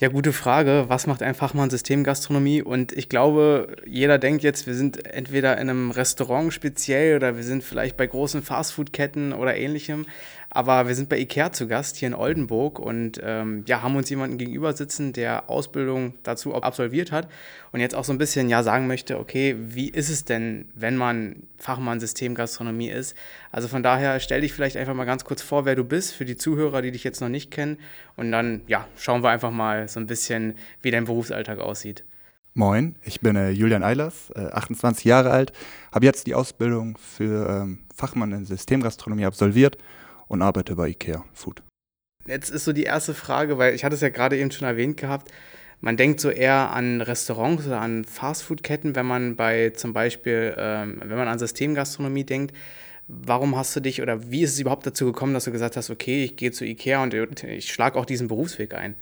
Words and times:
Ja, 0.00 0.08
gute 0.08 0.32
Frage. 0.32 0.86
Was 0.88 1.06
macht 1.06 1.22
ein 1.22 1.36
Fachmann 1.36 1.70
Systemgastronomie? 1.70 2.62
Und 2.62 2.90
ich 2.90 3.08
glaube, 3.08 3.76
jeder 3.86 4.18
denkt 4.18 4.42
jetzt, 4.42 4.66
wir 4.66 4.74
sind 4.74 5.06
entweder 5.06 5.52
in 5.54 5.70
einem 5.70 5.92
Restaurant 5.92 6.52
speziell 6.52 7.14
oder 7.14 7.36
wir 7.36 7.44
sind 7.44 7.62
vielleicht 7.62 7.96
bei 7.96 8.04
großen 8.04 8.42
Fastfood-Ketten 8.42 9.32
oder 9.32 9.56
ähnlichem. 9.56 10.06
Aber 10.54 10.86
wir 10.86 10.94
sind 10.94 11.08
bei 11.08 11.18
IKEA 11.18 11.50
zu 11.50 11.66
Gast 11.66 11.96
hier 11.96 12.06
in 12.06 12.14
Oldenburg 12.14 12.78
und 12.78 13.20
ähm, 13.24 13.64
ja, 13.66 13.82
haben 13.82 13.96
uns 13.96 14.08
jemanden 14.08 14.38
gegenüber 14.38 14.72
sitzen, 14.72 15.12
der 15.12 15.50
Ausbildung 15.50 16.14
dazu 16.22 16.54
absolviert 16.54 17.10
hat 17.10 17.28
und 17.72 17.80
jetzt 17.80 17.96
auch 17.96 18.04
so 18.04 18.12
ein 18.12 18.18
bisschen 18.18 18.48
ja 18.48 18.62
sagen 18.62 18.86
möchte, 18.86 19.18
okay, 19.18 19.56
wie 19.58 19.88
ist 19.88 20.10
es 20.10 20.24
denn, 20.24 20.68
wenn 20.76 20.96
man 20.96 21.42
Fachmann 21.58 21.98
Systemgastronomie 21.98 22.88
ist? 22.88 23.16
Also 23.50 23.66
von 23.66 23.82
daher 23.82 24.20
stell 24.20 24.42
dich 24.42 24.52
vielleicht 24.52 24.76
einfach 24.76 24.94
mal 24.94 25.06
ganz 25.06 25.24
kurz 25.24 25.42
vor, 25.42 25.64
wer 25.64 25.74
du 25.74 25.82
bist, 25.82 26.14
für 26.14 26.24
die 26.24 26.36
Zuhörer, 26.36 26.82
die 26.82 26.92
dich 26.92 27.02
jetzt 27.02 27.20
noch 27.20 27.28
nicht 27.28 27.50
kennen. 27.50 27.76
Und 28.14 28.30
dann 28.30 28.60
ja, 28.68 28.86
schauen 28.96 29.24
wir 29.24 29.30
einfach 29.30 29.50
mal 29.50 29.88
so 29.88 29.98
ein 29.98 30.06
bisschen, 30.06 30.54
wie 30.82 30.92
dein 30.92 31.06
Berufsalltag 31.06 31.58
aussieht. 31.58 32.04
Moin, 32.56 32.94
ich 33.02 33.20
bin 33.20 33.34
äh, 33.34 33.50
Julian 33.50 33.82
Eilers, 33.82 34.30
äh, 34.36 34.46
28 34.52 35.04
Jahre 35.04 35.32
alt, 35.32 35.52
habe 35.90 36.06
jetzt 36.06 36.28
die 36.28 36.36
Ausbildung 36.36 36.96
für 36.96 37.48
ähm, 37.48 37.80
Fachmann 37.92 38.30
in 38.30 38.46
Systemgastronomie 38.46 39.26
absolviert 39.26 39.78
und 40.34 40.42
arbeite 40.42 40.76
bei 40.76 40.88
IKEA 40.90 41.24
Food. 41.32 41.62
Jetzt 42.26 42.50
ist 42.50 42.64
so 42.64 42.72
die 42.72 42.84
erste 42.84 43.14
Frage, 43.14 43.58
weil 43.58 43.74
ich 43.74 43.84
hatte 43.84 43.94
es 43.94 44.00
ja 44.00 44.08
gerade 44.10 44.36
eben 44.38 44.50
schon 44.50 44.68
erwähnt 44.68 44.96
gehabt, 44.96 45.30
man 45.80 45.98
denkt 45.98 46.20
so 46.20 46.30
eher 46.30 46.70
an 46.72 47.02
Restaurants 47.02 47.66
oder 47.66 47.80
an 47.80 48.04
Fastfood-Ketten, 48.04 48.96
wenn 48.96 49.04
man 49.04 49.36
bei 49.36 49.70
zum 49.70 49.92
Beispiel, 49.92 50.54
ähm, 50.56 51.02
wenn 51.04 51.18
man 51.18 51.28
an 51.28 51.38
Systemgastronomie 51.38 52.24
denkt. 52.24 52.56
Warum 53.06 53.54
hast 53.54 53.76
du 53.76 53.80
dich 53.80 54.00
oder 54.00 54.30
wie 54.30 54.42
ist 54.42 54.54
es 54.54 54.60
überhaupt 54.60 54.86
dazu 54.86 55.04
gekommen, 55.04 55.34
dass 55.34 55.44
du 55.44 55.52
gesagt 55.52 55.76
hast, 55.76 55.90
okay, 55.90 56.24
ich 56.24 56.36
gehe 56.36 56.52
zu 56.52 56.64
IKEA 56.64 57.02
und 57.02 57.44
ich 57.44 57.70
schlage 57.70 57.98
auch 57.98 58.06
diesen 58.06 58.28
Berufsweg 58.28 58.72
ein? 58.72 58.94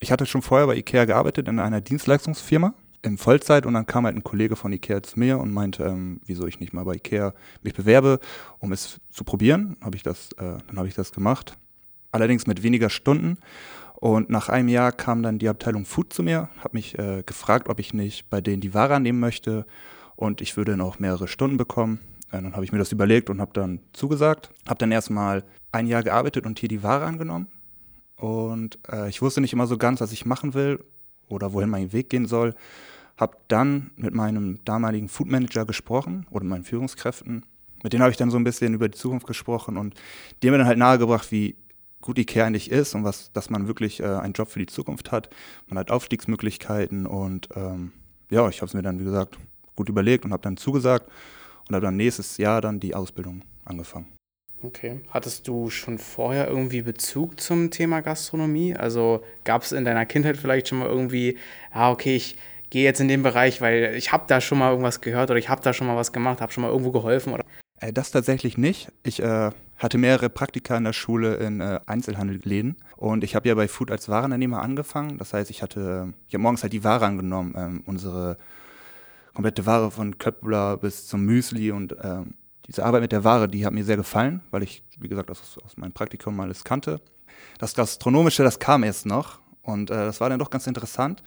Ich 0.00 0.10
hatte 0.10 0.26
schon 0.26 0.42
vorher 0.42 0.66
bei 0.66 0.74
IKEA 0.74 1.04
gearbeitet 1.04 1.46
in 1.46 1.60
einer 1.60 1.80
Dienstleistungsfirma 1.80 2.74
in 3.06 3.18
Vollzeit 3.18 3.64
und 3.64 3.74
dann 3.74 3.86
kam 3.86 4.04
halt 4.04 4.16
ein 4.16 4.24
Kollege 4.24 4.56
von 4.56 4.72
Ikea 4.72 5.02
zu 5.02 5.18
mir 5.18 5.38
und 5.38 5.52
meinte, 5.52 5.84
ähm, 5.84 6.20
wieso 6.26 6.46
ich 6.46 6.60
nicht 6.60 6.72
mal 6.72 6.84
bei 6.84 6.94
Ikea 6.94 7.32
mich 7.62 7.74
bewerbe, 7.74 8.18
um 8.58 8.72
es 8.72 9.00
zu 9.10 9.24
probieren. 9.24 9.76
Hab 9.80 9.94
ich 9.94 10.02
das, 10.02 10.32
äh, 10.32 10.58
dann 10.66 10.76
habe 10.76 10.88
ich 10.88 10.94
das 10.94 11.12
gemacht. 11.12 11.56
Allerdings 12.10 12.46
mit 12.46 12.62
weniger 12.62 12.90
Stunden. 12.90 13.38
Und 13.94 14.28
nach 14.28 14.48
einem 14.48 14.68
Jahr 14.68 14.92
kam 14.92 15.22
dann 15.22 15.38
die 15.38 15.48
Abteilung 15.48 15.86
Food 15.86 16.12
zu 16.12 16.22
mir, 16.22 16.50
hat 16.58 16.74
mich 16.74 16.98
äh, 16.98 17.22
gefragt, 17.24 17.68
ob 17.68 17.78
ich 17.78 17.94
nicht 17.94 18.28
bei 18.28 18.40
denen 18.40 18.60
die 18.60 18.74
Ware 18.74 18.94
annehmen 18.94 19.20
möchte 19.20 19.64
und 20.16 20.40
ich 20.40 20.56
würde 20.56 20.76
noch 20.76 20.98
mehrere 20.98 21.28
Stunden 21.28 21.56
bekommen. 21.56 22.00
Äh, 22.30 22.42
dann 22.42 22.54
habe 22.54 22.64
ich 22.64 22.72
mir 22.72 22.78
das 22.78 22.92
überlegt 22.92 23.30
und 23.30 23.40
habe 23.40 23.52
dann 23.54 23.80
zugesagt. 23.92 24.50
Habe 24.66 24.78
dann 24.78 24.92
erstmal 24.92 25.44
ein 25.72 25.86
Jahr 25.86 26.02
gearbeitet 26.02 26.44
und 26.44 26.58
hier 26.58 26.68
die 26.68 26.82
Ware 26.82 27.04
angenommen. 27.04 27.46
Und 28.16 28.78
äh, 28.90 29.08
ich 29.08 29.22
wusste 29.22 29.40
nicht 29.40 29.52
immer 29.52 29.66
so 29.66 29.78
ganz, 29.78 30.00
was 30.00 30.12
ich 30.12 30.26
machen 30.26 30.54
will 30.54 30.82
oder 31.28 31.52
wohin 31.52 31.70
mein 31.70 31.92
Weg 31.92 32.10
gehen 32.10 32.26
soll. 32.26 32.54
Habe 33.16 33.36
dann 33.48 33.90
mit 33.96 34.14
meinem 34.14 34.58
damaligen 34.64 35.08
Food 35.08 35.28
Manager 35.28 35.64
gesprochen 35.64 36.26
oder 36.30 36.44
meinen 36.44 36.64
Führungskräften. 36.64 37.44
Mit 37.82 37.92
denen 37.92 38.02
habe 38.02 38.10
ich 38.10 38.16
dann 38.16 38.30
so 38.30 38.36
ein 38.36 38.44
bisschen 38.44 38.74
über 38.74 38.88
die 38.88 38.98
Zukunft 38.98 39.26
gesprochen 39.26 39.76
und 39.76 39.94
die 40.42 40.48
haben 40.48 40.52
mir 40.52 40.58
dann 40.58 40.66
halt 40.66 40.78
nahegebracht, 40.78 41.30
wie 41.30 41.56
gut 42.00 42.18
Ikea 42.18 42.46
eigentlich 42.46 42.70
ist 42.70 42.94
und 42.94 43.04
was, 43.04 43.32
dass 43.32 43.50
man 43.50 43.66
wirklich 43.66 44.00
äh, 44.00 44.04
einen 44.04 44.32
Job 44.32 44.48
für 44.48 44.58
die 44.58 44.66
Zukunft 44.66 45.12
hat. 45.12 45.28
Man 45.66 45.78
hat 45.78 45.90
Aufstiegsmöglichkeiten 45.90 47.06
und 47.06 47.48
ähm, 47.56 47.92
ja, 48.30 48.48
ich 48.48 48.58
habe 48.58 48.66
es 48.66 48.74
mir 48.74 48.82
dann, 48.82 49.00
wie 49.00 49.04
gesagt, 49.04 49.38
gut 49.74 49.88
überlegt 49.88 50.24
und 50.24 50.32
habe 50.32 50.42
dann 50.42 50.56
zugesagt 50.56 51.10
und 51.68 51.74
habe 51.74 51.86
dann 51.86 51.96
nächstes 51.96 52.38
Jahr 52.38 52.60
dann 52.60 52.80
die 52.80 52.94
Ausbildung 52.94 53.42
angefangen. 53.64 54.06
Okay. 54.62 55.00
Hattest 55.10 55.46
du 55.48 55.68
schon 55.68 55.98
vorher 55.98 56.48
irgendwie 56.48 56.82
Bezug 56.82 57.40
zum 57.40 57.70
Thema 57.70 58.00
Gastronomie? 58.00 58.74
Also 58.74 59.22
gab 59.44 59.62
es 59.62 59.72
in 59.72 59.84
deiner 59.84 60.06
Kindheit 60.06 60.36
vielleicht 60.36 60.68
schon 60.68 60.78
mal 60.78 60.88
irgendwie, 60.88 61.36
ja, 61.74 61.90
okay, 61.90 62.16
ich 62.16 62.36
gehe 62.70 62.84
jetzt 62.84 63.00
in 63.00 63.08
den 63.08 63.22
Bereich, 63.22 63.60
weil 63.60 63.94
ich 63.96 64.12
habe 64.12 64.24
da 64.26 64.40
schon 64.40 64.58
mal 64.58 64.70
irgendwas 64.70 65.00
gehört 65.00 65.30
oder 65.30 65.38
ich 65.38 65.48
habe 65.48 65.62
da 65.62 65.72
schon 65.72 65.86
mal 65.86 65.96
was 65.96 66.12
gemacht, 66.12 66.40
habe 66.40 66.52
schon 66.52 66.62
mal 66.62 66.70
irgendwo 66.70 66.92
geholfen? 66.92 67.32
Oder? 67.32 67.44
Äh, 67.80 67.92
das 67.92 68.10
tatsächlich 68.10 68.58
nicht. 68.58 68.88
Ich 69.02 69.22
äh, 69.22 69.50
hatte 69.78 69.98
mehrere 69.98 70.30
Praktika 70.30 70.76
in 70.76 70.84
der 70.84 70.92
Schule 70.92 71.34
in 71.36 71.60
äh, 71.60 71.80
Einzelhandelläden 71.86 72.76
und 72.96 73.24
ich 73.24 73.34
habe 73.34 73.48
ja 73.48 73.54
bei 73.54 73.68
Food 73.68 73.90
als 73.90 74.08
Warenannehmer 74.08 74.62
angefangen. 74.62 75.18
Das 75.18 75.32
heißt, 75.32 75.50
ich 75.50 75.62
hatte, 75.62 76.14
ich 76.28 76.34
habe 76.34 76.42
morgens 76.42 76.62
halt 76.62 76.72
die 76.72 76.84
Ware 76.84 77.04
angenommen, 77.04 77.54
ähm, 77.56 77.82
unsere 77.86 78.38
komplette 79.34 79.66
Ware 79.66 79.90
von 79.90 80.16
Köppler 80.18 80.78
bis 80.78 81.06
zum 81.06 81.22
Müsli 81.24 81.70
und 81.70 81.94
ähm, 82.02 82.34
diese 82.66 82.84
Arbeit 82.84 83.02
mit 83.02 83.12
der 83.12 83.22
Ware, 83.22 83.48
die 83.48 83.64
hat 83.64 83.72
mir 83.72 83.84
sehr 83.84 83.96
gefallen, 83.96 84.40
weil 84.50 84.62
ich, 84.62 84.82
wie 84.98 85.08
gesagt, 85.08 85.30
aus, 85.30 85.58
aus 85.64 85.76
meinem 85.76 85.92
Praktikum 85.92 86.40
alles 86.40 86.64
kannte. 86.64 87.00
Das 87.58 87.74
Gastronomische, 87.74 88.42
das 88.42 88.58
kam 88.58 88.82
erst 88.82 89.06
noch 89.06 89.38
und 89.62 89.90
äh, 89.90 89.94
das 89.94 90.20
war 90.20 90.30
dann 90.30 90.38
doch 90.38 90.50
ganz 90.50 90.66
interessant, 90.66 91.22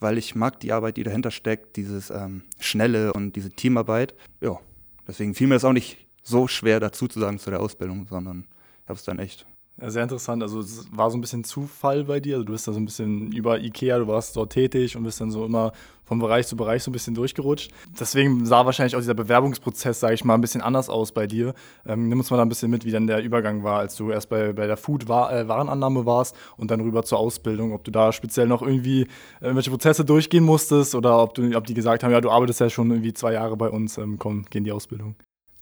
weil 0.00 0.18
ich 0.18 0.34
mag 0.34 0.60
die 0.60 0.72
Arbeit, 0.72 0.96
die 0.96 1.02
dahinter 1.02 1.30
steckt, 1.30 1.76
dieses 1.76 2.10
ähm, 2.10 2.42
Schnelle 2.60 3.12
und 3.12 3.36
diese 3.36 3.50
Teamarbeit. 3.50 4.14
Ja, 4.40 4.58
deswegen 5.06 5.34
fiel 5.34 5.46
mir 5.46 5.54
das 5.54 5.64
auch 5.64 5.72
nicht 5.72 6.06
so 6.22 6.46
schwer 6.46 6.80
dazu 6.80 7.08
zu 7.08 7.20
sagen 7.20 7.38
zu 7.38 7.50
der 7.50 7.60
Ausbildung, 7.60 8.06
sondern 8.08 8.46
ich 8.82 8.88
habe 8.88 8.98
es 8.98 9.04
dann 9.04 9.18
echt 9.18 9.46
ja, 9.80 9.90
sehr 9.90 10.02
interessant. 10.02 10.42
Also 10.42 10.58
es 10.58 10.88
war 10.90 11.08
so 11.10 11.16
ein 11.16 11.20
bisschen 11.20 11.44
Zufall 11.44 12.04
bei 12.04 12.18
dir. 12.18 12.34
Also 12.34 12.44
du 12.44 12.52
bist 12.52 12.66
da 12.66 12.72
so 12.72 12.80
ein 12.80 12.84
bisschen 12.84 13.30
über 13.30 13.60
Ikea, 13.60 13.98
du 13.98 14.08
warst 14.08 14.36
dort 14.36 14.52
tätig 14.52 14.96
und 14.96 15.04
bist 15.04 15.20
dann 15.20 15.30
so 15.30 15.44
immer 15.44 15.72
vom 16.04 16.18
Bereich 16.18 16.48
zu 16.48 16.56
Bereich 16.56 16.82
so 16.82 16.90
ein 16.90 16.92
bisschen 16.92 17.14
durchgerutscht. 17.14 17.70
Deswegen 18.00 18.44
sah 18.44 18.66
wahrscheinlich 18.66 18.96
auch 18.96 19.00
dieser 19.00 19.14
Bewerbungsprozess, 19.14 20.00
sage 20.00 20.14
ich 20.14 20.24
mal, 20.24 20.34
ein 20.34 20.40
bisschen 20.40 20.62
anders 20.62 20.88
aus 20.88 21.12
bei 21.12 21.28
dir. 21.28 21.54
Ähm, 21.86 22.08
nimm 22.08 22.18
uns 22.18 22.30
mal 22.30 22.38
da 22.38 22.42
ein 22.42 22.48
bisschen 22.48 22.70
mit, 22.70 22.86
wie 22.86 22.90
dann 22.90 23.06
der 23.06 23.22
Übergang 23.22 23.62
war, 23.62 23.78
als 23.78 23.94
du 23.94 24.10
erst 24.10 24.30
bei, 24.30 24.52
bei 24.52 24.66
der 24.66 24.76
Food-Warenannahme 24.76 26.00
äh, 26.00 26.06
warst 26.06 26.34
und 26.56 26.70
dann 26.72 26.80
rüber 26.80 27.04
zur 27.04 27.18
Ausbildung. 27.18 27.72
Ob 27.72 27.84
du 27.84 27.92
da 27.92 28.12
speziell 28.12 28.48
noch 28.48 28.62
irgendwie 28.62 29.06
irgendwelche 29.40 29.70
Prozesse 29.70 30.04
durchgehen 30.04 30.44
musstest 30.44 30.96
oder 30.96 31.22
ob, 31.22 31.34
du, 31.34 31.54
ob 31.56 31.66
die 31.66 31.74
gesagt 31.74 32.02
haben, 32.02 32.10
ja, 32.10 32.20
du 32.20 32.30
arbeitest 32.30 32.60
ja 32.60 32.70
schon 32.70 32.90
irgendwie 32.90 33.12
zwei 33.12 33.34
Jahre 33.34 33.56
bei 33.56 33.68
uns, 33.68 33.96
ähm, 33.98 34.18
komm, 34.18 34.44
geh 34.50 34.58
in 34.58 34.64
die 34.64 34.72
Ausbildung. 34.72 35.14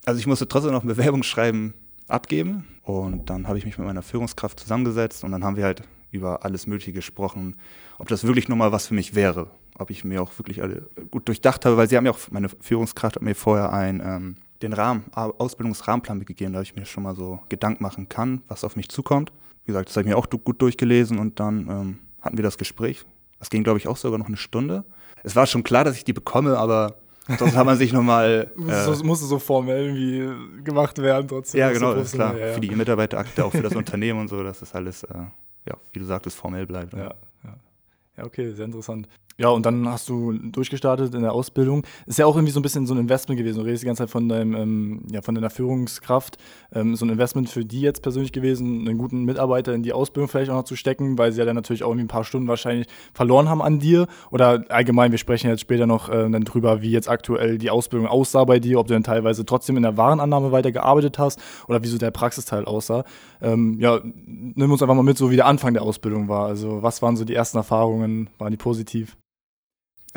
Also 0.05 0.19
ich 0.19 0.25
musste 0.25 0.47
trotzdem 0.47 0.71
noch 0.71 0.83
ein 0.83 0.87
Bewerbungsschreiben 0.87 1.73
abgeben. 2.07 2.65
Und 2.87 3.29
dann 3.29 3.49
habe 3.49 3.57
ich 3.57 3.65
mich 3.65 3.77
mit 3.77 3.85
meiner 3.85 4.01
Führungskraft 4.01 4.61
zusammengesetzt 4.61 5.25
und 5.25 5.33
dann 5.33 5.43
haben 5.43 5.57
wir 5.57 5.65
halt 5.65 5.83
über 6.11 6.45
alles 6.45 6.67
Mögliche 6.67 6.93
gesprochen, 6.93 7.57
ob 7.97 8.07
das 8.07 8.23
wirklich 8.23 8.47
nochmal 8.47 8.71
was 8.71 8.87
für 8.87 8.93
mich 8.93 9.13
wäre. 9.13 9.49
Ob 9.77 9.89
ich 9.89 10.05
mir 10.05 10.21
auch 10.21 10.39
wirklich 10.39 10.61
alle 10.61 10.89
gut 11.11 11.27
durchdacht 11.27 11.65
habe, 11.65 11.75
weil 11.75 11.89
sie 11.89 11.97
haben 11.97 12.05
ja 12.05 12.13
auch, 12.13 12.19
meine 12.31 12.47
Führungskraft 12.47 13.17
hat 13.17 13.21
mir 13.21 13.35
vorher 13.35 13.73
ein, 13.73 13.99
ähm, 13.99 14.35
den 14.61 14.71
Rahmen, 14.71 15.03
Ausbildungsrahmenplan 15.11 16.17
mitgegeben, 16.17 16.53
da 16.53 16.61
ich 16.61 16.77
mir 16.77 16.85
schon 16.85 17.03
mal 17.03 17.13
so 17.13 17.41
Gedanken 17.49 17.83
machen 17.83 18.07
kann, 18.07 18.41
was 18.47 18.63
auf 18.63 18.77
mich 18.77 18.87
zukommt. 18.87 19.33
Wie 19.65 19.73
gesagt, 19.73 19.89
das 19.89 19.97
habe 19.97 20.07
ich 20.07 20.15
mir 20.15 20.17
auch 20.17 20.29
gut 20.29 20.61
durchgelesen 20.61 21.19
und 21.19 21.41
dann 21.41 21.67
ähm, 21.69 21.99
hatten 22.21 22.37
wir 22.37 22.43
das 22.43 22.57
Gespräch. 22.57 23.03
Das 23.37 23.49
ging, 23.49 23.65
glaube 23.65 23.79
ich, 23.79 23.89
auch 23.89 23.97
sogar 23.97 24.17
noch 24.17 24.27
eine 24.27 24.37
Stunde. 24.37 24.85
Es 25.23 25.35
war 25.35 25.45
schon 25.45 25.63
klar, 25.63 25.83
dass 25.83 25.97
ich 25.97 26.05
die 26.05 26.13
bekomme, 26.13 26.57
aber 26.57 26.95
Sonst 27.37 27.55
hat 27.55 27.65
man 27.65 27.77
sich 27.77 27.93
nochmal. 27.93 28.51
Äh, 28.57 29.03
musste 29.03 29.25
so 29.25 29.39
formell 29.39 29.87
irgendwie 29.87 30.63
gemacht 30.63 30.97
werden 30.99 31.27
trotzdem. 31.27 31.59
Ja, 31.59 31.71
genau, 31.71 31.93
das 31.93 32.07
ist 32.07 32.13
klar. 32.13 32.37
Ja, 32.37 32.47
ja. 32.47 32.53
Für 32.53 32.61
die 32.61 32.69
Mitarbeiterakte, 32.69 33.43
auch 33.45 33.51
für 33.51 33.61
das 33.61 33.75
Unternehmen 33.75 34.19
und 34.21 34.27
so, 34.27 34.43
dass 34.43 34.59
das 34.59 34.73
alles, 34.73 35.03
äh, 35.03 35.13
ja, 35.65 35.77
wie 35.91 35.99
du 35.99 36.05
sagtest, 36.05 36.37
formell 36.37 36.65
bleibt. 36.65 36.93
Ja, 36.93 37.13
ja. 37.43 37.55
ja, 38.17 38.23
okay, 38.23 38.51
sehr 38.51 38.65
interessant. 38.65 39.07
Ja, 39.39 39.49
und 39.49 39.67
dann 39.67 39.87
hast 39.87 40.09
du 40.09 40.33
durchgestartet 40.33 41.13
in 41.13 41.21
der 41.21 41.31
Ausbildung. 41.31 41.83
Ist 42.07 42.17
ja 42.17 42.25
auch 42.25 42.35
irgendwie 42.35 42.51
so 42.51 42.59
ein 42.59 42.63
bisschen 42.63 42.87
so 42.87 42.95
ein 42.95 42.99
Investment 42.99 43.37
gewesen. 43.37 43.59
Du 43.59 43.65
redest 43.65 43.83
die 43.83 43.85
ganze 43.85 44.01
Zeit 44.03 44.09
von, 44.09 44.27
deinem, 44.27 44.55
ähm, 44.55 45.01
ja, 45.11 45.21
von 45.21 45.35
deiner 45.35 45.51
Führungskraft. 45.51 46.37
Ähm, 46.73 46.95
so 46.95 47.05
ein 47.05 47.09
Investment 47.09 47.47
für 47.47 47.63
die 47.63 47.81
jetzt 47.81 48.01
persönlich 48.01 48.31
gewesen, 48.31 48.87
einen 48.87 48.97
guten 48.97 49.25
Mitarbeiter 49.25 49.75
in 49.75 49.83
die 49.83 49.93
Ausbildung 49.93 50.27
vielleicht 50.27 50.49
auch 50.49 50.55
noch 50.55 50.63
zu 50.63 50.75
stecken, 50.75 51.19
weil 51.19 51.31
sie 51.31 51.37
ja 51.37 51.45
dann 51.45 51.55
natürlich 51.55 51.83
auch 51.83 51.89
irgendwie 51.89 52.05
ein 52.05 52.07
paar 52.07 52.23
Stunden 52.23 52.47
wahrscheinlich 52.47 52.87
verloren 53.13 53.47
haben 53.47 53.61
an 53.61 53.77
dir. 53.77 54.07
Oder 54.31 54.65
allgemein, 54.69 55.11
wir 55.11 55.19
sprechen 55.19 55.51
jetzt 55.51 55.61
später 55.61 55.85
noch 55.85 56.09
äh, 56.09 56.27
dann 56.27 56.43
drüber, 56.43 56.81
wie 56.81 56.89
jetzt 56.89 57.07
aktuell 57.07 57.59
die 57.59 57.69
Ausbildung 57.69 58.07
aussah 58.07 58.43
bei 58.43 58.59
dir, 58.59 58.79
ob 58.79 58.87
du 58.87 58.93
dann 58.93 59.03
teilweise 59.03 59.45
trotzdem 59.45 59.77
in 59.77 59.83
der 59.83 59.97
Warenannahme 59.97 60.51
weitergearbeitet 60.51 61.19
hast 61.19 61.39
oder 61.67 61.83
wie 61.83 61.87
so 61.87 61.99
der 61.99 62.09
Praxisteil 62.09 62.65
aussah. 62.65 63.03
Ähm, 63.39 63.77
ja, 63.79 63.99
nimm 64.03 64.71
uns 64.71 64.81
einfach 64.81 64.95
mal 64.95 65.03
mit, 65.03 65.19
so 65.19 65.29
wie 65.29 65.35
der 65.35 65.45
Anfang 65.45 65.75
der 65.75 65.83
Ausbildung 65.83 66.27
war. 66.27 66.47
Also, 66.47 66.81
was 66.81 67.03
waren 67.03 67.15
so 67.15 67.23
die 67.23 67.35
ersten 67.35 67.57
Erfahrungen? 67.57 68.31
Waren 68.39 68.49
die 68.49 68.57
positiv? 68.57 69.15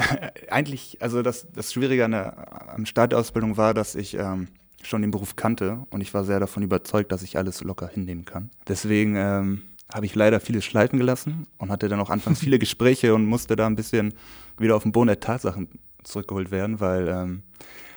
eigentlich, 0.50 0.98
also 1.00 1.22
das, 1.22 1.46
das 1.54 1.72
Schwierige 1.72 2.04
an 2.04 2.12
der, 2.12 2.72
am 2.74 2.86
Start 2.86 3.12
der 3.12 3.18
Ausbildung 3.18 3.56
war, 3.56 3.74
dass 3.74 3.94
ich 3.94 4.14
ähm, 4.14 4.48
schon 4.82 5.02
den 5.02 5.10
Beruf 5.10 5.36
kannte 5.36 5.86
und 5.90 6.00
ich 6.00 6.14
war 6.14 6.24
sehr 6.24 6.40
davon 6.40 6.62
überzeugt, 6.62 7.12
dass 7.12 7.22
ich 7.22 7.36
alles 7.36 7.62
locker 7.62 7.88
hinnehmen 7.88 8.24
kann. 8.24 8.50
Deswegen 8.68 9.16
ähm, 9.16 9.62
habe 9.92 10.06
ich 10.06 10.14
leider 10.14 10.40
vieles 10.40 10.64
schleifen 10.64 10.98
gelassen 10.98 11.46
und 11.58 11.70
hatte 11.70 11.88
dann 11.88 12.00
auch 12.00 12.10
anfangs 12.10 12.40
viele 12.40 12.58
Gespräche 12.58 13.14
und 13.14 13.26
musste 13.26 13.56
da 13.56 13.66
ein 13.66 13.76
bisschen 13.76 14.14
wieder 14.58 14.76
auf 14.76 14.82
den 14.82 14.92
Boden 14.92 15.08
der 15.08 15.20
Tatsachen 15.20 15.68
zurückgeholt 16.02 16.50
werden, 16.50 16.80
weil 16.80 17.08
ähm, 17.08 17.42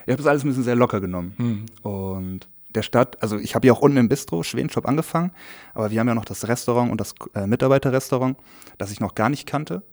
ich 0.05 0.11
habe 0.11 0.17
das 0.17 0.27
alles 0.27 0.43
ein 0.43 0.49
bisschen 0.49 0.63
sehr 0.63 0.75
locker 0.75 0.99
genommen. 0.99 1.33
Mhm. 1.37 1.65
Und 1.89 2.47
der 2.75 2.81
Stadt, 2.81 3.21
also 3.21 3.37
ich 3.37 3.55
habe 3.55 3.67
ja 3.67 3.73
auch 3.73 3.81
unten 3.81 3.97
im 3.97 4.09
Bistro, 4.09 4.43
Schwedenshop, 4.43 4.87
angefangen, 4.87 5.31
aber 5.73 5.91
wir 5.91 5.99
haben 5.99 6.07
ja 6.07 6.15
noch 6.15 6.25
das 6.25 6.47
Restaurant 6.47 6.91
und 6.91 6.99
das 6.99 7.13
äh, 7.35 7.47
Mitarbeiterrestaurant, 7.47 8.37
das 8.77 8.91
ich 8.91 8.99
noch 8.99 9.15
gar 9.15 9.29
nicht 9.29 9.47
kannte. 9.47 9.83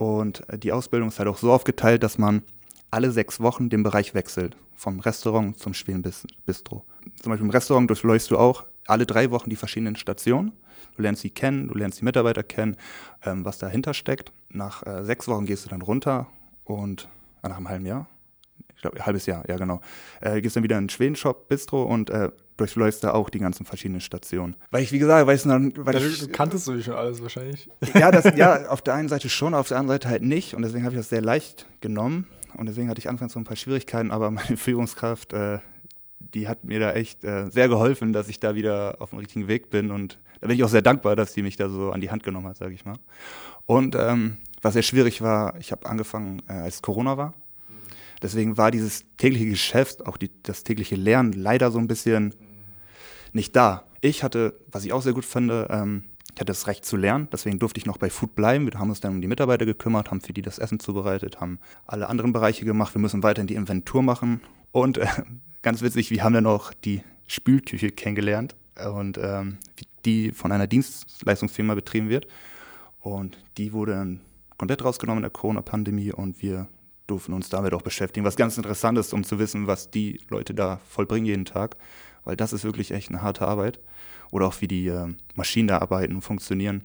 Und 0.00 0.48
äh, 0.48 0.56
die 0.56 0.72
Ausbildung 0.72 1.08
ist 1.08 1.18
halt 1.18 1.28
auch 1.28 1.36
so 1.36 1.52
aufgeteilt, 1.52 2.02
dass 2.02 2.16
man 2.16 2.42
alle 2.90 3.10
sechs 3.10 3.38
Wochen 3.38 3.68
den 3.68 3.82
Bereich 3.82 4.14
wechselt, 4.14 4.56
vom 4.74 4.98
Restaurant 4.98 5.58
zum 5.58 5.74
Schwedenbistro. 5.74 6.86
Zum 7.20 7.30
Beispiel 7.30 7.44
im 7.44 7.50
Restaurant 7.50 7.90
durchläufst 7.90 8.30
du 8.30 8.38
auch 8.38 8.64
alle 8.86 9.04
drei 9.04 9.30
Wochen 9.30 9.50
die 9.50 9.56
verschiedenen 9.56 9.96
Stationen. 9.96 10.52
Du 10.96 11.02
lernst 11.02 11.20
sie 11.20 11.28
kennen, 11.28 11.68
du 11.68 11.74
lernst 11.74 12.00
die 12.00 12.06
Mitarbeiter 12.06 12.42
kennen, 12.42 12.78
ähm, 13.26 13.44
was 13.44 13.58
dahinter 13.58 13.92
steckt. 13.92 14.32
Nach 14.48 14.86
äh, 14.86 15.04
sechs 15.04 15.28
Wochen 15.28 15.44
gehst 15.44 15.66
du 15.66 15.68
dann 15.68 15.82
runter 15.82 16.28
und 16.64 17.06
äh, 17.42 17.48
nach 17.50 17.58
einem 17.58 17.68
halben 17.68 17.84
Jahr, 17.84 18.08
ich 18.80 18.82
glaube, 18.82 18.96
ein 18.96 19.04
halbes 19.04 19.26
Jahr, 19.26 19.46
ja 19.46 19.56
genau, 19.58 19.82
äh, 20.22 20.40
gehst 20.40 20.56
dann 20.56 20.62
wieder 20.62 20.78
in 20.78 20.84
den 20.84 20.88
Schwedenshop, 20.88 21.48
Bistro 21.48 21.82
und 21.82 22.08
äh, 22.08 22.30
durchläufst 22.56 23.04
da 23.04 23.12
auch 23.12 23.28
die 23.28 23.38
ganzen 23.38 23.66
verschiedenen 23.66 24.00
Stationen. 24.00 24.56
Weil 24.70 24.82
ich, 24.82 24.90
wie 24.90 24.98
gesagt, 24.98 25.26
weiß 25.26 25.42
dann, 25.42 25.74
weil 25.76 25.96
Ja, 25.96 26.00
ich, 26.00 26.20
du 26.20 26.28
kanntest 26.28 26.66
du 26.66 26.80
schon 26.82 26.94
alles 26.94 27.20
wahrscheinlich. 27.20 27.68
ja, 27.92 28.10
das, 28.10 28.34
ja, 28.38 28.68
auf 28.70 28.80
der 28.80 28.94
einen 28.94 29.10
Seite 29.10 29.28
schon, 29.28 29.52
auf 29.52 29.68
der 29.68 29.76
anderen 29.76 29.96
Seite 29.96 30.08
halt 30.08 30.22
nicht. 30.22 30.54
Und 30.54 30.62
deswegen 30.62 30.84
habe 30.84 30.94
ich 30.94 30.98
das 30.98 31.10
sehr 31.10 31.20
leicht 31.20 31.66
genommen. 31.82 32.26
Und 32.54 32.70
deswegen 32.70 32.88
hatte 32.88 33.00
ich 33.00 33.08
anfangs 33.10 33.34
so 33.34 33.38
ein 33.38 33.44
paar 33.44 33.56
Schwierigkeiten, 33.56 34.10
aber 34.10 34.30
meine 34.30 34.56
Führungskraft, 34.56 35.34
äh, 35.34 35.58
die 36.18 36.48
hat 36.48 36.64
mir 36.64 36.80
da 36.80 36.94
echt 36.94 37.22
äh, 37.22 37.50
sehr 37.50 37.68
geholfen, 37.68 38.14
dass 38.14 38.30
ich 38.30 38.40
da 38.40 38.54
wieder 38.54 38.96
auf 39.00 39.10
dem 39.10 39.18
richtigen 39.18 39.46
Weg 39.46 39.68
bin. 39.68 39.90
Und 39.90 40.18
da 40.40 40.46
bin 40.46 40.56
ich 40.56 40.64
auch 40.64 40.70
sehr 40.70 40.80
dankbar, 40.80 41.16
dass 41.16 41.34
die 41.34 41.42
mich 41.42 41.56
da 41.56 41.68
so 41.68 41.92
an 41.92 42.00
die 42.00 42.10
Hand 42.10 42.22
genommen 42.22 42.46
hat, 42.46 42.56
sage 42.56 42.72
ich 42.72 42.86
mal. 42.86 42.96
Und 43.66 43.94
ähm, 43.94 44.38
was 44.62 44.72
sehr 44.72 44.82
schwierig 44.82 45.20
war, 45.20 45.54
ich 45.58 45.70
habe 45.70 45.86
angefangen, 45.86 46.40
äh, 46.48 46.52
als 46.54 46.80
Corona 46.80 47.18
war. 47.18 47.34
Deswegen 48.22 48.56
war 48.56 48.70
dieses 48.70 49.04
tägliche 49.16 49.46
Geschäft, 49.46 50.06
auch 50.06 50.16
die, 50.16 50.30
das 50.42 50.62
tägliche 50.64 50.96
Lernen 50.96 51.32
leider 51.32 51.70
so 51.70 51.78
ein 51.78 51.88
bisschen 51.88 52.34
nicht 53.32 53.56
da. 53.56 53.84
Ich 54.00 54.22
hatte, 54.22 54.54
was 54.70 54.84
ich 54.84 54.92
auch 54.92 55.02
sehr 55.02 55.12
gut 55.12 55.24
finde, 55.24 55.68
ähm, 55.70 56.04
ich 56.34 56.40
hatte 56.40 56.52
das 56.52 56.66
Recht 56.66 56.84
zu 56.84 56.96
lernen, 56.96 57.28
deswegen 57.32 57.58
durfte 57.58 57.78
ich 57.78 57.86
noch 57.86 57.98
bei 57.98 58.08
Food 58.08 58.34
bleiben. 58.34 58.70
Wir 58.70 58.78
haben 58.78 58.88
uns 58.88 59.00
dann 59.00 59.14
um 59.14 59.20
die 59.20 59.28
Mitarbeiter 59.28 59.66
gekümmert, 59.66 60.10
haben 60.10 60.20
für 60.20 60.32
die 60.32 60.42
das 60.42 60.58
Essen 60.58 60.80
zubereitet, 60.80 61.40
haben 61.40 61.58
alle 61.86 62.08
anderen 62.08 62.32
Bereiche 62.32 62.64
gemacht. 62.64 62.94
Wir 62.94 63.00
müssen 63.00 63.22
weiterhin 63.22 63.46
die 63.46 63.56
Inventur 63.56 64.02
machen. 64.02 64.40
Und 64.72 64.98
äh, 64.98 65.06
ganz 65.62 65.82
witzig, 65.82 66.10
wir 66.10 66.22
haben 66.22 66.34
dann 66.34 66.46
auch 66.46 66.72
die 66.72 67.02
Spülküche 67.26 67.90
kennengelernt 67.90 68.54
und 68.94 69.18
ähm, 69.18 69.58
die 70.04 70.32
von 70.32 70.52
einer 70.52 70.66
Dienstleistungsfirma 70.66 71.74
betrieben 71.74 72.08
wird. 72.08 72.26
Und 73.00 73.38
die 73.56 73.72
wurde 73.72 73.92
dann 73.92 74.20
komplett 74.56 74.84
rausgenommen 74.84 75.18
in 75.18 75.24
der 75.24 75.30
Corona-Pandemie 75.30 76.12
und 76.12 76.42
wir 76.42 76.68
durften 77.10 77.32
uns 77.32 77.48
damit 77.48 77.74
auch 77.74 77.82
beschäftigen, 77.82 78.24
was 78.24 78.36
ganz 78.36 78.56
interessant 78.56 78.98
ist, 78.98 79.12
um 79.12 79.24
zu 79.24 79.38
wissen, 79.38 79.66
was 79.66 79.90
die 79.90 80.20
Leute 80.28 80.54
da 80.54 80.80
vollbringen 80.88 81.26
jeden 81.26 81.44
Tag, 81.44 81.76
weil 82.24 82.36
das 82.36 82.52
ist 82.52 82.64
wirklich 82.64 82.92
echt 82.92 83.08
eine 83.08 83.22
harte 83.22 83.46
Arbeit. 83.46 83.80
Oder 84.30 84.46
auch 84.46 84.60
wie 84.60 84.68
die 84.68 84.86
äh, 84.86 85.08
Maschinen 85.34 85.66
da 85.66 85.78
arbeiten 85.78 86.14
und 86.14 86.22
funktionieren. 86.22 86.82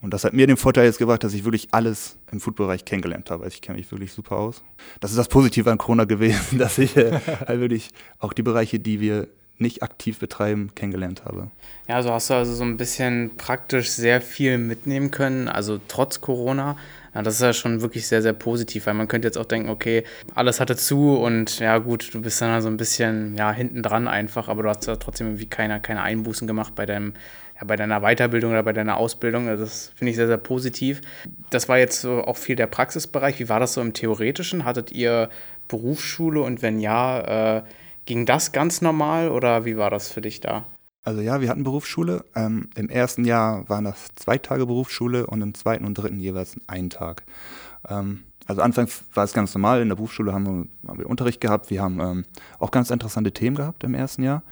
Und 0.00 0.12
das 0.14 0.24
hat 0.24 0.32
mir 0.32 0.46
den 0.46 0.56
Vorteil 0.56 0.86
jetzt 0.86 0.98
gebracht, 0.98 1.24
dass 1.24 1.34
ich 1.34 1.44
wirklich 1.44 1.68
alles 1.72 2.16
im 2.30 2.40
Foodbereich 2.40 2.84
kennengelernt 2.84 3.30
habe. 3.30 3.44
Also 3.44 3.54
ich 3.54 3.60
kenne 3.60 3.78
mich 3.78 3.90
wirklich 3.90 4.12
super 4.12 4.36
aus. 4.36 4.62
Das 5.00 5.10
ist 5.10 5.16
das 5.16 5.28
Positive 5.28 5.70
an 5.70 5.78
Corona 5.78 6.04
gewesen, 6.04 6.58
dass 6.58 6.78
ich 6.78 6.96
äh, 6.96 7.20
halt 7.46 7.60
wirklich 7.60 7.90
auch 8.18 8.32
die 8.32 8.42
Bereiche, 8.42 8.78
die 8.78 9.00
wir 9.00 9.28
nicht 9.58 9.82
aktiv 9.82 10.18
betreiben, 10.18 10.70
kennengelernt 10.74 11.24
habe. 11.24 11.50
Ja, 11.88 12.02
so 12.02 12.12
hast 12.12 12.30
du 12.30 12.34
also 12.34 12.52
so 12.52 12.64
ein 12.64 12.76
bisschen 12.76 13.36
praktisch 13.36 13.90
sehr 13.90 14.20
viel 14.20 14.58
mitnehmen 14.58 15.10
können, 15.10 15.48
also 15.48 15.80
trotz 15.88 16.20
Corona. 16.20 16.76
Ja, 17.14 17.22
das 17.22 17.36
ist 17.36 17.40
ja 17.40 17.52
schon 17.54 17.80
wirklich 17.80 18.06
sehr, 18.06 18.20
sehr 18.20 18.34
positiv, 18.34 18.86
weil 18.86 18.94
man 18.94 19.08
könnte 19.08 19.26
jetzt 19.26 19.38
auch 19.38 19.46
denken, 19.46 19.70
okay, 19.70 20.04
alles 20.34 20.60
hatte 20.60 20.76
zu 20.76 21.16
und 21.16 21.58
ja 21.60 21.78
gut, 21.78 22.12
du 22.12 22.20
bist 22.20 22.42
dann 22.42 22.60
so 22.60 22.68
ein 22.68 22.76
bisschen 22.76 23.34
ja, 23.36 23.52
hinten 23.52 23.82
dran 23.82 24.08
einfach, 24.08 24.48
aber 24.48 24.64
du 24.64 24.68
hast 24.68 24.86
ja 24.86 24.96
trotzdem 24.96 25.28
irgendwie 25.28 25.46
keine, 25.46 25.80
keine 25.80 26.02
Einbußen 26.02 26.46
gemacht 26.46 26.74
bei 26.74 26.84
deinem 26.84 27.14
ja, 27.58 27.64
bei 27.66 27.76
deiner 27.76 28.00
Weiterbildung 28.00 28.50
oder 28.50 28.62
bei 28.62 28.74
deiner 28.74 28.98
Ausbildung. 28.98 29.48
Also 29.48 29.64
das 29.64 29.92
finde 29.94 30.10
ich 30.10 30.16
sehr, 30.16 30.26
sehr 30.26 30.36
positiv. 30.36 31.00
Das 31.48 31.68
war 31.70 31.78
jetzt 31.78 32.00
so 32.02 32.22
auch 32.22 32.36
viel 32.36 32.56
der 32.56 32.66
Praxisbereich. 32.66 33.38
Wie 33.38 33.48
war 33.48 33.60
das 33.60 33.72
so 33.74 33.80
im 33.80 33.94
Theoretischen? 33.94 34.64
Hattet 34.66 34.92
ihr 34.92 35.30
Berufsschule 35.68 36.42
und 36.42 36.60
wenn 36.62 36.80
ja, 36.80 37.56
äh, 37.58 37.62
ging 38.06 38.24
das 38.24 38.52
ganz 38.52 38.80
normal 38.80 39.30
oder 39.30 39.64
wie 39.64 39.76
war 39.76 39.90
das 39.90 40.10
für 40.10 40.20
dich 40.20 40.40
da? 40.40 40.64
Also 41.04 41.20
ja, 41.20 41.40
wir 41.40 41.48
hatten 41.48 41.62
Berufsschule. 41.62 42.24
Ähm, 42.34 42.68
Im 42.74 42.88
ersten 42.88 43.24
Jahr 43.24 43.68
waren 43.68 43.84
das 43.84 44.08
zwei 44.16 44.38
Tage 44.38 44.66
Berufsschule 44.66 45.26
und 45.26 45.40
im 45.40 45.54
zweiten 45.54 45.84
und 45.84 45.94
dritten 45.94 46.18
jeweils 46.18 46.56
ein 46.66 46.90
Tag. 46.90 47.22
Ähm, 47.88 48.24
also 48.46 48.62
anfangs 48.62 49.04
war 49.14 49.24
es 49.24 49.32
ganz 49.32 49.54
normal. 49.54 49.82
In 49.82 49.88
der 49.88 49.96
Berufsschule 49.96 50.32
haben 50.32 50.46
wir, 50.46 50.90
haben 50.90 50.98
wir 50.98 51.08
Unterricht 51.08 51.40
gehabt. 51.40 51.70
Wir 51.70 51.82
haben 51.82 52.00
ähm, 52.00 52.24
auch 52.58 52.70
ganz 52.70 52.90
interessante 52.90 53.32
Themen 53.32 53.56
gehabt 53.56 53.84
im 53.84 53.94
ersten 53.94 54.22
Jahr. 54.22 54.42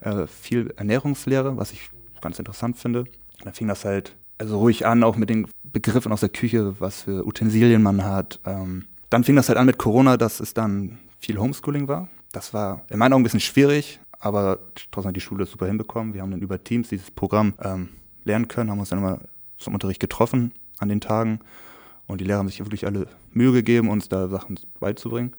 Äh, 0.00 0.26
viel 0.26 0.72
Ernährungslehre, 0.76 1.56
was 1.56 1.72
ich 1.72 1.90
ganz 2.22 2.38
interessant 2.38 2.78
finde. 2.78 3.04
Dann 3.42 3.52
fing 3.52 3.68
das 3.68 3.84
halt 3.84 4.14
also 4.38 4.58
ruhig 4.58 4.86
an, 4.86 5.02
auch 5.02 5.16
mit 5.16 5.28
den 5.28 5.46
Begriffen 5.62 6.12
aus 6.12 6.20
der 6.20 6.28
Küche, 6.28 6.76
was 6.78 7.02
für 7.02 7.26
Utensilien 7.26 7.82
man 7.82 8.04
hat. 8.04 8.40
Ähm, 8.46 8.86
dann 9.10 9.24
fing 9.24 9.36
das 9.36 9.48
halt 9.48 9.58
an 9.58 9.66
mit 9.66 9.78
Corona, 9.78 10.16
dass 10.16 10.40
es 10.40 10.54
dann 10.54 10.98
viel 11.18 11.38
Homeschooling 11.38 11.88
war. 11.88 12.08
Das 12.32 12.52
war 12.52 12.84
in 12.90 12.98
meinen 12.98 13.12
Augen 13.12 13.22
ein 13.22 13.24
bisschen 13.24 13.40
schwierig, 13.40 14.00
aber 14.18 14.58
trotzdem 14.90 15.08
hat 15.08 15.16
die 15.16 15.20
Schule 15.20 15.46
super 15.46 15.66
hinbekommen. 15.66 16.14
Wir 16.14 16.22
haben 16.22 16.30
dann 16.30 16.40
über 16.40 16.62
Teams 16.62 16.88
dieses 16.88 17.10
Programm 17.10 17.54
ähm, 17.62 17.90
lernen 18.24 18.48
können, 18.48 18.70
haben 18.70 18.80
uns 18.80 18.90
dann 18.90 18.98
immer 18.98 19.20
zum 19.56 19.74
Unterricht 19.74 20.00
getroffen 20.00 20.52
an 20.78 20.88
den 20.88 21.00
Tagen 21.00 21.40
und 22.06 22.20
die 22.20 22.24
Lehrer 22.24 22.38
haben 22.38 22.48
sich 22.48 22.60
wirklich 22.60 22.86
alle 22.86 23.06
Mühe 23.32 23.52
gegeben, 23.52 23.88
uns 23.88 24.08
da 24.08 24.28
Sachen 24.28 24.58
beizubringen. 24.80 25.34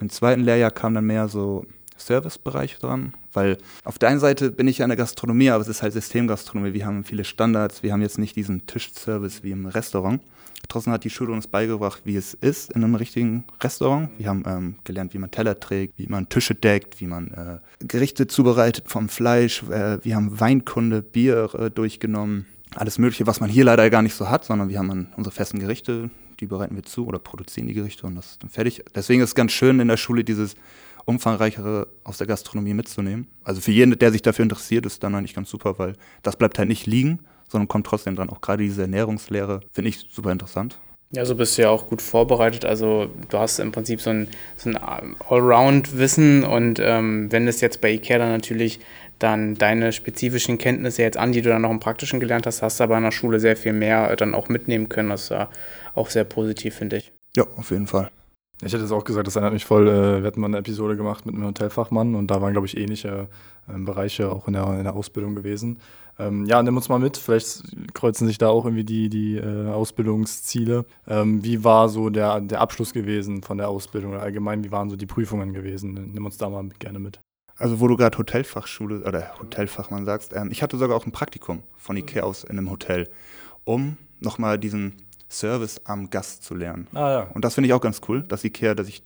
Im 0.00 0.10
zweiten 0.10 0.42
Lehrjahr 0.42 0.70
kam 0.70 0.94
dann 0.94 1.06
mehr 1.06 1.28
so 1.28 1.66
Servicebereich 2.06 2.78
dran, 2.78 3.14
weil 3.32 3.58
auf 3.84 3.98
der 3.98 4.10
einen 4.10 4.20
Seite 4.20 4.50
bin 4.50 4.68
ich 4.68 4.78
ja 4.78 4.84
in 4.84 4.90
der 4.90 4.96
Gastronomie, 4.96 5.50
aber 5.50 5.62
es 5.62 5.68
ist 5.68 5.82
halt 5.82 5.92
Systemgastronomie. 5.92 6.74
Wir 6.74 6.86
haben 6.86 7.04
viele 7.04 7.24
Standards, 7.24 7.82
wir 7.82 7.92
haben 7.92 8.02
jetzt 8.02 8.18
nicht 8.18 8.36
diesen 8.36 8.66
Tischservice 8.66 9.42
wie 9.42 9.50
im 9.52 9.66
Restaurant. 9.66 10.20
Trotzdem 10.68 10.92
hat 10.92 11.04
die 11.04 11.10
Schule 11.10 11.32
uns 11.32 11.46
beigebracht, 11.46 12.02
wie 12.04 12.16
es 12.16 12.34
ist 12.34 12.72
in 12.72 12.84
einem 12.84 12.94
richtigen 12.94 13.44
Restaurant. 13.60 14.10
Wir 14.18 14.28
haben 14.28 14.44
ähm, 14.46 14.74
gelernt, 14.84 15.12
wie 15.12 15.18
man 15.18 15.30
Teller 15.30 15.58
trägt, 15.58 15.98
wie 15.98 16.06
man 16.06 16.28
Tische 16.28 16.54
deckt, 16.54 17.00
wie 17.00 17.06
man 17.06 17.28
äh, 17.28 17.84
Gerichte 17.84 18.26
zubereitet 18.26 18.84
vom 18.88 19.08
Fleisch. 19.08 19.62
Äh, 19.64 20.04
wir 20.04 20.16
haben 20.16 20.40
Weinkunde, 20.40 21.02
Bier 21.02 21.50
äh, 21.58 21.70
durchgenommen. 21.70 22.46
Alles 22.74 22.98
Mögliche, 22.98 23.26
was 23.26 23.40
man 23.40 23.50
hier 23.50 23.64
leider 23.64 23.90
gar 23.90 24.02
nicht 24.02 24.14
so 24.14 24.30
hat, 24.30 24.44
sondern 24.44 24.70
wir 24.70 24.78
haben 24.78 25.08
unsere 25.16 25.34
festen 25.34 25.58
Gerichte, 25.58 26.08
die 26.40 26.46
bereiten 26.46 26.74
wir 26.74 26.84
zu 26.84 27.06
oder 27.06 27.18
produzieren 27.18 27.66
die 27.66 27.74
Gerichte 27.74 28.06
und 28.06 28.14
das 28.14 28.32
ist 28.32 28.42
dann 28.42 28.48
fertig. 28.48 28.82
Deswegen 28.94 29.20
ist 29.20 29.30
es 29.30 29.34
ganz 29.34 29.52
schön 29.52 29.78
in 29.78 29.88
der 29.88 29.98
Schule 29.98 30.24
dieses 30.24 30.54
umfangreichere 31.04 31.88
aus 32.04 32.18
der 32.18 32.26
Gastronomie 32.26 32.74
mitzunehmen. 32.74 33.28
Also 33.44 33.60
für 33.60 33.72
jeden, 33.72 33.98
der 33.98 34.12
sich 34.12 34.22
dafür 34.22 34.44
interessiert, 34.44 34.86
ist 34.86 35.02
dann 35.02 35.14
eigentlich 35.14 35.34
ganz 35.34 35.50
super, 35.50 35.78
weil 35.78 35.94
das 36.22 36.36
bleibt 36.36 36.58
halt 36.58 36.68
nicht 36.68 36.86
liegen, 36.86 37.20
sondern 37.48 37.68
kommt 37.68 37.86
trotzdem 37.86 38.16
dran. 38.16 38.30
Auch 38.30 38.40
gerade 38.40 38.62
diese 38.62 38.82
Ernährungslehre 38.82 39.60
finde 39.72 39.88
ich 39.90 40.06
super 40.10 40.32
interessant. 40.32 40.78
Ja, 41.14 41.26
so 41.26 41.34
bist 41.34 41.58
du 41.58 41.62
ja 41.62 41.68
auch 41.68 41.88
gut 41.88 42.00
vorbereitet. 42.00 42.64
Also 42.64 43.10
du 43.28 43.38
hast 43.38 43.58
im 43.58 43.70
Prinzip 43.70 44.00
so 44.00 44.10
ein, 44.10 44.28
so 44.56 44.70
ein 44.70 44.78
Allround-Wissen 44.78 46.42
und 46.42 46.80
ähm, 46.82 47.30
wenn 47.30 47.46
es 47.46 47.60
jetzt 47.60 47.82
bei 47.82 47.92
Ikea 47.92 48.16
dann 48.16 48.30
natürlich 48.30 48.80
dann 49.18 49.54
deine 49.54 49.92
spezifischen 49.92 50.56
Kenntnisse 50.56 51.02
jetzt 51.02 51.18
an, 51.18 51.32
die 51.32 51.42
du 51.42 51.50
dann 51.50 51.62
noch 51.62 51.70
im 51.70 51.80
Praktischen 51.80 52.18
gelernt 52.18 52.46
hast, 52.46 52.62
hast 52.62 52.80
du 52.80 52.84
aber 52.84 52.96
in 52.96 53.04
der 53.04 53.12
Schule 53.12 53.40
sehr 53.40 53.56
viel 53.56 53.74
mehr 53.74 54.10
äh, 54.10 54.16
dann 54.16 54.34
auch 54.34 54.48
mitnehmen 54.48 54.88
können. 54.88 55.10
Das 55.10 55.24
ist 55.24 55.30
ja 55.30 55.50
auch 55.94 56.08
sehr 56.08 56.24
positiv, 56.24 56.76
finde 56.76 56.96
ich. 56.96 57.12
Ja, 57.36 57.44
auf 57.56 57.70
jeden 57.70 57.86
Fall. 57.86 58.10
Ich 58.64 58.72
hätte 58.72 58.84
es 58.84 58.92
auch 58.92 59.02
gesagt, 59.02 59.26
das 59.26 59.34
erinnert 59.34 59.54
mich 59.54 59.64
voll. 59.64 59.88
Äh, 59.88 60.22
wir 60.22 60.26
hatten 60.26 60.40
mal 60.40 60.46
eine 60.46 60.58
Episode 60.58 60.96
gemacht 60.96 61.26
mit 61.26 61.34
einem 61.34 61.46
Hotelfachmann 61.46 62.14
und 62.14 62.28
da 62.28 62.40
waren, 62.40 62.52
glaube 62.52 62.66
ich, 62.66 62.76
ähnliche 62.76 63.28
äh, 63.68 63.78
Bereiche 63.78 64.30
auch 64.30 64.46
in 64.46 64.54
der, 64.54 64.66
in 64.78 64.84
der 64.84 64.94
Ausbildung 64.94 65.34
gewesen. 65.34 65.78
Ähm, 66.18 66.46
ja, 66.46 66.62
nimm 66.62 66.76
uns 66.76 66.88
mal 66.88 67.00
mit. 67.00 67.16
Vielleicht 67.16 67.64
kreuzen 67.92 68.28
sich 68.28 68.38
da 68.38 68.48
auch 68.48 68.64
irgendwie 68.64 68.84
die, 68.84 69.08
die 69.08 69.36
äh, 69.36 69.68
Ausbildungsziele. 69.68 70.84
Ähm, 71.08 71.42
wie 71.42 71.64
war 71.64 71.88
so 71.88 72.08
der, 72.08 72.40
der 72.40 72.60
Abschluss 72.60 72.92
gewesen 72.92 73.42
von 73.42 73.58
der 73.58 73.68
Ausbildung 73.68 74.12
oder 74.12 74.22
allgemein, 74.22 74.62
wie 74.62 74.70
waren 74.70 74.90
so 74.90 74.96
die 74.96 75.06
Prüfungen 75.06 75.52
gewesen? 75.52 76.12
Nimm 76.12 76.24
uns 76.24 76.36
da 76.36 76.48
mal 76.48 76.68
gerne 76.78 77.00
mit. 77.00 77.20
Also 77.56 77.80
wo 77.80 77.88
du 77.88 77.96
gerade 77.96 78.16
Hotelfachschule 78.16 79.02
oder 79.02 79.38
Hotelfachmann 79.40 80.04
sagst, 80.04 80.34
ähm, 80.34 80.50
ich 80.52 80.62
hatte 80.62 80.78
sogar 80.78 80.96
auch 80.96 81.06
ein 81.06 81.12
Praktikum 81.12 81.64
von 81.76 81.96
Ikea 81.96 82.22
aus 82.22 82.44
in 82.44 82.58
einem 82.58 82.70
Hotel, 82.70 83.08
um 83.64 83.96
nochmal 84.20 84.58
diesen 84.58 84.94
Service 85.32 85.80
am 85.84 86.10
Gast 86.10 86.44
zu 86.44 86.54
lernen. 86.54 86.86
Ah 86.92 87.10
ja. 87.10 87.20
Und 87.34 87.44
das 87.44 87.54
finde 87.54 87.68
ich 87.68 87.74
auch 87.74 87.80
ganz 87.80 88.00
cool, 88.08 88.22
dass 88.22 88.44
Ikea, 88.44 88.74
dass 88.74 88.88
ich 88.88 89.02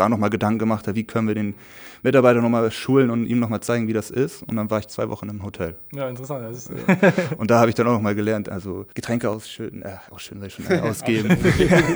da 0.00 0.08
nochmal 0.08 0.30
Gedanken 0.30 0.58
gemacht 0.58 0.86
habe, 0.86 0.96
wie 0.96 1.04
können 1.04 1.28
wir 1.28 1.34
den 1.34 1.54
Mitarbeiter 2.02 2.40
nochmal 2.40 2.70
schulen 2.70 3.10
und 3.10 3.26
ihm 3.26 3.38
nochmal 3.38 3.60
zeigen, 3.60 3.86
wie 3.86 3.92
das 3.92 4.10
ist. 4.10 4.42
Und 4.42 4.56
dann 4.56 4.70
war 4.70 4.78
ich 4.78 4.88
zwei 4.88 5.08
Wochen 5.10 5.28
im 5.28 5.42
Hotel. 5.42 5.76
Ja, 5.92 6.08
interessant. 6.08 6.44
Das 6.44 6.56
ist, 6.56 6.72
Und 7.36 7.50
da 7.50 7.60
habe 7.60 7.68
ich 7.68 7.74
dann 7.74 7.86
auch 7.86 7.92
nochmal 7.92 8.14
gelernt, 8.14 8.48
also 8.48 8.86
Getränke 8.94 9.28
ausschütten, 9.28 9.82
äh, 9.82 9.98
ausschütten 10.10 10.40
soll 10.40 10.48
ich 10.48 10.54
schon 10.54 10.66
äh, 10.70 10.80
ausgeben. 10.88 11.36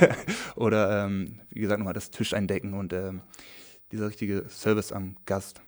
Oder 0.57 1.07
ähm, 1.07 1.41
wie 1.51 1.61
gesagt, 1.61 1.79
nochmal 1.79 1.95
das 1.95 2.11
Tisch 2.11 2.35
eindecken 2.35 2.75
und 2.75 2.93
ähm, 2.93 3.23
dieser 3.91 4.09
richtige 4.09 4.45
Service 4.49 4.93
am 4.93 5.17
Gast. 5.25 5.63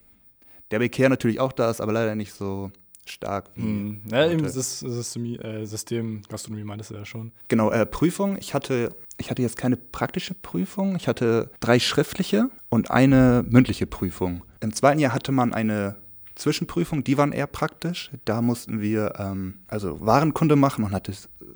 Der 0.69 0.79
bei 0.79 0.85
Ikea 0.85 1.09
natürlich 1.09 1.39
auch 1.39 1.53
da 1.53 1.71
ist, 1.71 1.81
aber 1.81 1.93
leider 1.93 2.13
nicht 2.13 2.33
so 2.33 2.71
stark 3.07 3.49
wie. 3.55 3.61
Hm. 3.61 4.01
Ja, 4.11 4.27
System, 4.49 5.39
äh, 5.39 5.65
System 5.65 6.21
Gastronomie 6.29 6.63
meintest 6.63 6.91
du 6.91 6.95
ja 6.95 7.05
schon. 7.05 7.31
Genau, 7.47 7.71
äh, 7.71 7.85
Prüfung. 7.85 8.37
Ich 8.37 8.53
hatte, 8.53 8.95
ich 9.17 9.29
hatte 9.29 9.41
jetzt 9.41 9.57
keine 9.57 9.77
praktische 9.77 10.33
Prüfung. 10.33 10.95
Ich 10.95 11.07
hatte 11.07 11.51
drei 11.59 11.79
schriftliche 11.79 12.49
und 12.69 12.91
eine 12.91 13.45
mündliche 13.47 13.87
Prüfung. 13.87 14.43
Im 14.59 14.73
zweiten 14.73 14.99
Jahr 14.99 15.13
hatte 15.13 15.31
man 15.31 15.53
eine 15.53 15.95
Zwischenprüfungen, 16.37 17.03
die 17.03 17.17
waren 17.17 17.31
eher 17.31 17.47
praktisch. 17.47 18.11
Da 18.25 18.41
mussten 18.41 18.79
wir 18.79 19.13
ähm, 19.17 19.55
also 19.67 19.99
Warenkunde 20.05 20.55
machen. 20.55 20.83
Man 20.83 20.91
hatte 20.91 21.13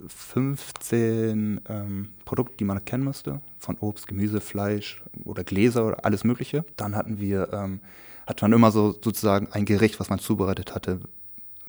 15 0.08 1.62
ähm, 1.70 2.10
Produkte, 2.26 2.58
die 2.58 2.64
man 2.64 2.84
kennen 2.84 3.04
musste. 3.04 3.42
Von 3.58 3.78
Obst, 3.80 4.08
Gemüse, 4.08 4.42
Fleisch 4.42 5.04
oder 5.24 5.44
Gläser 5.44 5.86
oder 5.86 6.06
alles 6.06 6.24
Mögliche. 6.24 6.66
Dann 6.78 6.96
hatten 6.96 7.20
wir, 7.20 7.54
ähm, 7.54 7.82
hat 8.26 8.42
man 8.42 8.52
immer 8.54 8.72
so 8.72 8.92
sozusagen 8.92 9.48
ein 9.52 9.66
Gericht, 9.66 10.00
was 10.00 10.10
man 10.10 10.20
zubereitet 10.20 10.74
hatte. 10.74 11.00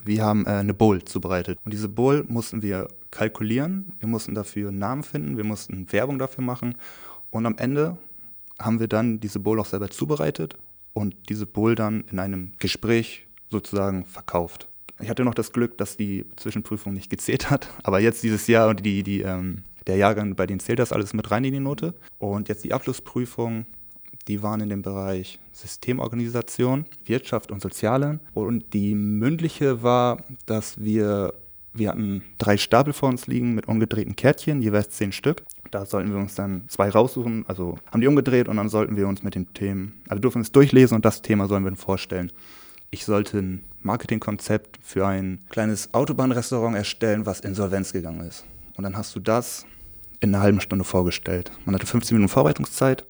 Wir 0.04 0.24
haben 0.24 0.46
äh, 0.46 0.50
eine 0.50 0.74
Bowl 0.74 1.04
zubereitet. 1.04 1.58
Und 1.64 1.72
diese 1.72 1.88
Bowl 1.88 2.24
mussten 2.28 2.62
wir 2.62 2.88
kalkulieren. 3.10 3.92
Wir 3.98 4.08
mussten 4.08 4.34
dafür 4.34 4.68
einen 4.68 4.78
Namen 4.78 5.02
finden. 5.02 5.36
Wir 5.36 5.44
mussten 5.44 5.90
Werbung 5.92 6.18
dafür 6.18 6.44
machen. 6.44 6.76
Und 7.30 7.46
am 7.46 7.56
Ende 7.58 7.98
haben 8.58 8.80
wir 8.80 8.88
dann 8.88 9.20
diese 9.20 9.40
Bowl 9.40 9.58
auch 9.60 9.66
selber 9.66 9.90
zubereitet 9.90 10.56
und 10.92 11.14
diese 11.28 11.46
Bowl 11.46 11.74
dann 11.74 12.04
in 12.10 12.18
einem 12.18 12.52
Gespräch 12.58 13.26
sozusagen 13.50 14.04
verkauft. 14.04 14.68
Ich 15.00 15.08
hatte 15.08 15.24
noch 15.24 15.34
das 15.34 15.52
Glück, 15.52 15.78
dass 15.78 15.96
die 15.96 16.26
Zwischenprüfung 16.36 16.92
nicht 16.92 17.10
gezählt 17.10 17.50
hat, 17.50 17.68
aber 17.82 18.00
jetzt 18.00 18.22
dieses 18.22 18.46
Jahr 18.46 18.68
und 18.68 18.84
die, 18.84 19.02
die, 19.02 19.22
ähm, 19.22 19.64
der 19.86 19.96
Jahrgang, 19.96 20.36
bei 20.36 20.46
denen 20.46 20.60
zählt 20.60 20.78
das 20.78 20.92
alles 20.92 21.12
mit 21.12 21.30
rein 21.30 21.44
in 21.44 21.52
die 21.52 21.60
Note. 21.60 21.94
Und 22.18 22.48
jetzt 22.48 22.64
die 22.64 22.72
Abschlussprüfung, 22.72 23.66
die 24.28 24.42
waren 24.42 24.60
in 24.60 24.68
dem 24.68 24.82
Bereich 24.82 25.38
Systemorganisation, 25.52 26.86
Wirtschaft 27.04 27.50
und 27.50 27.60
Soziale. 27.60 28.20
Und 28.34 28.72
die 28.72 28.94
mündliche 28.94 29.82
war, 29.82 30.24
dass 30.46 30.80
wir, 30.82 31.34
wir 31.72 31.90
hatten 31.90 32.22
drei 32.38 32.56
Stapel 32.56 32.92
vor 32.92 33.08
uns 33.08 33.26
liegen 33.26 33.54
mit 33.54 33.68
umgedrehten 33.68 34.16
Kärtchen, 34.16 34.62
jeweils 34.62 34.90
zehn 34.90 35.12
Stück. 35.12 35.42
Da 35.70 35.86
sollten 35.86 36.12
wir 36.12 36.18
uns 36.18 36.34
dann 36.34 36.64
zwei 36.68 36.90
raussuchen, 36.90 37.46
also 37.48 37.78
haben 37.90 38.02
die 38.02 38.06
umgedreht 38.06 38.48
und 38.48 38.58
dann 38.58 38.68
sollten 38.68 38.96
wir 38.96 39.08
uns 39.08 39.22
mit 39.22 39.34
den 39.34 39.52
Themen, 39.54 40.02
also 40.06 40.20
dürfen 40.20 40.38
uns 40.38 40.52
durchlesen 40.52 40.96
und 40.96 41.04
das 41.04 41.22
Thema 41.22 41.48
sollen 41.48 41.64
wir 41.64 41.70
dann 41.70 41.78
vorstellen. 41.78 42.30
Ich 42.90 43.06
sollte 43.06 43.38
ein 43.38 43.64
Marketingkonzept 43.80 44.78
für 44.82 45.06
ein 45.06 45.40
kleines 45.48 45.94
Autobahnrestaurant 45.94 46.76
erstellen, 46.76 47.24
was 47.24 47.40
insolvenz 47.40 47.94
gegangen 47.94 48.20
ist. 48.20 48.44
Und 48.76 48.84
dann 48.84 48.98
hast 48.98 49.16
du 49.16 49.20
das 49.20 49.64
in 50.20 50.34
einer 50.34 50.42
halben 50.42 50.60
Stunde 50.60 50.84
vorgestellt. 50.84 51.50
Man 51.64 51.74
hatte 51.74 51.86
15 51.86 52.16
Minuten 52.16 52.30
Vorbereitungszeit 52.30 53.06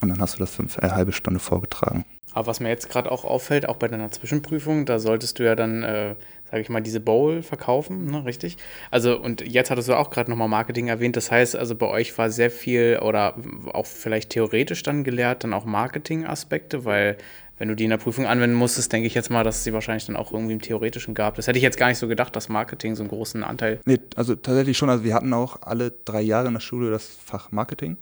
und 0.00 0.08
dann 0.08 0.20
hast 0.20 0.34
du 0.34 0.38
das 0.38 0.54
fünf, 0.54 0.78
eine 0.78 0.94
halbe 0.94 1.12
Stunde 1.12 1.40
vorgetragen. 1.40 2.04
Aber 2.32 2.48
was 2.48 2.60
mir 2.60 2.68
jetzt 2.68 2.90
gerade 2.90 3.10
auch 3.10 3.24
auffällt, 3.24 3.68
auch 3.68 3.76
bei 3.76 3.88
deiner 3.88 4.10
Zwischenprüfung, 4.10 4.84
da 4.84 4.98
solltest 4.98 5.38
du 5.38 5.44
ja 5.44 5.54
dann 5.54 5.82
äh, 5.82 6.16
sage 6.50 6.62
ich 6.62 6.68
mal, 6.68 6.80
diese 6.80 7.00
Bowl 7.00 7.42
verkaufen, 7.42 8.06
ne, 8.06 8.24
richtig? 8.24 8.56
Also, 8.90 9.18
und 9.18 9.40
jetzt 9.40 9.70
hattest 9.70 9.88
du 9.88 9.94
auch 9.94 10.10
gerade 10.10 10.30
nochmal 10.30 10.48
Marketing 10.48 10.88
erwähnt. 10.88 11.16
Das 11.16 11.30
heißt, 11.30 11.56
also 11.56 11.74
bei 11.74 11.86
euch 11.86 12.16
war 12.18 12.30
sehr 12.30 12.50
viel 12.50 13.00
oder 13.02 13.34
auch 13.72 13.86
vielleicht 13.86 14.30
theoretisch 14.30 14.82
dann 14.82 15.02
gelehrt, 15.02 15.44
dann 15.44 15.52
auch 15.52 15.64
Marketing-Aspekte, 15.64 16.84
weil 16.84 17.16
wenn 17.58 17.68
du 17.68 17.74
die 17.74 17.84
in 17.84 17.90
der 17.90 17.96
Prüfung 17.96 18.26
anwenden 18.26 18.54
musstest, 18.54 18.92
denke 18.92 19.06
ich 19.06 19.14
jetzt 19.14 19.30
mal, 19.30 19.42
dass 19.42 19.56
es 19.56 19.64
sie 19.64 19.72
wahrscheinlich 19.72 20.04
dann 20.04 20.14
auch 20.14 20.32
irgendwie 20.32 20.52
im 20.52 20.60
Theoretischen 20.60 21.14
gab. 21.14 21.36
Das 21.36 21.46
hätte 21.46 21.58
ich 21.58 21.62
jetzt 21.62 21.78
gar 21.78 21.88
nicht 21.88 21.98
so 21.98 22.06
gedacht, 22.06 22.36
dass 22.36 22.48
Marketing 22.50 22.94
so 22.94 23.02
einen 23.02 23.08
großen 23.08 23.42
Anteil. 23.42 23.80
Nee, 23.86 23.98
also 24.14 24.36
tatsächlich 24.36 24.76
schon. 24.76 24.90
Also 24.90 25.04
wir 25.04 25.14
hatten 25.14 25.32
auch 25.32 25.62
alle 25.62 25.92
drei 26.04 26.20
Jahre 26.20 26.48
in 26.48 26.54
der 26.54 26.60
Schule 26.60 26.90
das 26.90 27.06
Fach 27.06 27.50
Marketing. 27.52 27.96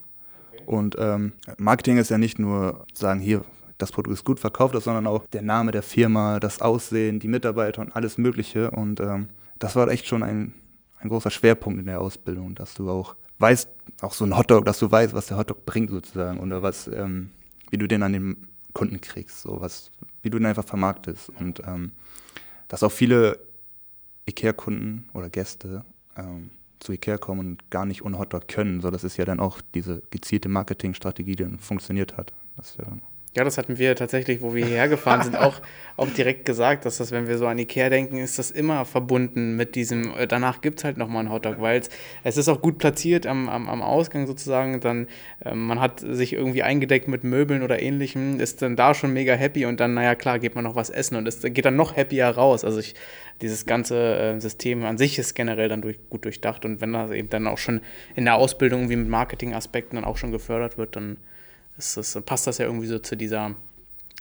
Und 0.66 0.96
ähm, 0.98 1.32
Marketing 1.58 1.98
ist 1.98 2.10
ja 2.10 2.18
nicht 2.18 2.38
nur 2.38 2.86
sagen, 2.92 3.20
hier, 3.20 3.44
das 3.78 3.92
Produkt 3.92 4.14
ist 4.14 4.24
gut 4.24 4.38
verkauft 4.38 4.74
sondern 4.82 5.06
auch 5.06 5.26
der 5.28 5.42
Name 5.42 5.72
der 5.72 5.82
Firma, 5.82 6.38
das 6.40 6.60
Aussehen, 6.60 7.18
die 7.18 7.28
Mitarbeiter 7.28 7.82
und 7.82 7.94
alles 7.94 8.18
Mögliche. 8.18 8.70
Und 8.70 9.00
ähm, 9.00 9.28
das 9.58 9.76
war 9.76 9.88
echt 9.88 10.06
schon 10.06 10.22
ein, 10.22 10.54
ein 11.00 11.08
großer 11.08 11.30
Schwerpunkt 11.30 11.80
in 11.80 11.86
der 11.86 12.00
Ausbildung, 12.00 12.54
dass 12.54 12.74
du 12.74 12.90
auch 12.90 13.16
weißt, 13.38 13.68
auch 14.00 14.14
so 14.14 14.24
ein 14.24 14.36
Hotdog, 14.36 14.64
dass 14.64 14.78
du 14.78 14.90
weißt, 14.90 15.14
was 15.14 15.26
der 15.26 15.36
Hotdog 15.36 15.66
bringt 15.66 15.90
sozusagen 15.90 16.40
oder 16.40 16.62
was, 16.62 16.88
ähm, 16.88 17.30
wie 17.70 17.78
du 17.78 17.88
den 17.88 18.02
an 18.02 18.12
den 18.12 18.48
Kunden 18.72 19.00
kriegst, 19.00 19.42
so 19.42 19.60
was, 19.60 19.90
wie 20.22 20.30
du 20.30 20.38
den 20.38 20.46
einfach 20.46 20.64
vermarktest. 20.64 21.30
Und 21.30 21.60
ähm, 21.66 21.92
dass 22.68 22.82
auch 22.82 22.92
viele 22.92 23.38
IKEA-Kunden 24.28 25.08
oder 25.12 25.28
Gäste 25.30 25.84
ähm, 26.16 26.50
zu 26.84 26.92
Ikea 26.92 27.18
kommen 27.18 27.40
und 27.40 27.70
gar 27.70 27.86
nicht 27.86 28.04
ohne 28.04 28.18
Hotdog 28.18 28.46
können. 28.46 28.80
So, 28.80 28.90
das 28.90 29.04
ist 29.04 29.16
ja 29.16 29.24
dann 29.24 29.40
auch 29.40 29.60
diese 29.74 30.02
gezielte 30.10 30.48
Marketingstrategie, 30.48 31.34
die 31.36 31.44
dann 31.44 31.58
funktioniert 31.58 32.16
hat. 32.16 32.32
Das 32.56 32.70
ist 32.70 32.78
ja 32.78 32.84
dann 32.84 33.02
ja, 33.36 33.42
das 33.42 33.58
hatten 33.58 33.78
wir 33.78 33.96
tatsächlich, 33.96 34.42
wo 34.42 34.54
wir 34.54 34.64
hierher 34.64 34.88
gefahren 34.88 35.22
sind, 35.22 35.36
auch, 35.36 35.60
auch 35.96 36.08
direkt 36.08 36.44
gesagt, 36.44 36.84
dass 36.84 36.98
das, 36.98 37.10
wenn 37.10 37.26
wir 37.26 37.36
so 37.36 37.48
an 37.48 37.58
Ikea 37.58 37.90
denken, 37.90 38.18
ist 38.18 38.38
das 38.38 38.52
immer 38.52 38.84
verbunden 38.84 39.56
mit 39.56 39.74
diesem, 39.74 40.14
äh, 40.16 40.28
danach 40.28 40.60
gibt 40.60 40.78
es 40.78 40.84
halt 40.84 40.98
nochmal 40.98 41.20
einen 41.20 41.32
Hotdog, 41.32 41.60
weil 41.60 41.82
es 42.22 42.36
ist 42.36 42.48
auch 42.48 42.62
gut 42.62 42.78
platziert 42.78 43.26
am, 43.26 43.48
am, 43.48 43.68
am 43.68 43.82
Ausgang 43.82 44.28
sozusagen, 44.28 44.78
dann 44.78 45.08
äh, 45.44 45.52
man 45.52 45.80
hat 45.80 45.98
sich 46.00 46.32
irgendwie 46.32 46.62
eingedeckt 46.62 47.08
mit 47.08 47.24
Möbeln 47.24 47.62
oder 47.62 47.82
ähnlichem, 47.82 48.38
ist 48.38 48.62
dann 48.62 48.76
da 48.76 48.94
schon 48.94 49.12
mega 49.12 49.34
happy 49.34 49.66
und 49.66 49.80
dann, 49.80 49.94
naja 49.94 50.14
klar, 50.14 50.38
geht 50.38 50.54
man 50.54 50.62
noch 50.62 50.76
was 50.76 50.90
essen 50.90 51.16
und 51.16 51.26
es 51.26 51.42
geht 51.42 51.64
dann 51.64 51.76
noch 51.76 51.96
happier 51.96 52.28
raus. 52.28 52.64
Also 52.64 52.78
ich, 52.78 52.94
dieses 53.42 53.66
ganze 53.66 54.16
äh, 54.16 54.40
System 54.40 54.84
an 54.84 54.96
sich 54.96 55.18
ist 55.18 55.34
generell 55.34 55.68
dann 55.68 55.82
durch, 55.82 55.98
gut 56.08 56.24
durchdacht 56.24 56.64
und 56.64 56.80
wenn 56.80 56.92
das 56.92 57.10
eben 57.10 57.30
dann 57.30 57.48
auch 57.48 57.58
schon 57.58 57.80
in 58.14 58.26
der 58.26 58.36
Ausbildung 58.36 58.90
wie 58.90 58.96
mit 58.96 59.08
Marketingaspekten 59.08 59.96
dann 59.96 60.04
auch 60.04 60.18
schon 60.18 60.30
gefördert 60.30 60.78
wird, 60.78 60.94
dann 60.94 61.16
ist 61.76 61.96
das, 61.96 62.18
passt 62.24 62.46
das 62.46 62.58
ja 62.58 62.66
irgendwie 62.66 62.86
so 62.86 62.98
zu 62.98 63.16
dieser, 63.16 63.54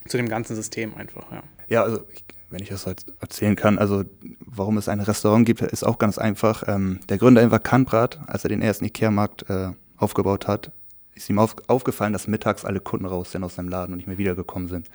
zu 0.08 0.18
dem 0.18 0.30
ganzen 0.30 0.56
System 0.56 0.96
einfach, 0.96 1.32
ja. 1.32 1.44
Ja, 1.70 1.84
also 1.84 2.04
ich, 2.12 2.24
wenn 2.50 2.62
ich 2.62 2.70
das 2.70 2.86
halt 2.86 3.06
erzählen 3.20 3.56
kann, 3.56 3.80
also 3.80 4.04
warum 4.40 4.78
es 4.78 4.88
ein 4.88 5.00
Restaurant 5.00 5.46
gibt, 5.46 5.62
ist 5.62 5.84
auch 5.84 5.98
ganz 5.98 6.20
einfach. 6.20 6.64
Ähm, 6.68 7.00
der 7.10 7.18
Gründer 7.18 7.50
war 7.50 7.60
Kanbrad, 7.60 8.20
als 8.28 8.46
er 8.46 8.50
den 8.50 8.62
ersten 8.62 8.86
Ikea-Markt 8.86 9.50
äh, 9.50 9.70
aufgebaut 9.98 10.48
hat, 10.48 10.72
ist 11.16 11.30
ihm 11.30 11.40
auf, 11.40 11.56
aufgefallen, 11.68 12.14
dass 12.14 12.28
mittags 12.28 12.64
alle 12.64 12.80
Kunden 12.80 13.06
raus 13.06 13.32
sind 13.32 13.44
aus 13.44 13.56
seinem 13.56 13.70
Laden 13.70 13.94
und 13.94 13.98
nicht 13.98 14.08
mehr 14.08 14.18
wiedergekommen 14.18 14.70
sind. 14.70 14.90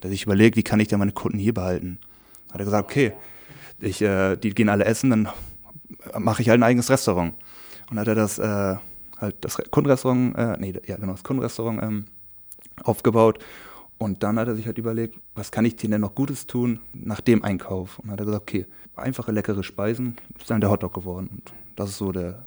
Da 0.00 0.08
sich 0.08 0.24
überlegt, 0.24 0.56
wie 0.56 0.62
kann 0.62 0.80
ich 0.80 0.88
denn 0.88 0.98
meine 0.98 1.12
Kunden 1.12 1.38
hier 1.38 1.54
behalten? 1.54 1.98
Hat 2.50 2.60
er 2.60 2.64
gesagt, 2.64 2.84
okay, 2.84 3.12
ich, 3.80 4.00
äh, 4.00 4.36
die 4.36 4.50
gehen 4.50 4.68
alle 4.68 4.84
essen, 4.84 5.10
dann 5.10 5.28
mache 6.18 6.42
ich 6.42 6.48
halt 6.48 6.60
ein 6.60 6.64
eigenes 6.64 6.90
Restaurant. 6.90 7.34
Und 7.90 7.98
hat 7.98 8.08
er 8.08 8.14
das 8.14 8.38
äh, 8.38 8.76
halt 9.20 9.36
das 9.40 9.58
Kundenrestaurant, 9.70 10.36
äh, 10.36 10.56
nee, 10.58 10.74
ja 10.86 10.96
genau, 10.96 11.12
das 11.12 11.24
Kundenrestaurant 11.24 11.82
ähm, 11.82 12.04
aufgebaut. 12.82 13.38
Und 13.98 14.22
dann 14.22 14.38
hat 14.38 14.48
er 14.48 14.56
sich 14.56 14.66
halt 14.66 14.78
überlegt, 14.78 15.18
was 15.34 15.50
kann 15.50 15.64
ich 15.64 15.76
dir 15.76 15.88
denn 15.88 16.00
noch 16.00 16.14
Gutes 16.14 16.46
tun 16.46 16.80
nach 16.92 17.20
dem 17.20 17.44
Einkauf? 17.44 17.98
Und 18.00 18.10
hat 18.10 18.20
er 18.20 18.26
gesagt, 18.26 18.42
okay, 18.42 18.66
einfache, 18.96 19.32
leckere 19.32 19.62
Speisen, 19.62 20.16
ist 20.38 20.50
dann 20.50 20.60
der 20.60 20.70
Hotdog 20.70 20.92
geworden. 20.94 21.28
Und 21.30 21.52
das 21.76 21.90
ist 21.90 21.98
so 21.98 22.10
der, 22.10 22.44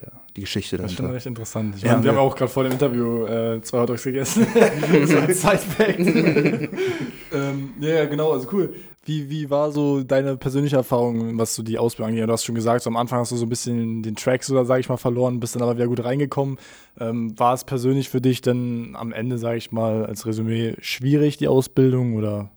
der, 0.00 0.12
die 0.36 0.42
Geschichte 0.42 0.76
dahinter. 0.76 0.86
Das 0.86 0.92
ist 0.92 0.96
schon 0.96 1.10
recht 1.10 1.26
interessant. 1.26 1.74
Ich 1.76 1.82
ja, 1.82 1.92
meine, 1.92 2.04
wir 2.04 2.12
ja. 2.12 2.16
haben 2.16 2.24
auch 2.24 2.36
gerade 2.36 2.50
vor 2.50 2.62
dem 2.62 2.72
Interview 2.72 3.26
äh, 3.26 3.60
zwei 3.62 3.80
Hotdogs 3.80 4.04
gegessen. 4.04 4.46
so 5.06 5.18
ein 5.18 5.34
Sidefact. 5.34 5.98
ähm, 7.32 7.74
ja, 7.80 8.04
genau, 8.06 8.32
also 8.32 8.48
cool. 8.52 8.74
Wie, 9.08 9.30
wie 9.30 9.48
war 9.48 9.72
so 9.72 10.02
deine 10.02 10.36
persönliche 10.36 10.76
Erfahrung, 10.76 11.38
was 11.38 11.54
so 11.54 11.62
die 11.62 11.78
Ausbildung 11.78 12.10
angeht? 12.10 12.28
Du 12.28 12.32
hast 12.32 12.44
schon 12.44 12.54
gesagt, 12.54 12.82
so 12.82 12.90
am 12.90 12.96
Anfang 12.98 13.20
hast 13.20 13.32
du 13.32 13.36
so 13.36 13.46
ein 13.46 13.48
bisschen 13.48 14.02
den 14.02 14.16
Track, 14.16 14.44
so, 14.44 14.62
sage 14.64 14.80
ich 14.80 14.88
mal, 14.90 14.98
verloren, 14.98 15.40
bist 15.40 15.54
dann 15.54 15.62
aber 15.62 15.76
wieder 15.76 15.86
gut 15.86 16.04
reingekommen. 16.04 16.58
Ähm, 17.00 17.32
war 17.38 17.54
es 17.54 17.64
persönlich 17.64 18.10
für 18.10 18.20
dich 18.20 18.42
dann 18.42 18.94
am 18.96 19.12
Ende, 19.12 19.38
sage 19.38 19.56
ich 19.56 19.72
mal, 19.72 20.04
als 20.04 20.26
Resümee 20.26 20.74
schwierig, 20.82 21.38
die 21.38 21.48
Ausbildung 21.48 22.16
oder? 22.16 22.50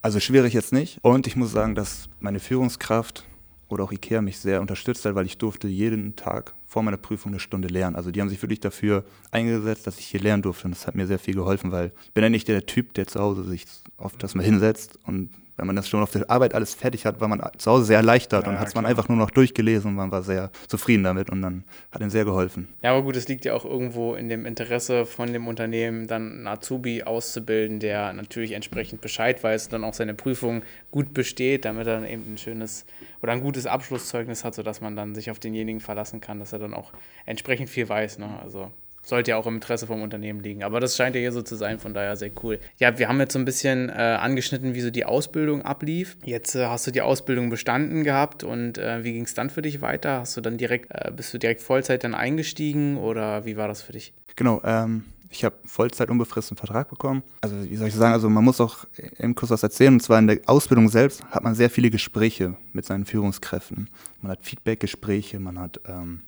Also 0.00 0.18
schwierig 0.18 0.54
jetzt 0.54 0.72
nicht. 0.72 0.98
Und 1.02 1.28
ich 1.28 1.36
muss 1.36 1.52
sagen, 1.52 1.76
dass 1.76 2.08
meine 2.18 2.40
Führungskraft 2.40 3.24
oder 3.68 3.84
auch 3.84 3.92
IKEA 3.92 4.22
mich 4.22 4.40
sehr 4.40 4.60
unterstützt 4.60 5.04
hat, 5.04 5.14
weil 5.14 5.26
ich 5.26 5.38
durfte 5.38 5.68
jeden 5.68 6.16
Tag 6.16 6.52
vor 6.66 6.82
meiner 6.82 6.96
Prüfung 6.96 7.30
eine 7.30 7.38
Stunde 7.38 7.68
lernen. 7.68 7.94
Also 7.94 8.10
die 8.10 8.20
haben 8.20 8.28
sich 8.28 8.42
wirklich 8.42 8.58
dafür 8.58 9.04
eingesetzt, 9.30 9.86
dass 9.86 10.00
ich 10.00 10.06
hier 10.06 10.20
lernen 10.20 10.42
durfte. 10.42 10.64
Und 10.64 10.72
das 10.72 10.88
hat 10.88 10.96
mir 10.96 11.06
sehr 11.06 11.20
viel 11.20 11.34
geholfen, 11.34 11.70
weil 11.70 11.92
ich 12.06 12.12
bin 12.12 12.24
ja 12.24 12.28
nicht 12.28 12.48
der 12.48 12.66
Typ, 12.66 12.92
der 12.94 13.06
zu 13.06 13.20
Hause 13.20 13.44
sich 13.44 13.66
oft 13.98 14.20
das 14.20 14.34
mal 14.34 14.42
hinsetzt 14.42 14.98
und 15.06 15.30
wenn 15.62 15.68
man 15.68 15.76
das 15.76 15.88
schon 15.88 16.02
auf 16.02 16.10
der 16.10 16.28
Arbeit 16.28 16.54
alles 16.54 16.74
fertig 16.74 17.06
hat, 17.06 17.20
war 17.20 17.28
man 17.28 17.40
zu 17.56 17.70
Hause 17.70 17.84
sehr 17.84 17.98
erleichtert 17.98 18.46
ja, 18.46 18.50
und 18.50 18.58
hat 18.58 18.66
es 18.66 18.74
man 18.74 18.84
einfach 18.84 19.08
nur 19.08 19.16
noch 19.16 19.30
durchgelesen 19.30 19.90
und 19.90 19.94
man 19.94 20.10
war 20.10 20.24
sehr 20.24 20.50
zufrieden 20.66 21.04
damit 21.04 21.30
und 21.30 21.40
dann 21.40 21.62
hat 21.92 22.02
ihm 22.02 22.10
sehr 22.10 22.24
geholfen. 22.24 22.66
Ja, 22.82 22.90
aber 22.90 23.02
gut, 23.02 23.14
es 23.14 23.28
liegt 23.28 23.44
ja 23.44 23.54
auch 23.54 23.64
irgendwo 23.64 24.16
in 24.16 24.28
dem 24.28 24.44
Interesse 24.44 25.06
von 25.06 25.32
dem 25.32 25.46
Unternehmen, 25.46 26.08
dann 26.08 26.32
einen 26.32 26.46
Azubi 26.48 27.04
auszubilden, 27.04 27.78
der 27.78 28.12
natürlich 28.12 28.52
entsprechend 28.52 29.02
Bescheid 29.02 29.40
weiß 29.44 29.66
und 29.66 29.74
dann 29.74 29.84
auch 29.84 29.94
seine 29.94 30.14
Prüfung 30.14 30.64
gut 30.90 31.14
besteht, 31.14 31.64
damit 31.64 31.86
er 31.86 32.00
dann 32.00 32.06
eben 32.06 32.34
ein 32.34 32.38
schönes 32.38 32.84
oder 33.22 33.30
ein 33.30 33.40
gutes 33.40 33.66
Abschlusszeugnis 33.66 34.44
hat, 34.44 34.56
sodass 34.56 34.80
man 34.80 34.96
dann 34.96 35.14
sich 35.14 35.30
auf 35.30 35.38
denjenigen 35.38 35.80
verlassen 35.80 36.20
kann, 36.20 36.40
dass 36.40 36.52
er 36.52 36.58
dann 36.58 36.74
auch 36.74 36.92
entsprechend 37.24 37.70
viel 37.70 37.88
weiß. 37.88 38.18
Ne? 38.18 38.28
Also 38.42 38.72
sollte 39.04 39.32
ja 39.32 39.36
auch 39.36 39.46
im 39.46 39.56
Interesse 39.56 39.86
vom 39.86 40.02
Unternehmen 40.02 40.40
liegen. 40.40 40.62
Aber 40.62 40.80
das 40.80 40.96
scheint 40.96 41.14
ja 41.16 41.20
hier 41.20 41.32
so 41.32 41.42
zu 41.42 41.56
sein, 41.56 41.78
von 41.78 41.92
daher 41.92 42.16
sehr 42.16 42.30
cool. 42.42 42.60
Ja, 42.78 42.98
wir 42.98 43.08
haben 43.08 43.18
jetzt 43.20 43.32
so 43.32 43.38
ein 43.38 43.44
bisschen 43.44 43.88
äh, 43.88 43.92
angeschnitten, 43.92 44.74
wie 44.74 44.80
so 44.80 44.90
die 44.90 45.04
Ausbildung 45.04 45.62
ablief. 45.62 46.16
Jetzt 46.24 46.54
äh, 46.54 46.66
hast 46.66 46.86
du 46.86 46.90
die 46.90 47.02
Ausbildung 47.02 47.50
bestanden 47.50 48.04
gehabt 48.04 48.44
und 48.44 48.78
äh, 48.78 49.02
wie 49.02 49.12
ging 49.12 49.24
es 49.24 49.34
dann 49.34 49.50
für 49.50 49.62
dich 49.62 49.80
weiter? 49.80 50.20
Hast 50.20 50.36
du 50.36 50.40
dann 50.40 50.56
direkt, 50.56 50.86
äh, 50.90 51.10
bist 51.10 51.34
du 51.34 51.38
direkt 51.38 51.62
Vollzeit 51.62 52.04
dann 52.04 52.14
eingestiegen 52.14 52.96
oder 52.96 53.44
wie 53.44 53.56
war 53.56 53.68
das 53.68 53.82
für 53.82 53.92
dich? 53.92 54.14
Genau, 54.36 54.62
ähm, 54.64 55.04
ich 55.30 55.44
habe 55.44 55.56
Vollzeit 55.64 56.10
unbefristeten 56.10 56.58
Vertrag 56.58 56.90
bekommen. 56.90 57.22
Also 57.40 57.56
wie 57.64 57.76
soll 57.76 57.88
ich 57.88 57.94
sagen, 57.94 58.12
also 58.12 58.28
man 58.28 58.44
muss 58.44 58.60
auch 58.60 58.84
im 59.18 59.34
Kurs 59.34 59.50
was 59.50 59.62
erzählen. 59.62 59.94
Und 59.94 60.00
zwar 60.00 60.18
in 60.18 60.26
der 60.26 60.40
Ausbildung 60.46 60.88
selbst 60.88 61.24
hat 61.24 61.42
man 61.42 61.54
sehr 61.54 61.70
viele 61.70 61.90
Gespräche 61.90 62.56
mit 62.72 62.84
seinen 62.84 63.06
Führungskräften. 63.06 63.88
Man 64.20 64.32
hat 64.32 64.44
Feedbackgespräche, 64.44 65.40
man 65.40 65.58
hat 65.58 65.80
ähm, 65.86 66.22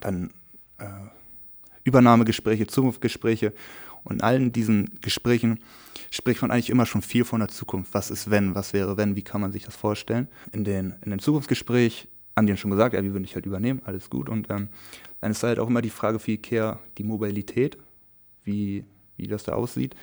dann 0.00 0.30
äh, 0.78 0.84
Übernahmegespräche, 1.84 2.66
Zukunftsgespräche. 2.66 3.52
Und 4.04 4.16
in 4.16 4.22
allen 4.22 4.52
diesen 4.52 4.98
Gesprächen 5.00 5.60
spricht 6.10 6.42
man 6.42 6.50
eigentlich 6.50 6.70
immer 6.70 6.86
schon 6.86 7.02
viel 7.02 7.24
von 7.24 7.40
der 7.40 7.48
Zukunft. 7.48 7.94
Was 7.94 8.10
ist 8.10 8.30
wenn? 8.30 8.54
Was 8.54 8.72
wäre 8.72 8.96
wenn? 8.96 9.16
Wie 9.16 9.22
kann 9.22 9.40
man 9.40 9.52
sich 9.52 9.64
das 9.64 9.76
vorstellen? 9.76 10.28
In 10.52 10.64
den, 10.64 10.94
in 11.02 11.10
den 11.10 11.20
Zukunftsgespräch 11.20 12.08
haben 12.36 12.46
die 12.46 12.56
schon 12.56 12.70
gesagt, 12.70 12.94
ja, 12.94 13.02
wie 13.02 13.12
würde 13.12 13.24
ich 13.24 13.34
halt 13.34 13.46
übernehmen? 13.46 13.82
Alles 13.84 14.10
gut. 14.10 14.28
Und 14.28 14.50
ähm, 14.50 14.68
dann 15.20 15.30
ist 15.30 15.42
halt 15.42 15.58
auch 15.58 15.68
immer 15.68 15.82
die 15.82 15.90
Frage 15.90 16.18
für 16.18 16.32
Ikea, 16.32 16.80
die 16.98 17.04
Mobilität, 17.04 17.76
wie, 18.44 18.84
wie 19.16 19.26
das 19.26 19.44
da 19.44 19.52
aussieht. 19.52 19.94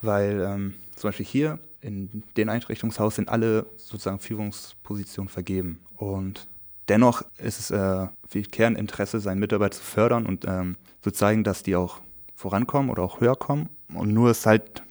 Weil 0.00 0.40
ähm, 0.40 0.74
zum 0.96 1.08
Beispiel 1.08 1.26
hier 1.26 1.58
in 1.80 2.22
den 2.36 2.48
Einrichtungshaus 2.48 3.16
sind 3.16 3.28
alle 3.28 3.66
sozusagen 3.76 4.18
Führungspositionen 4.18 5.28
vergeben. 5.28 5.80
Und 5.96 6.48
dennoch 6.88 7.22
ist 7.38 7.58
es 7.58 7.70
äh, 7.70 8.06
für 8.28 8.42
Kerninteresse, 8.42 9.20
seinen 9.20 9.38
Mitarbeiter 9.38 9.76
zu 9.76 9.82
fördern 9.82 10.26
und 10.26 10.44
ähm, 10.46 10.76
zu 11.00 11.10
zeigen, 11.10 11.44
dass 11.44 11.62
die 11.62 11.76
auch 11.76 12.00
vorankommen 12.34 12.90
oder 12.90 13.02
auch 13.02 13.20
höher 13.20 13.36
kommen. 13.36 13.68
Und 13.94 14.12
nur 14.12 14.30
ist 14.30 14.46
halt, 14.46 14.82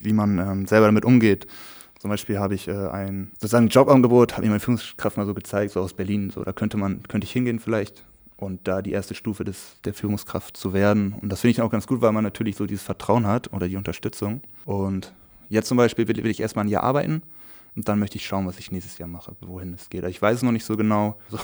wie 0.00 0.12
man 0.12 0.38
ähm, 0.38 0.66
selber 0.66 0.86
damit 0.86 1.04
umgeht. 1.04 1.46
Zum 1.98 2.10
Beispiel 2.10 2.38
habe 2.38 2.54
ich 2.54 2.68
äh, 2.68 2.72
ein 2.72 3.30
sozusagen 3.34 3.68
Jobangebot, 3.68 4.32
habe 4.32 4.42
ich 4.42 4.48
meine 4.48 4.60
Führungskraft 4.60 5.16
mal 5.16 5.26
so 5.26 5.34
gezeigt, 5.34 5.72
so 5.72 5.80
aus 5.80 5.94
Berlin. 5.94 6.30
So, 6.30 6.42
da 6.42 6.52
könnte 6.52 6.76
man, 6.76 7.02
könnte 7.04 7.26
ich 7.26 7.32
hingehen 7.32 7.60
vielleicht 7.60 8.04
und 8.36 8.66
da 8.66 8.82
die 8.82 8.90
erste 8.90 9.14
Stufe 9.14 9.44
des, 9.44 9.76
der 9.84 9.94
Führungskraft 9.94 10.56
zu 10.56 10.72
werden. 10.72 11.14
Und 11.20 11.30
das 11.30 11.40
finde 11.40 11.52
ich 11.52 11.62
auch 11.62 11.70
ganz 11.70 11.86
gut, 11.86 12.00
weil 12.00 12.12
man 12.12 12.24
natürlich 12.24 12.56
so 12.56 12.66
dieses 12.66 12.82
Vertrauen 12.82 13.26
hat 13.26 13.52
oder 13.52 13.68
die 13.68 13.76
Unterstützung. 13.76 14.40
Und 14.64 15.12
jetzt 15.48 15.68
zum 15.68 15.76
Beispiel 15.76 16.08
will, 16.08 16.16
will 16.16 16.30
ich 16.30 16.40
erstmal 16.40 16.64
ein 16.64 16.68
Jahr 16.68 16.82
arbeiten 16.82 17.22
und 17.74 17.88
dann 17.88 17.98
möchte 17.98 18.16
ich 18.16 18.26
schauen, 18.26 18.46
was 18.46 18.58
ich 18.58 18.70
nächstes 18.70 18.98
Jahr 18.98 19.08
mache, 19.08 19.34
wohin 19.40 19.72
es 19.72 19.88
geht. 19.88 20.04
Also 20.04 20.10
ich 20.10 20.20
weiß 20.20 20.36
es 20.36 20.42
noch 20.42 20.52
nicht 20.52 20.64
so 20.64 20.76
genau. 20.76 21.18
So, 21.30 21.38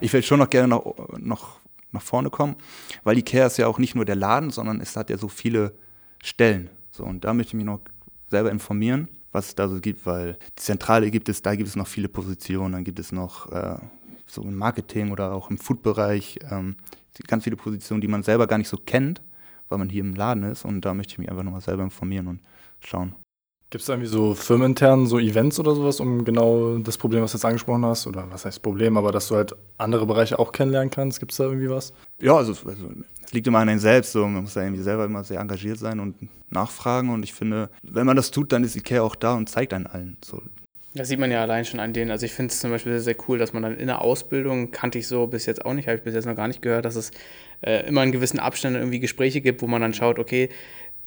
ich 0.00 0.12
will 0.12 0.22
schon 0.22 0.40
noch 0.40 0.50
gerne 0.50 0.68
noch, 0.68 0.94
noch 1.18 1.60
nach 1.92 2.02
vorne 2.02 2.30
kommen, 2.30 2.56
weil 3.04 3.16
Ikea 3.18 3.46
ist 3.46 3.56
ja 3.56 3.66
auch 3.66 3.78
nicht 3.78 3.94
nur 3.94 4.04
der 4.04 4.16
Laden, 4.16 4.50
sondern 4.50 4.80
es 4.80 4.96
hat 4.96 5.10
ja 5.10 5.16
so 5.16 5.28
viele 5.28 5.72
Stellen. 6.22 6.70
So, 6.90 7.04
und 7.04 7.24
da 7.24 7.32
möchte 7.32 7.50
ich 7.50 7.54
mich 7.54 7.64
noch 7.64 7.80
selber 8.30 8.50
informieren, 8.50 9.08
was 9.32 9.48
es 9.48 9.54
da 9.54 9.68
so 9.68 9.80
gibt, 9.80 10.04
weil 10.04 10.34
die 10.58 10.62
Zentrale 10.62 11.10
gibt 11.10 11.28
es, 11.28 11.42
da 11.42 11.54
gibt 11.54 11.68
es 11.68 11.76
noch 11.76 11.86
viele 11.86 12.08
Positionen, 12.08 12.72
dann 12.72 12.84
gibt 12.84 12.98
es 12.98 13.12
noch 13.12 13.50
äh, 13.52 13.78
so 14.26 14.42
im 14.42 14.56
Marketing 14.56 15.12
oder 15.12 15.32
auch 15.32 15.50
im 15.50 15.58
Food-Bereich 15.58 16.40
ähm, 16.50 16.76
ganz 17.26 17.44
viele 17.44 17.56
Positionen, 17.56 18.00
die 18.00 18.08
man 18.08 18.22
selber 18.22 18.46
gar 18.46 18.58
nicht 18.58 18.68
so 18.68 18.76
kennt, 18.76 19.22
weil 19.68 19.78
man 19.78 19.88
hier 19.88 20.02
im 20.02 20.14
Laden 20.14 20.42
ist 20.44 20.64
und 20.64 20.82
da 20.82 20.92
möchte 20.94 21.12
ich 21.12 21.18
mich 21.18 21.30
einfach 21.30 21.42
nochmal 21.42 21.60
selber 21.60 21.82
informieren 21.82 22.26
und 22.26 22.40
schauen. 22.80 23.14
Gibt 23.70 23.82
es 23.82 23.86
da 23.86 23.92
irgendwie 23.94 24.08
so 24.08 24.34
firmenintern 24.34 25.06
so 25.06 25.18
Events 25.18 25.60
oder 25.60 25.74
sowas, 25.74 26.00
um 26.00 26.24
genau 26.24 26.78
das 26.78 26.96
Problem, 26.96 27.22
was 27.22 27.32
du 27.32 27.36
jetzt 27.38 27.44
angesprochen 27.44 27.84
hast, 27.84 28.06
oder 28.06 28.26
was 28.30 28.46
heißt 28.46 28.62
Problem, 28.62 28.96
aber 28.96 29.12
dass 29.12 29.28
du 29.28 29.36
halt 29.36 29.54
andere 29.76 30.06
Bereiche 30.06 30.38
auch 30.38 30.52
kennenlernen 30.52 30.90
kannst? 30.90 31.20
Gibt 31.20 31.32
es 31.32 31.38
da 31.38 31.44
irgendwie 31.44 31.68
was? 31.68 31.92
Ja, 32.18 32.34
also, 32.34 32.52
also 32.52 32.90
es 33.22 33.32
liegt 33.34 33.46
immer 33.46 33.58
an 33.58 33.68
einem 33.68 33.78
selbst. 33.78 34.12
So. 34.12 34.26
Man 34.26 34.42
muss 34.42 34.54
ja 34.54 34.62
irgendwie 34.62 34.82
selber 34.82 35.04
immer 35.04 35.22
sehr 35.22 35.40
engagiert 35.40 35.78
sein 35.78 36.00
und 36.00 36.14
nachfragen. 36.50 37.10
Und 37.10 37.22
ich 37.24 37.34
finde, 37.34 37.68
wenn 37.82 38.06
man 38.06 38.16
das 38.16 38.30
tut, 38.30 38.52
dann 38.52 38.64
ist 38.64 38.74
Ikea 38.74 39.02
auch 39.02 39.14
da 39.14 39.34
und 39.34 39.50
zeigt 39.50 39.74
einen 39.74 39.86
allen. 39.86 40.16
So. 40.24 40.40
Das 40.94 41.08
sieht 41.08 41.18
man 41.18 41.30
ja 41.30 41.42
allein 41.42 41.66
schon 41.66 41.78
an 41.78 41.92
denen. 41.92 42.10
Also 42.10 42.24
ich 42.24 42.32
finde 42.32 42.52
es 42.52 42.60
zum 42.60 42.70
Beispiel 42.70 42.92
sehr, 42.92 43.02
sehr 43.02 43.16
cool, 43.28 43.38
dass 43.38 43.52
man 43.52 43.62
dann 43.62 43.76
in 43.76 43.88
der 43.88 44.00
Ausbildung, 44.00 44.70
kannte 44.70 44.98
ich 44.98 45.06
so 45.06 45.26
bis 45.26 45.44
jetzt 45.44 45.66
auch 45.66 45.74
nicht, 45.74 45.88
habe 45.88 45.98
ich 45.98 46.02
bis 46.02 46.14
jetzt 46.14 46.24
noch 46.24 46.34
gar 46.34 46.48
nicht 46.48 46.62
gehört, 46.62 46.86
dass 46.86 46.96
es 46.96 47.10
äh, 47.60 47.86
immer 47.86 48.02
in 48.02 48.12
gewissen 48.12 48.38
Abständen 48.38 48.78
irgendwie 48.78 48.98
Gespräche 48.98 49.42
gibt, 49.42 49.60
wo 49.60 49.66
man 49.66 49.82
dann 49.82 49.92
schaut, 49.92 50.18
okay, 50.18 50.48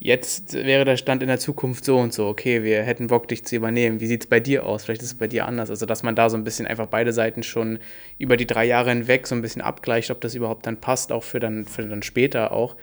jetzt 0.03 0.53
wäre 0.53 0.83
der 0.83 0.97
Stand 0.97 1.21
in 1.21 1.27
der 1.27 1.39
Zukunft 1.39 1.85
so 1.85 1.97
und 1.99 2.11
so, 2.11 2.27
okay, 2.27 2.63
wir 2.63 2.81
hätten 2.81 3.07
Bock, 3.07 3.27
dich 3.27 3.45
zu 3.45 3.55
übernehmen. 3.55 3.99
Wie 3.99 4.07
sieht 4.07 4.21
es 4.21 4.27
bei 4.27 4.39
dir 4.39 4.65
aus? 4.65 4.83
Vielleicht 4.83 5.03
ist 5.03 5.09
es 5.09 5.17
bei 5.17 5.27
dir 5.27 5.45
anders. 5.45 5.69
Also, 5.69 5.85
dass 5.85 6.01
man 6.01 6.15
da 6.15 6.29
so 6.29 6.37
ein 6.37 6.43
bisschen 6.43 6.65
einfach 6.65 6.87
beide 6.87 7.13
Seiten 7.13 7.43
schon 7.43 7.79
über 8.17 8.35
die 8.35 8.47
drei 8.47 8.65
Jahre 8.65 8.89
hinweg 8.89 9.27
so 9.27 9.35
ein 9.35 9.43
bisschen 9.43 9.61
abgleicht, 9.61 10.09
ob 10.09 10.19
das 10.19 10.33
überhaupt 10.33 10.65
dann 10.65 10.81
passt, 10.81 11.11
auch 11.11 11.23
für 11.23 11.39
dann, 11.39 11.65
für 11.65 11.83
dann 11.83 12.01
später 12.01 12.51
auch. 12.51 12.75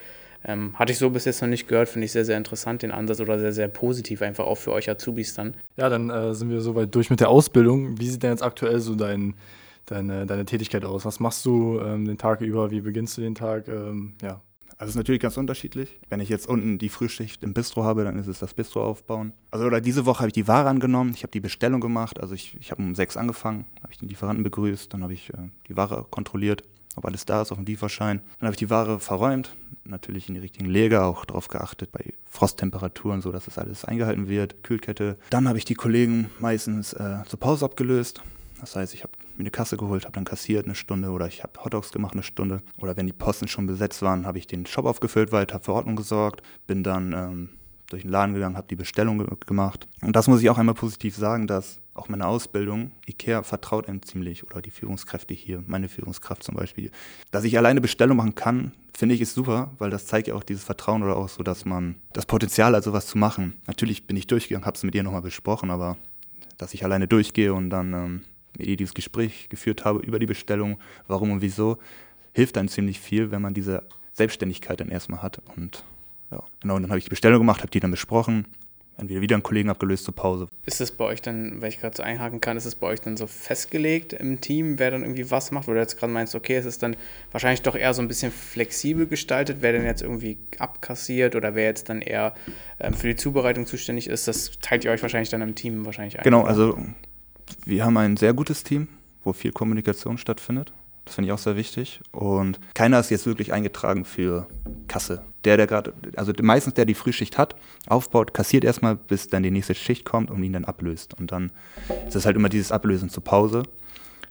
Ähm, 0.45 0.79
hatte 0.79 0.93
ich 0.93 0.97
so 0.97 1.09
bis 1.09 1.25
jetzt 1.25 1.41
noch 1.41 1.49
nicht 1.49 1.67
gehört, 1.67 1.89
finde 1.89 2.05
ich 2.05 2.13
sehr, 2.13 2.23
sehr 2.23 2.37
interessant, 2.37 2.81
den 2.81 2.91
Ansatz 2.91 3.19
oder 3.19 3.37
sehr, 3.37 3.51
sehr 3.51 3.67
positiv 3.67 4.21
einfach 4.21 4.45
auch 4.45 4.55
für 4.55 4.71
euch 4.71 4.89
Azubis 4.89 5.33
dann. 5.33 5.55
Ja, 5.75 5.89
dann 5.89 6.09
äh, 6.09 6.33
sind 6.33 6.49
wir 6.49 6.61
soweit 6.61 6.95
durch 6.95 7.09
mit 7.09 7.19
der 7.19 7.27
Ausbildung. 7.27 7.99
Wie 7.99 8.07
sieht 8.07 8.23
denn 8.23 8.31
jetzt 8.31 8.43
aktuell 8.43 8.79
so 8.79 8.95
dein, 8.95 9.33
deine, 9.85 10.25
deine 10.25 10.45
Tätigkeit 10.45 10.85
aus? 10.85 11.03
Was 11.03 11.19
machst 11.19 11.45
du 11.45 11.81
ähm, 11.81 12.05
den 12.05 12.17
Tag 12.17 12.39
über? 12.39 12.71
Wie 12.71 12.79
beginnst 12.79 13.17
du 13.17 13.21
den 13.21 13.35
Tag? 13.35 13.67
Ähm, 13.67 14.13
ja. 14.21 14.39
Also 14.79 14.91
es 14.91 14.95
ist 14.95 14.99
natürlich 14.99 15.21
ganz 15.21 15.35
unterschiedlich. 15.35 15.99
Wenn 16.07 16.21
ich 16.21 16.29
jetzt 16.29 16.47
unten 16.47 16.77
die 16.77 16.87
Frühschicht 16.87 17.43
im 17.43 17.53
Bistro 17.53 17.83
habe, 17.83 18.05
dann 18.05 18.17
ist 18.17 18.27
es 18.27 18.39
das 18.39 18.53
Bistro 18.53 18.81
aufbauen. 18.81 19.33
Also 19.51 19.65
oder 19.65 19.81
diese 19.81 20.05
Woche 20.05 20.19
habe 20.19 20.29
ich 20.29 20.33
die 20.33 20.47
Ware 20.47 20.69
angenommen, 20.69 21.11
ich 21.13 21.23
habe 21.23 21.31
die 21.31 21.41
Bestellung 21.41 21.81
gemacht. 21.81 22.17
Also 22.21 22.33
ich, 22.33 22.55
ich 22.61 22.71
habe 22.71 22.81
um 22.81 22.95
sechs 22.95 23.17
angefangen, 23.17 23.65
habe 23.83 23.91
ich 23.91 23.97
den 23.97 24.07
Lieferanten 24.07 24.41
begrüßt, 24.41 24.93
dann 24.93 25.03
habe 25.03 25.13
ich 25.13 25.33
äh, 25.33 25.49
die 25.67 25.75
Ware 25.75 26.05
kontrolliert, 26.09 26.63
ob 26.95 27.05
alles 27.05 27.25
da 27.25 27.41
ist 27.41 27.51
auf 27.51 27.57
dem 27.57 27.65
Lieferschein. 27.65 28.21
Dann 28.39 28.47
habe 28.47 28.53
ich 28.53 28.59
die 28.59 28.69
Ware 28.69 29.01
verräumt, 29.01 29.53
natürlich 29.83 30.29
in 30.29 30.35
die 30.35 30.39
richtigen 30.39 30.69
Leger, 30.69 31.07
auch 31.07 31.25
darauf 31.25 31.49
geachtet 31.49 31.91
bei 31.91 32.13
Frosttemperaturen, 32.29 33.21
so 33.21 33.33
dass 33.33 33.45
das 33.45 33.57
alles 33.57 33.83
eingehalten 33.83 34.29
wird, 34.29 34.63
Kühlkette. 34.63 35.17
Dann 35.29 35.49
habe 35.49 35.57
ich 35.57 35.65
die 35.65 35.75
Kollegen 35.75 36.29
meistens 36.39 36.93
äh, 36.93 37.17
zur 37.27 37.39
Pause 37.41 37.65
abgelöst. 37.65 38.21
Das 38.59 38.75
heißt, 38.75 38.93
ich 38.93 39.03
habe 39.03 39.13
mir 39.35 39.41
eine 39.41 39.51
Kasse 39.51 39.77
geholt, 39.77 40.05
habe 40.05 40.13
dann 40.13 40.25
kassiert 40.25 40.65
eine 40.65 40.75
Stunde 40.75 41.09
oder 41.09 41.27
ich 41.27 41.43
habe 41.43 41.63
Hotdogs 41.63 41.91
gemacht 41.91 42.13
eine 42.13 42.23
Stunde. 42.23 42.61
Oder 42.77 42.97
wenn 42.97 43.07
die 43.07 43.13
Posten 43.13 43.47
schon 43.47 43.67
besetzt 43.67 44.01
waren, 44.01 44.25
habe 44.25 44.37
ich 44.37 44.47
den 44.47 44.65
Shop 44.65 44.85
aufgefüllt, 44.85 45.31
weiter 45.31 45.55
habe 45.55 45.63
für 45.63 45.73
Ordnung 45.73 45.95
gesorgt, 45.95 46.41
bin 46.67 46.83
dann 46.83 47.13
ähm, 47.13 47.49
durch 47.89 48.03
den 48.03 48.11
Laden 48.11 48.33
gegangen, 48.33 48.57
habe 48.57 48.67
die 48.67 48.75
Bestellung 48.75 49.19
ge 49.19 49.27
gemacht. 49.45 49.87
Und 50.01 50.15
das 50.15 50.27
muss 50.27 50.41
ich 50.41 50.49
auch 50.49 50.57
einmal 50.57 50.75
positiv 50.75 51.15
sagen, 51.15 51.47
dass 51.47 51.79
auch 51.93 52.07
meine 52.07 52.27
Ausbildung, 52.27 52.91
IKEA 53.07 53.43
vertraut 53.43 53.87
einem 53.87 54.01
ziemlich, 54.01 54.45
oder 54.45 54.61
die 54.61 54.71
Führungskräfte 54.71 55.33
hier, 55.33 55.63
meine 55.67 55.89
Führungskraft 55.89 56.43
zum 56.43 56.55
Beispiel. 56.55 56.91
Dass 57.31 57.43
ich 57.43 57.57
alleine 57.57 57.81
Bestellung 57.81 58.17
machen 58.17 58.35
kann, 58.35 58.71
finde 58.93 59.15
ich 59.15 59.21
ist 59.21 59.33
super, 59.33 59.71
weil 59.79 59.89
das 59.89 60.07
zeigt 60.07 60.27
ja 60.27 60.35
auch 60.35 60.43
dieses 60.43 60.63
Vertrauen 60.63 61.03
oder 61.03 61.17
auch 61.17 61.29
so, 61.29 61.43
dass 61.43 61.65
man 61.65 61.95
das 62.13 62.25
Potenzial 62.25 62.75
hat, 62.75 62.83
sowas 62.83 63.07
zu 63.07 63.17
machen. 63.17 63.55
Natürlich 63.67 64.07
bin 64.07 64.17
ich 64.17 64.27
durchgegangen, 64.27 64.65
habe 64.65 64.75
es 64.75 64.83
mit 64.83 64.95
ihr 64.95 65.03
nochmal 65.03 65.21
besprochen, 65.21 65.71
aber 65.71 65.97
dass 66.57 66.73
ich 66.73 66.83
alleine 66.83 67.07
durchgehe 67.07 67.53
und 67.53 67.69
dann 67.69 67.93
ähm, 67.93 68.21
mit 68.57 68.67
ihr 68.67 68.77
dieses 68.77 68.93
Gespräch 68.93 69.49
geführt 69.49 69.85
habe 69.85 69.99
über 69.99 70.19
die 70.19 70.25
Bestellung, 70.25 70.79
warum 71.07 71.31
und 71.31 71.41
wieso, 71.41 71.77
hilft 72.33 72.55
dann 72.55 72.67
ziemlich 72.67 72.99
viel, 72.99 73.31
wenn 73.31 73.41
man 73.41 73.53
diese 73.53 73.83
Selbstständigkeit 74.13 74.79
dann 74.79 74.89
erstmal 74.89 75.21
hat. 75.21 75.41
Und 75.55 75.83
ja, 76.31 76.43
genau, 76.59 76.75
und 76.75 76.83
dann 76.83 76.91
habe 76.91 76.99
ich 76.99 77.05
die 77.05 77.09
Bestellung 77.09 77.39
gemacht, 77.39 77.61
habe 77.61 77.71
die 77.71 77.79
dann 77.79 77.91
besprochen, 77.91 78.45
entweder 78.99 79.21
wieder 79.21 79.35
einen 79.35 79.43
Kollegen 79.43 79.69
abgelöst 79.69 80.03
zur 80.03 80.15
Pause. 80.15 80.47
Ist 80.65 80.81
es 80.81 80.91
bei 80.91 81.05
euch 81.05 81.21
dann, 81.21 81.61
weil 81.61 81.69
ich 81.69 81.79
gerade 81.79 81.95
so 81.95 82.03
einhaken 82.03 82.41
kann, 82.41 82.57
ist 82.57 82.65
es 82.65 82.75
bei 82.75 82.87
euch 82.87 83.01
dann 83.01 83.17
so 83.17 83.27
festgelegt 83.27 84.13
im 84.13 84.41
Team, 84.41 84.77
wer 84.77 84.91
dann 84.91 85.01
irgendwie 85.03 85.31
was 85.31 85.51
macht? 85.51 85.67
Wo 85.67 85.73
du 85.73 85.79
jetzt 85.79 85.97
gerade 85.97 86.11
meinst, 86.11 86.35
okay, 86.35 86.55
es 86.55 86.65
ist 86.65 86.83
dann 86.83 86.95
wahrscheinlich 87.31 87.61
doch 87.61 87.75
eher 87.75 87.93
so 87.93 88.01
ein 88.01 88.07
bisschen 88.07 88.31
flexibel 88.31 89.07
gestaltet, 89.07 89.57
wer 89.61 89.71
denn 89.71 89.85
jetzt 89.85 90.01
irgendwie 90.01 90.37
abkassiert 90.59 91.35
oder 91.35 91.55
wer 91.55 91.65
jetzt 91.65 91.89
dann 91.89 92.01
eher 92.01 92.35
ähm, 92.79 92.93
für 92.93 93.07
die 93.07 93.15
Zubereitung 93.15 93.65
zuständig 93.65 94.07
ist, 94.07 94.27
das 94.27 94.51
teilt 94.61 94.83
ihr 94.85 94.91
euch 94.91 95.01
wahrscheinlich 95.01 95.29
dann 95.29 95.41
im 95.41 95.55
Team 95.55 95.85
wahrscheinlich 95.85 96.19
ein. 96.19 96.23
Genau, 96.23 96.43
also 96.43 96.77
wir 97.65 97.85
haben 97.85 97.97
ein 97.97 98.17
sehr 98.17 98.33
gutes 98.33 98.63
Team, 98.63 98.87
wo 99.23 99.33
viel 99.33 99.51
Kommunikation 99.51 100.17
stattfindet. 100.17 100.71
Das 101.05 101.15
finde 101.15 101.29
ich 101.29 101.31
auch 101.31 101.39
sehr 101.39 101.55
wichtig. 101.55 102.01
Und 102.11 102.59
keiner 102.75 102.99
ist 102.99 103.09
jetzt 103.09 103.25
wirklich 103.25 103.51
eingetragen 103.51 104.05
für 104.05 104.47
Kasse. 104.87 105.23
Der, 105.43 105.57
der 105.57 105.65
gerade, 105.65 105.93
also 106.15 106.33
meistens 106.41 106.75
der 106.75 106.85
die 106.85 106.93
Frühschicht 106.93 107.37
hat, 107.37 107.55
aufbaut, 107.87 108.33
kassiert 108.33 108.63
erstmal, 108.63 108.95
bis 108.95 109.27
dann 109.27 109.41
die 109.41 109.49
nächste 109.49 109.73
Schicht 109.73 110.05
kommt 110.05 110.29
und 110.29 110.43
ihn 110.43 110.53
dann 110.53 110.65
ablöst. 110.65 111.15
Und 111.19 111.31
dann 111.31 111.51
ist 112.07 112.15
es 112.15 112.27
halt 112.27 112.35
immer 112.35 112.49
dieses 112.49 112.71
Ablösen 112.71 113.09
zur 113.09 113.23
Pause. 113.23 113.63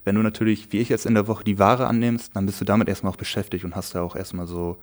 Wenn 0.04 0.14
du 0.14 0.22
natürlich, 0.22 0.72
wie 0.72 0.78
ich 0.78 0.88
jetzt 0.88 1.04
in 1.04 1.14
der 1.14 1.26
Woche, 1.26 1.42
die 1.42 1.59
Ware 1.59 1.88
annimmst, 1.88 2.37
dann 2.37 2.46
bist 2.46 2.61
du 2.61 2.64
damit 2.64 2.88
erstmal 2.88 3.12
auch 3.12 3.16
beschäftigt 3.16 3.64
und 3.64 3.74
hast 3.74 3.94
ja 3.94 4.02
auch 4.02 4.14
erstmal 4.14 4.46
so, 4.46 4.76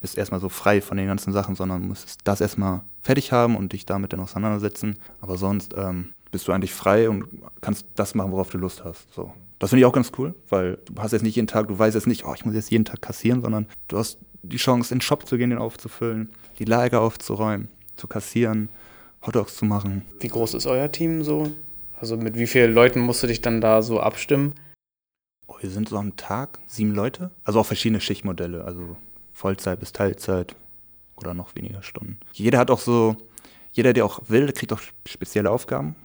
bist 0.00 0.18
erstmal 0.18 0.40
so 0.40 0.48
frei 0.48 0.80
von 0.80 0.96
den 0.96 1.06
ganzen 1.06 1.32
Sachen, 1.32 1.54
sondern 1.54 1.86
musst 1.86 2.18
das 2.24 2.40
erstmal 2.40 2.80
fertig 3.02 3.30
haben 3.30 3.56
und 3.56 3.72
dich 3.72 3.86
damit 3.86 4.12
dann 4.12 4.20
auseinandersetzen. 4.20 4.96
Aber 5.20 5.36
sonst 5.36 5.74
ähm, 5.76 6.08
bist 6.36 6.48
du 6.48 6.52
eigentlich 6.52 6.74
frei 6.74 7.08
und 7.08 7.24
kannst 7.62 7.86
das 7.94 8.14
machen, 8.14 8.30
worauf 8.30 8.50
du 8.50 8.58
Lust 8.58 8.84
hast. 8.84 9.10
So. 9.14 9.32
Das 9.58 9.70
finde 9.70 9.80
ich 9.80 9.86
auch 9.86 9.92
ganz 9.94 10.12
cool, 10.18 10.34
weil 10.50 10.76
du 10.84 11.00
hast 11.00 11.12
jetzt 11.12 11.22
nicht 11.22 11.34
jeden 11.34 11.48
Tag, 11.48 11.68
du 11.68 11.78
weißt 11.78 11.94
jetzt 11.94 12.06
nicht, 12.06 12.26
oh, 12.26 12.34
ich 12.34 12.44
muss 12.44 12.54
jetzt 12.54 12.70
jeden 12.70 12.84
Tag 12.84 13.00
kassieren, 13.00 13.40
sondern 13.40 13.66
du 13.88 13.96
hast 13.96 14.18
die 14.42 14.58
Chance, 14.58 14.92
in 14.92 14.98
den 14.98 15.02
Shop 15.02 15.26
zu 15.26 15.38
gehen, 15.38 15.48
den 15.48 15.58
aufzufüllen, 15.58 16.28
die 16.58 16.66
Lager 16.66 17.00
aufzuräumen, 17.00 17.68
zu 17.96 18.06
kassieren, 18.06 18.68
Hotdogs 19.26 19.56
zu 19.56 19.64
machen. 19.64 20.02
Wie 20.20 20.28
groß 20.28 20.52
ist 20.52 20.66
euer 20.66 20.92
Team 20.92 21.24
so? 21.24 21.50
Also 21.98 22.18
mit 22.18 22.36
wie 22.36 22.46
vielen 22.46 22.74
Leuten 22.74 23.00
musst 23.00 23.22
du 23.22 23.28
dich 23.28 23.40
dann 23.40 23.62
da 23.62 23.80
so 23.80 23.98
abstimmen? 23.98 24.52
Oh, 25.46 25.56
wir 25.58 25.70
sind 25.70 25.88
so 25.88 25.96
am 25.96 26.16
Tag 26.16 26.58
sieben 26.66 26.94
Leute, 26.94 27.30
also 27.44 27.60
auch 27.60 27.66
verschiedene 27.66 28.02
Schichtmodelle, 28.02 28.62
also 28.62 28.98
Vollzeit 29.32 29.80
bis 29.80 29.92
Teilzeit 29.92 30.54
oder 31.16 31.32
noch 31.32 31.54
weniger 31.54 31.82
Stunden. 31.82 32.18
Jeder 32.34 32.58
hat 32.58 32.70
auch 32.70 32.80
so, 32.80 33.16
jeder, 33.72 33.94
der 33.94 34.04
auch 34.04 34.20
will, 34.28 34.52
kriegt 34.52 34.74
auch 34.74 34.82
spezielle 35.06 35.50
Aufgaben 35.50 35.96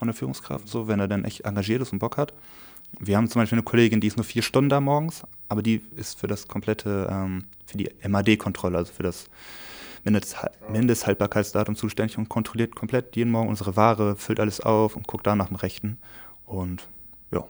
von 0.00 0.08
der 0.08 0.14
Führungskraft, 0.14 0.66
so 0.66 0.88
wenn 0.88 0.98
er 0.98 1.08
dann 1.08 1.24
echt 1.24 1.42
engagiert 1.42 1.82
ist 1.82 1.92
und 1.92 1.98
Bock 2.00 2.16
hat. 2.16 2.32
Wir 2.98 3.16
haben 3.16 3.28
zum 3.28 3.40
Beispiel 3.40 3.56
eine 3.56 3.62
Kollegin, 3.62 4.00
die 4.00 4.08
ist 4.08 4.16
nur 4.16 4.24
vier 4.24 4.42
Stunden 4.42 4.70
da 4.70 4.80
morgens, 4.80 5.22
aber 5.48 5.62
die 5.62 5.82
ist 5.94 6.18
für 6.18 6.26
das 6.26 6.48
komplette, 6.48 7.06
ähm, 7.10 7.44
für 7.66 7.76
die 7.76 7.90
MAD-Kontrolle, 8.08 8.78
also 8.78 8.92
für 8.92 9.04
das 9.04 9.26
Mindesthaltbarkeitsdatum 10.04 11.76
zuständig 11.76 12.16
und 12.16 12.30
kontrolliert 12.30 12.74
komplett 12.74 13.14
jeden 13.14 13.30
Morgen 13.30 13.50
unsere 13.50 13.76
Ware, 13.76 14.16
füllt 14.16 14.40
alles 14.40 14.60
auf 14.60 14.96
und 14.96 15.06
guckt 15.06 15.26
da 15.26 15.36
nach 15.36 15.48
dem 15.48 15.56
Rechten. 15.56 15.98
Und 16.46 16.88
ja. 17.30 17.44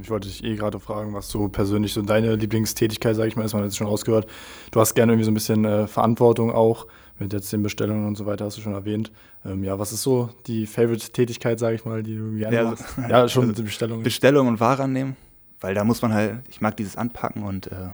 Ich 0.00 0.08
wollte 0.08 0.26
dich 0.26 0.42
eh 0.42 0.56
gerade 0.56 0.80
fragen, 0.80 1.12
was 1.12 1.28
so 1.28 1.48
persönlich 1.48 1.92
so 1.92 2.00
deine 2.00 2.34
Lieblingstätigkeit, 2.36 3.14
sage 3.14 3.28
ich 3.28 3.36
mal, 3.36 3.44
ist 3.44 3.52
man 3.52 3.62
jetzt 3.62 3.76
schon 3.76 3.86
rausgehört. 3.86 4.26
Du 4.70 4.80
hast 4.80 4.94
gerne 4.94 5.12
irgendwie 5.12 5.26
so 5.26 5.30
ein 5.30 5.34
bisschen 5.34 5.66
äh, 5.66 5.86
Verantwortung 5.86 6.50
auch. 6.50 6.86
Mit 7.18 7.32
jetzt 7.32 7.52
den 7.52 7.62
Bestellungen 7.62 8.06
und 8.06 8.16
so 8.16 8.26
weiter, 8.26 8.44
hast 8.44 8.56
du 8.56 8.60
schon 8.60 8.74
erwähnt. 8.74 9.12
Ähm, 9.44 9.62
ja, 9.62 9.78
was 9.78 9.92
ist 9.92 10.02
so 10.02 10.30
die 10.46 10.66
Favorite-Tätigkeit, 10.66 11.58
sage 11.58 11.76
ich 11.76 11.84
mal, 11.84 12.02
die 12.02 12.16
du 12.16 12.36
gerne 12.36 12.56
ja, 12.56 12.64
machst? 12.64 12.84
Ja, 13.08 13.28
schon 13.28 13.48
also 13.50 13.62
Bestellungen. 13.62 14.02
Bestellungen 14.02 14.54
und 14.54 14.60
Ware 14.60 14.82
annehmen, 14.82 15.16
weil 15.60 15.74
da 15.74 15.84
muss 15.84 16.02
man 16.02 16.12
halt, 16.12 16.40
ich 16.48 16.60
mag 16.60 16.76
dieses 16.76 16.96
Anpacken 16.96 17.44
und 17.44 17.68
äh, 17.68 17.90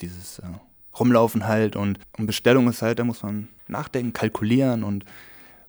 dieses 0.00 0.38
äh, 0.40 0.42
Rumlaufen 0.98 1.46
halt 1.46 1.76
und, 1.76 1.98
und 2.18 2.26
Bestellung 2.26 2.68
ist 2.68 2.82
halt, 2.82 2.98
da 2.98 3.04
muss 3.04 3.22
man 3.22 3.48
nachdenken, 3.68 4.12
kalkulieren 4.12 4.84
und 4.84 5.04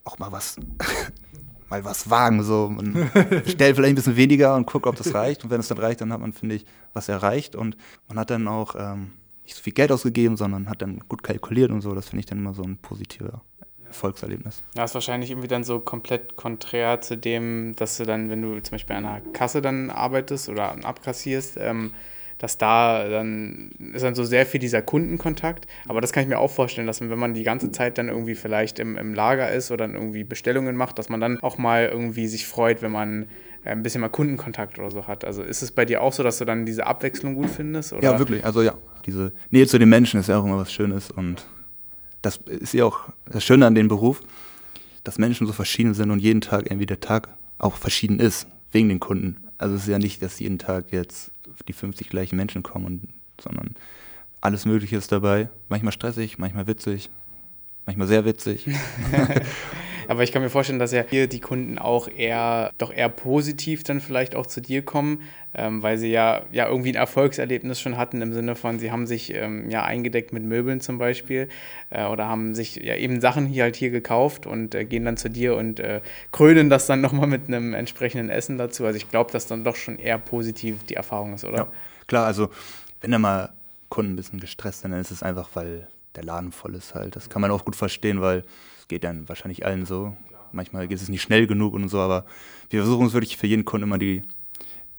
auch 0.04 0.20
mal 0.20 0.32
was 0.32 0.58
mal 1.74 1.84
was 1.84 2.10
wagen. 2.10 2.44
So. 2.44 2.70
Man 2.70 3.10
stellt 3.48 3.76
vielleicht 3.76 3.94
ein 3.94 3.96
bisschen 3.96 4.16
weniger 4.16 4.56
und 4.56 4.68
guckt, 4.68 4.86
ob 4.86 4.96
das 4.96 5.14
reicht. 5.14 5.44
Und 5.44 5.50
wenn 5.50 5.60
es 5.60 5.68
dann 5.68 5.78
reicht, 5.78 6.02
dann 6.02 6.14
hat 6.14 6.20
man, 6.20 6.34
finde 6.34 6.56
ich, 6.56 6.66
was 6.94 7.10
erreicht. 7.10 7.56
Und 7.56 7.78
man 8.08 8.20
hat 8.20 8.30
dann 8.30 8.48
auch 8.48 8.76
ähm, 8.78 9.12
nicht 9.44 9.56
so 9.56 9.62
viel 9.62 9.74
Geld 9.74 9.92
ausgegeben, 9.92 10.38
sondern 10.38 10.70
hat 10.70 10.82
dann 10.82 11.00
gut 11.08 11.24
kalkuliert 11.24 11.72
und 11.72 11.82
so. 11.82 11.94
Das 11.94 12.10
finde 12.10 12.22
ich 12.22 12.26
dann 12.26 12.40
immer 12.40 12.54
so 12.54 12.64
ein 12.64 12.78
positiver 12.78 13.42
Erfolgserlebnis. 13.86 14.64
Ja, 14.76 14.84
ist 14.84 14.96
wahrscheinlich 14.96 15.30
irgendwie 15.30 15.48
dann 15.48 15.64
so 15.64 15.80
komplett 15.80 16.36
konträr 16.36 17.02
zu 17.02 17.18
dem, 17.18 17.76
dass 17.76 17.98
du 17.98 18.06
dann, 18.06 18.30
wenn 18.30 18.42
du 18.42 18.60
zum 18.62 18.72
Beispiel 18.72 18.96
an 18.96 19.06
einer 19.06 19.22
Kasse 19.32 19.62
dann 19.62 19.90
arbeitest 19.90 20.50
oder 20.50 20.84
abkassierst, 20.84 21.58
ähm, 21.60 21.94
dass 22.38 22.58
da 22.58 23.08
dann 23.08 23.72
ist 23.94 24.04
dann 24.04 24.16
so 24.16 24.24
sehr 24.24 24.46
viel 24.46 24.60
dieser 24.60 24.82
Kundenkontakt. 24.82 25.68
Aber 25.88 26.02
das 26.02 26.12
kann 26.12 26.24
ich 26.24 26.30
mir 26.30 26.40
auch 26.40 26.52
vorstellen, 26.52 26.88
dass 26.88 27.02
wenn 27.02 27.20
man 27.20 27.34
die 27.34 27.44
ganze 27.44 27.72
Zeit 27.72 27.98
dann 27.98 28.10
irgendwie 28.10 28.36
vielleicht 28.36 28.80
im, 28.80 28.98
im 28.98 29.14
Lager 29.14 29.52
ist 29.52 29.72
oder 29.72 29.88
dann 29.88 29.96
irgendwie 29.96 30.24
Bestellungen 30.24 30.76
macht, 30.76 31.00
dass 31.00 31.10
man 31.10 31.20
dann 31.20 31.40
auch 31.42 31.58
mal 31.58 31.90
irgendwie 31.92 32.28
sich 32.28 32.48
freut, 32.48 32.82
wenn 32.82 32.92
man 32.92 33.24
äh, 33.64 33.70
ein 33.70 33.84
bisschen 33.84 34.02
mal 34.02 34.10
Kundenkontakt 34.10 34.80
oder 34.80 34.92
so 34.92 35.08
hat. 35.08 35.26
Also 35.26 35.44
ist 35.44 35.62
es 35.62 35.72
bei 35.72 35.86
dir 35.86 36.02
auch 36.02 36.14
so, 36.14 36.24
dass 36.24 36.38
du 36.38 36.46
dann 36.46 36.66
diese 36.66 36.86
Abwechslung 36.86 37.36
gut 37.36 37.50
findest? 37.50 37.94
Oder? 37.94 38.04
Ja, 38.04 38.20
wirklich. 38.20 38.44
Also 38.46 38.62
ja, 38.62 38.76
diese 39.06 39.34
Nähe 39.50 39.68
zu 39.68 39.78
den 39.78 39.90
Menschen 39.90 40.20
ist 40.20 40.28
ja 40.28 40.40
auch 40.40 40.46
immer 40.46 40.58
was 40.58 40.72
Schönes 40.72 41.12
und 41.12 41.46
das 42.22 42.38
ist 42.38 42.74
ja 42.74 42.86
auch 42.86 43.10
das 43.30 43.44
Schöne 43.44 43.66
an 43.68 43.76
dem 43.76 43.90
Beruf, 43.90 44.22
dass 45.04 45.18
Menschen 45.18 45.46
so 45.46 45.54
verschieden 45.54 45.94
sind 45.94 46.10
und 46.10 46.20
jeden 46.20 46.42
Tag 46.42 46.66
irgendwie 46.66 46.86
der 46.86 47.02
Tag 47.02 47.30
auch 47.60 47.76
verschieden 47.76 48.20
ist, 48.20 48.48
wegen 48.72 48.90
den 48.90 49.00
Kunden. 49.00 49.38
Also 49.58 49.76
es 49.76 49.84
ist 49.84 49.90
ja 49.90 50.00
nicht, 50.00 50.22
dass 50.22 50.40
jeden 50.40 50.58
Tag 50.58 50.92
jetzt 50.92 51.32
die 51.68 51.74
50 51.74 52.10
gleichen 52.10 52.36
Menschen 52.36 52.64
kommen, 52.64 52.86
und, 52.86 53.08
sondern 53.42 53.76
alles 54.42 54.66
Mögliche 54.66 54.98
ist 54.98 55.12
dabei. 55.12 55.50
Manchmal 55.70 55.94
stressig, 55.94 56.38
manchmal 56.38 56.68
witzig, 56.68 57.10
manchmal 57.86 58.08
sehr 58.08 58.26
witzig. 58.26 58.68
Aber 60.08 60.24
ich 60.24 60.32
kann 60.32 60.42
mir 60.42 60.50
vorstellen, 60.50 60.80
dass 60.80 60.92
ja 60.92 61.04
hier 61.10 61.28
die 61.28 61.40
Kunden 61.40 61.78
auch 61.78 62.08
eher, 62.08 62.72
doch 62.78 62.94
eher 62.94 63.10
positiv 63.10 63.84
dann 63.84 64.02
vielleicht 64.02 64.36
auch 64.36 64.46
zu 64.46 64.62
dir 64.62 64.84
kommen, 64.84 65.22
ähm, 65.54 65.84
weil 65.84 65.98
sie 65.98 66.12
ja, 66.12 66.44
ja 66.52 66.68
irgendwie 66.68 66.90
ein 66.90 66.96
Erfolgserlebnis 66.96 67.80
schon 67.80 67.98
hatten 67.98 68.22
im 68.22 68.34
Sinne 68.34 68.56
von, 68.56 68.80
sie 68.80 68.92
haben 68.92 69.06
sich 69.06 69.34
ähm, 69.34 69.70
ja 69.70 69.84
eingedeckt 69.84 70.34
mit 70.34 70.44
Möbeln 70.44 70.82
zum 70.82 70.98
Beispiel 70.98 71.50
äh, 71.90 72.06
oder 72.06 72.28
haben 72.28 72.56
sich 72.56 72.76
ja 72.76 72.96
eben 72.96 73.22
Sachen 73.22 73.46
hier 73.46 73.64
halt 73.64 73.76
hier 73.76 73.92
gekauft 73.92 74.46
und 74.46 74.76
äh, 74.76 74.86
gehen 74.86 75.06
dann 75.06 75.18
zu 75.18 75.30
dir 75.30 75.56
und 75.56 75.80
äh, 75.80 76.02
krönen 76.32 76.70
das 76.70 76.88
dann 76.88 77.02
nochmal 77.02 77.28
mit 77.28 77.48
einem 77.48 77.74
entsprechenden 77.74 78.30
Essen 78.30 78.58
dazu. 78.58 78.86
Also 78.86 78.98
ich 78.98 79.10
glaube, 79.10 79.32
dass 79.32 79.48
dann 79.48 79.64
doch 79.64 79.76
schon 79.76 80.00
eher 80.00 80.18
positiv 80.18 80.84
die 80.86 80.96
Erfahrung 80.96 81.34
ist, 81.34 81.46
oder? 81.46 81.58
Ja, 81.58 81.68
klar, 82.08 82.26
also 82.26 82.50
wenn 83.02 83.12
da 83.12 83.20
mal 83.20 83.50
Kunden 83.90 84.14
ein 84.14 84.16
bisschen 84.16 84.40
gestresst 84.40 84.82
sind, 84.82 84.92
dann 84.92 85.02
ist 85.02 85.12
es 85.12 85.22
einfach, 85.22 85.50
weil 85.54 85.88
der 86.16 86.24
Laden 86.24 86.52
voll 86.52 86.76
ist 86.76 86.96
halt. 86.96 87.16
Das 87.16 87.30
kann 87.30 87.42
man 87.42 87.52
auch 87.52 87.66
gut 87.66 87.76
verstehen, 87.76 88.22
weil 88.22 88.44
es 88.84 88.90
geht 88.90 89.06
dann 89.06 89.30
wahrscheinlich 89.30 89.66
allen 89.66 89.86
so. 89.86 90.16
Manchmal 90.52 90.90
geht 90.90 91.02
es 91.02 91.08
nicht 91.08 91.22
schnell 91.22 91.48
genug 91.48 91.74
und 91.74 91.88
so, 91.88 92.00
aber 92.00 92.26
wir 92.70 92.82
versuchen 92.82 93.06
uns 93.06 93.14
wirklich 93.14 93.38
für 93.38 93.48
jeden 93.48 93.64
Kunden 93.64 93.88
immer 93.88 93.98
die, 93.98 94.24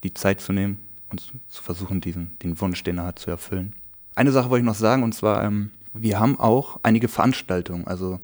die 0.02 0.14
Zeit 0.14 0.40
zu 0.40 0.54
nehmen 0.54 0.78
und 1.10 1.32
zu 1.48 1.62
versuchen, 1.62 2.00
diesen, 2.00 2.32
den 2.42 2.58
Wunsch, 2.62 2.82
den 2.82 2.96
er 2.96 3.04
hat, 3.04 3.18
zu 3.18 3.30
erfüllen. 3.30 3.74
Eine 4.14 4.32
Sache 4.32 4.48
wollte 4.48 4.62
ich 4.62 4.66
noch 4.66 4.74
sagen, 4.74 5.02
und 5.02 5.14
zwar, 5.14 5.44
ähm, 5.44 5.70
wir 5.92 6.18
haben 6.18 6.40
auch 6.40 6.80
einige 6.82 7.08
Veranstaltungen. 7.08 7.86
Also 7.86 8.20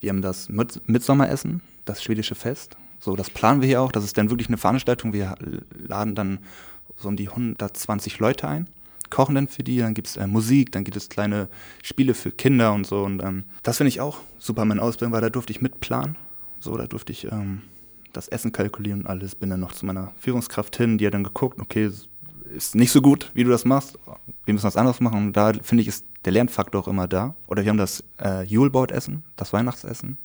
wir 0.00 0.10
haben 0.10 0.22
das 0.22 0.48
Mitsommeressen, 0.48 1.62
das 1.84 2.02
schwedische 2.02 2.34
Fest. 2.34 2.76
So, 2.98 3.14
das 3.14 3.30
planen 3.30 3.60
wir 3.60 3.68
hier 3.68 3.80
auch. 3.80 3.92
Das 3.92 4.02
ist 4.02 4.18
dann 4.18 4.30
wirklich 4.30 4.48
eine 4.48 4.58
Veranstaltung. 4.58 5.12
Wir 5.12 5.36
laden 5.70 6.16
dann 6.16 6.40
so 6.96 7.06
um 7.06 7.16
die 7.16 7.28
120 7.28 8.18
Leute 8.18 8.48
ein 8.48 8.66
kochen 9.10 9.34
dann 9.34 9.48
für 9.48 9.62
die, 9.62 9.78
dann 9.78 9.94
gibt 9.94 10.08
es 10.08 10.16
äh, 10.16 10.26
Musik, 10.26 10.72
dann 10.72 10.84
gibt 10.84 10.96
es 10.96 11.08
kleine 11.08 11.48
Spiele 11.82 12.14
für 12.14 12.30
Kinder 12.30 12.72
und 12.72 12.86
so. 12.86 13.02
Und 13.02 13.22
ähm, 13.22 13.44
das 13.62 13.78
finde 13.78 13.88
ich 13.88 14.00
auch 14.00 14.18
super 14.38 14.62
in 14.62 14.68
meiner 14.68 14.82
Ausbildung, 14.82 15.12
weil 15.12 15.20
da 15.20 15.30
durfte 15.30 15.52
ich 15.52 15.60
mitplanen. 15.60 16.16
So, 16.60 16.76
da 16.76 16.86
durfte 16.86 17.12
ich 17.12 17.30
ähm, 17.30 17.62
das 18.12 18.28
Essen 18.28 18.52
kalkulieren 18.52 19.02
und 19.02 19.06
alles. 19.06 19.34
Bin 19.34 19.50
dann 19.50 19.60
noch 19.60 19.72
zu 19.72 19.86
meiner 19.86 20.12
Führungskraft 20.18 20.76
hin, 20.76 20.98
die 20.98 21.06
hat 21.06 21.14
dann 21.14 21.24
geguckt, 21.24 21.60
okay, 21.60 21.90
ist 22.54 22.74
nicht 22.74 22.92
so 22.92 23.02
gut, 23.02 23.30
wie 23.34 23.44
du 23.44 23.50
das 23.50 23.64
machst. 23.64 23.98
Wir 24.44 24.54
müssen 24.54 24.64
was 24.64 24.76
anderes 24.76 25.00
machen. 25.00 25.26
Und 25.26 25.32
da 25.36 25.52
finde 25.62 25.82
ich, 25.82 25.88
ist 25.88 26.06
der 26.24 26.32
Lernfaktor 26.32 26.82
auch 26.82 26.88
immer 26.88 27.08
da. 27.08 27.34
Oder 27.46 27.64
wir 27.64 27.70
haben 27.70 27.76
das 27.76 28.04
äh, 28.20 28.44
Juleboard-Essen, 28.44 29.22
das 29.36 29.52
Weihnachtsessen. 29.52 30.18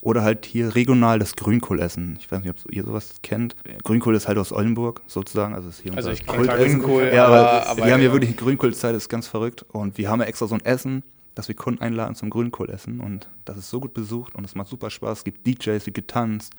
Oder 0.00 0.22
halt 0.22 0.46
hier 0.46 0.74
regional 0.74 1.18
das 1.18 1.34
Grünkohl 1.34 1.80
essen. 1.80 2.16
Ich 2.20 2.30
weiß 2.30 2.40
nicht, 2.40 2.50
ob 2.50 2.72
ihr 2.72 2.84
sowas 2.84 3.14
kennt. 3.22 3.56
Grünkohl 3.82 4.14
ist 4.14 4.28
halt 4.28 4.38
aus 4.38 4.52
Oldenburg 4.52 5.02
sozusagen. 5.06 5.54
Also, 5.54 5.68
ist 5.68 5.80
hier 5.80 5.94
also 5.94 6.10
ich 6.10 6.24
kenne 6.24 6.46
Grünkohl. 6.46 7.10
Ja, 7.12 7.26
aber, 7.26 7.66
aber, 7.66 7.84
wir 7.84 7.92
haben 7.92 8.00
hier 8.00 8.12
wirklich 8.12 8.36
Grünkohlzeit, 8.36 8.94
das 8.94 9.04
ist 9.04 9.08
ganz 9.08 9.26
verrückt. 9.26 9.64
Und 9.70 9.98
wir 9.98 10.08
haben 10.08 10.20
ja 10.20 10.26
extra 10.26 10.46
so 10.46 10.54
ein 10.54 10.64
Essen, 10.64 11.02
dass 11.34 11.48
wir 11.48 11.56
Kunden 11.56 11.82
einladen 11.82 12.14
zum 12.14 12.30
Grünkohl 12.30 12.70
essen. 12.70 13.00
Und 13.00 13.28
das 13.44 13.56
ist 13.56 13.70
so 13.70 13.80
gut 13.80 13.92
besucht 13.92 14.34
und 14.34 14.44
es 14.44 14.54
macht 14.54 14.68
super 14.68 14.90
Spaß. 14.90 15.18
Es 15.18 15.24
gibt 15.24 15.46
DJs, 15.46 15.84
wird 15.84 15.94
getanzt, 15.94 16.52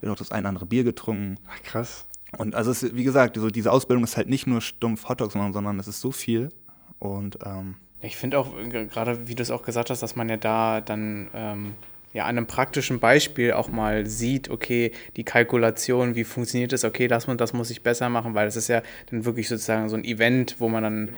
wird 0.00 0.12
auch 0.12 0.16
das 0.16 0.32
ein 0.32 0.40
oder 0.40 0.48
andere 0.48 0.66
Bier 0.66 0.82
getrunken. 0.82 1.36
Ach, 1.48 1.62
krass. 1.62 2.06
Und 2.38 2.54
also 2.54 2.70
ist, 2.70 2.94
wie 2.94 3.04
gesagt, 3.04 3.36
so 3.36 3.50
diese 3.50 3.72
Ausbildung 3.72 4.04
ist 4.04 4.16
halt 4.16 4.28
nicht 4.28 4.46
nur 4.46 4.60
stumpf 4.60 5.08
Hotdogs 5.08 5.34
machen, 5.34 5.52
sondern 5.52 5.78
es 5.78 5.88
ist 5.88 6.00
so 6.00 6.12
viel. 6.12 6.50
Und 6.98 7.38
ähm, 7.44 7.76
ich 8.02 8.16
finde 8.16 8.38
auch, 8.38 8.54
gerade 8.68 9.28
wie 9.28 9.34
du 9.34 9.42
es 9.42 9.50
auch 9.50 9.62
gesagt 9.62 9.90
hast, 9.90 10.02
dass 10.02 10.16
man 10.16 10.28
ja 10.28 10.36
da 10.36 10.80
dann 10.80 11.28
ähm, 11.34 11.74
ja, 12.12 12.24
an 12.24 12.36
einem 12.36 12.46
praktischen 12.46 12.98
Beispiel 12.98 13.52
auch 13.52 13.68
mal 13.68 14.06
sieht, 14.06 14.50
okay, 14.50 14.92
die 15.16 15.24
Kalkulation, 15.24 16.14
wie 16.16 16.24
funktioniert 16.24 16.72
das, 16.72 16.84
okay, 16.84 17.08
das 17.08 17.26
das 17.26 17.52
muss 17.52 17.70
ich 17.70 17.82
besser 17.82 18.08
machen, 18.08 18.34
weil 18.34 18.48
es 18.48 18.56
ist 18.56 18.68
ja 18.68 18.82
dann 19.10 19.24
wirklich 19.24 19.48
sozusagen 19.48 19.88
so 19.88 19.96
ein 19.96 20.04
Event, 20.04 20.56
wo 20.58 20.68
man 20.68 20.82
dann 20.82 21.10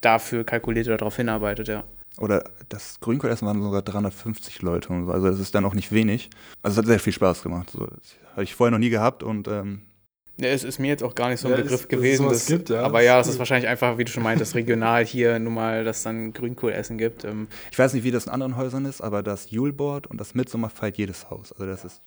dafür 0.00 0.44
kalkuliert 0.44 0.88
oder 0.88 0.96
darauf 0.96 1.16
hinarbeitet, 1.16 1.68
ja. 1.68 1.84
Oder 2.18 2.44
das 2.68 3.00
Grünkohlessen 3.00 3.46
waren 3.46 3.62
sogar 3.62 3.82
350 3.82 4.60
Leute 4.62 4.92
und 4.92 5.06
so, 5.06 5.12
also 5.12 5.28
das 5.28 5.38
ist 5.38 5.54
dann 5.54 5.64
auch 5.64 5.74
nicht 5.74 5.92
wenig. 5.92 6.28
Also 6.62 6.74
es 6.74 6.78
hat 6.78 6.86
sehr 6.86 7.00
viel 7.00 7.12
Spaß 7.12 7.42
gemacht. 7.42 7.70
So, 7.70 7.86
das 7.86 8.16
habe 8.32 8.42
ich 8.42 8.54
vorher 8.54 8.70
noch 8.70 8.78
nie 8.78 8.90
gehabt 8.90 9.22
und 9.22 9.48
ähm, 9.48 9.82
ja, 10.38 10.48
es 10.48 10.64
ist 10.64 10.78
mir 10.78 10.88
jetzt 10.88 11.02
auch 11.02 11.14
gar 11.14 11.28
nicht 11.28 11.40
so 11.40 11.48
ein 11.48 11.52
ja, 11.52 11.60
Begriff 11.60 11.82
ist, 11.82 11.88
gewesen. 11.88 12.28
Das, 12.28 12.46
gibt, 12.46 12.70
ja. 12.70 12.82
Aber 12.82 13.02
ja, 13.02 13.20
es 13.20 13.28
ist 13.28 13.38
wahrscheinlich 13.38 13.68
einfach, 13.68 13.98
wie 13.98 14.04
du 14.04 14.10
schon 14.10 14.22
meintest, 14.22 14.54
regional 14.54 15.04
hier 15.04 15.38
nun 15.38 15.54
mal, 15.54 15.84
dass 15.84 16.02
dann 16.02 16.32
Grünkohlessen 16.32 16.98
gibt. 16.98 17.24
Ähm. 17.24 17.48
Ich 17.70 17.78
weiß 17.78 17.92
nicht, 17.92 18.04
wie 18.04 18.10
das 18.10 18.26
in 18.26 18.32
anderen 18.32 18.56
Häusern 18.56 18.84
ist, 18.86 19.00
aber 19.00 19.22
das 19.22 19.50
Juleboard 19.50 20.06
und 20.06 20.20
das 20.20 20.34
Mitsommer 20.34 20.70
feiert 20.70 20.96
jedes 20.96 21.30
Haus. 21.30 21.52
Also 21.52 21.66
das 21.66 21.84
ist. 21.84 22.00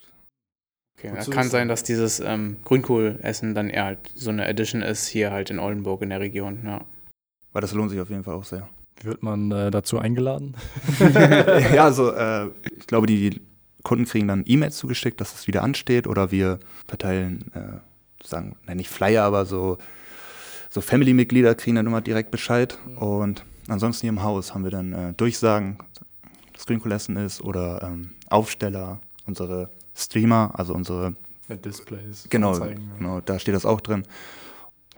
Okay, 0.98 1.12
ja, 1.14 1.24
kann 1.26 1.50
sein, 1.50 1.68
dass 1.68 1.84
dieses 1.84 2.20
ähm, 2.20 2.58
Grünkohlessen 2.64 3.54
dann 3.54 3.70
eher 3.70 3.86
halt 3.86 4.00
so 4.16 4.30
eine 4.30 4.48
Edition 4.48 4.82
ist, 4.82 5.08
hier 5.08 5.32
halt 5.32 5.50
in 5.50 5.60
Oldenburg 5.60 6.02
in 6.02 6.10
der 6.10 6.22
Region, 6.22 6.60
ja. 6.66 6.82
Weil 7.52 7.62
das 7.62 7.74
lohnt 7.74 7.92
sich 7.92 8.00
auf 8.00 8.10
jeden 8.10 8.24
Fall 8.24 8.36
auch 8.36 8.46
sehr. 8.46 8.70
Wird 9.04 9.22
man 9.22 9.52
äh, 9.52 9.72
dazu 9.72 10.00
eingeladen? 10.00 10.56
ja, 11.00 11.84
also 11.84 12.12
äh, 12.12 12.48
ich 12.78 12.88
glaube, 12.88 13.08
die 13.08 13.42
Kunden 13.84 14.06
kriegen 14.06 14.28
dann 14.28 14.44
E-Mails 14.46 14.78
zugeschickt, 14.78 15.20
dass 15.22 15.36
es 15.36 15.48
wieder 15.48 15.64
ansteht 15.64 16.08
oder 16.08 16.32
wir 16.32 16.60
verteilen. 16.88 17.52
Äh, 17.54 17.80
sagen, 18.28 18.56
nicht 18.74 18.90
Flyer, 18.90 19.24
aber 19.24 19.46
so, 19.46 19.78
so 20.70 20.82
Family-Mitglieder 20.82 21.56
kriegen 21.56 21.76
dann 21.76 21.88
immer 21.88 22.02
direkt 22.02 22.32
Bescheid. 22.32 22.78
Mhm. 22.86 22.98
Und 22.98 23.46
ansonsten 23.68 24.02
hier 24.02 24.10
im 24.10 24.24
Haus 24.24 24.54
haben 24.54 24.64
wir 24.64 24.72
dann 24.72 24.94
äh, 24.94 25.14
Durchsagen, 25.14 25.78
das 26.54 26.66
Grünkohlessen 26.66 27.18
ist 27.18 27.42
oder 27.42 27.84
ähm, 27.84 28.12
Aufsteller, 28.30 29.00
unsere 29.26 29.70
Streamer, 29.96 30.52
also 30.54 30.74
unsere 30.74 31.16
Mit 31.48 31.66
Displays. 31.66 32.28
Genau, 32.30 32.54
zeigen, 32.54 32.92
genau, 32.98 33.22
da 33.22 33.40
steht 33.40 33.56
das 33.56 33.66
auch 33.66 33.82
drin. 33.82 34.04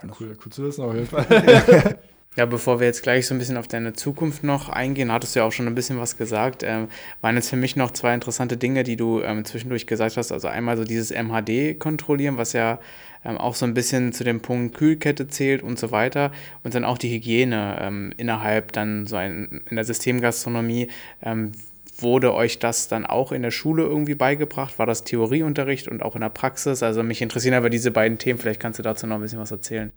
Ja, 0.02 0.10
cool, 0.20 0.38
cool 0.44 0.52
zu 0.52 0.64
wissen 0.64 0.84
auf 0.84 0.94
jeden 0.94 1.08
Fall. 1.08 2.00
Ja, 2.38 2.46
bevor 2.46 2.80
wir 2.80 2.86
jetzt 2.86 3.02
gleich 3.02 3.26
so 3.26 3.34
ein 3.34 3.40
bisschen 3.40 3.58
auf 3.58 3.68
deine 3.68 3.94
Zukunft 3.94 4.44
noch 4.44 4.70
eingehen, 4.70 5.12
hattest 5.12 5.36
du 5.36 5.40
ja 5.40 5.46
auch 5.46 5.52
schon 5.52 5.66
ein 5.66 5.74
bisschen 5.74 6.00
was 6.00 6.18
gesagt. 6.18 6.62
Ähm, 6.62 6.88
waren 7.22 7.36
jetzt 7.36 7.50
für 7.50 7.56
mich 7.56 7.76
noch 7.76 7.90
zwei 7.90 8.14
interessante 8.14 8.58
Dinge, 8.58 8.84
die 8.84 8.96
du 8.96 9.22
ähm, 9.24 9.44
zwischendurch 9.44 9.88
gesagt 9.88 10.18
hast. 10.18 10.32
Also 10.32 10.48
einmal 10.48 10.78
so 10.78 10.84
dieses 10.84 11.10
MHD 11.10 11.80
kontrollieren, 11.80 12.38
was 12.38 12.54
ja 12.54 12.80
ähm, 13.26 13.40
auch 13.40 13.56
so 13.56 13.66
ein 13.66 13.74
bisschen 13.74 14.14
zu 14.14 14.24
dem 14.24 14.42
Punkt 14.42 14.78
Kühlkette 14.78 15.28
zählt 15.28 15.64
und 15.64 15.80
so 15.80 15.90
weiter. 15.90 16.32
Und 16.64 16.76
dann 16.76 16.86
auch 16.86 17.00
die 17.00 17.10
Hygiene 17.10 17.80
ähm, 17.82 18.14
innerhalb 18.18 18.72
dann 18.72 19.08
so 19.08 19.16
ein, 19.16 19.64
in 19.68 19.76
der 19.76 19.86
Systemgastronomie. 19.86 20.90
Ähm, 21.24 21.54
wurde 21.98 22.36
euch 22.36 22.60
das 22.60 22.88
dann 22.88 23.08
auch 23.08 23.32
in 23.32 23.42
der 23.42 23.50
Schule 23.50 23.82
irgendwie 23.82 24.14
beigebracht? 24.14 24.78
War 24.78 24.86
das 24.86 25.04
Theorieunterricht 25.04 25.88
und 25.88 26.04
auch 26.04 26.14
in 26.14 26.22
der 26.22 26.30
Praxis? 26.30 26.84
Also 26.84 27.02
mich 27.02 27.24
interessieren 27.24 27.56
aber 27.56 27.72
diese 27.72 27.90
beiden 27.90 28.20
Themen. 28.20 28.38
Vielleicht 28.38 28.60
kannst 28.60 28.78
du 28.78 28.84
dazu 28.84 29.08
noch 29.08 29.16
ein 29.16 29.24
bisschen 29.24 29.40
was 29.40 29.50
erzählen. 29.50 29.92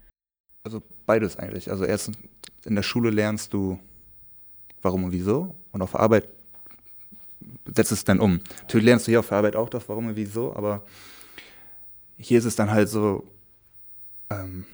Also 0.62 0.82
beides 1.06 1.36
eigentlich. 1.36 1.70
Also 1.70 1.84
erstens 1.84 2.18
in 2.64 2.74
der 2.74 2.82
Schule 2.82 3.10
lernst 3.10 3.52
du 3.52 3.78
warum 4.82 5.04
und 5.04 5.12
wieso 5.12 5.54
und 5.72 5.82
auf 5.82 5.94
Arbeit 5.94 6.28
setzt 7.74 7.92
es 7.92 8.04
dann 8.04 8.20
um. 8.20 8.40
Natürlich 8.62 8.84
lernst 8.84 9.06
du 9.06 9.12
hier 9.12 9.20
auf 9.20 9.28
der 9.28 9.38
Arbeit 9.38 9.56
auch 9.56 9.68
das 9.68 9.88
warum 9.88 10.08
und 10.08 10.16
wieso, 10.16 10.54
aber 10.54 10.84
hier 12.18 12.38
ist 12.38 12.44
es 12.44 12.56
dann 12.56 12.70
halt 12.70 12.88
so, 12.88 13.24
ähm, 14.28 14.66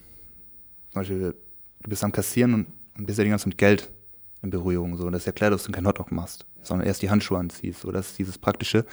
zum 0.90 1.00
Beispiel, 1.00 1.34
du 1.82 1.90
bist 1.90 2.02
am 2.02 2.12
Kassieren 2.12 2.54
und, 2.54 2.66
und 2.98 3.06
bist 3.06 3.18
ja 3.18 3.24
die 3.24 3.30
ganze 3.30 3.44
Zeit 3.44 3.50
mit 3.50 3.58
Geld 3.58 3.90
in 4.42 4.50
Berührung. 4.50 4.96
So. 4.96 5.06
Und 5.06 5.12
das 5.12 5.22
ist 5.22 5.26
ja 5.26 5.32
klar, 5.32 5.50
dass 5.50 5.64
du 5.64 5.72
keinen 5.72 5.86
Hotdog 5.86 6.10
machst, 6.10 6.46
sondern 6.62 6.86
erst 6.86 7.02
die 7.02 7.10
Handschuhe 7.10 7.38
anziehst. 7.38 7.80
So, 7.80 7.92
das 7.92 8.08
ist 8.08 8.18
dieses 8.18 8.38
Praktische. 8.38 8.84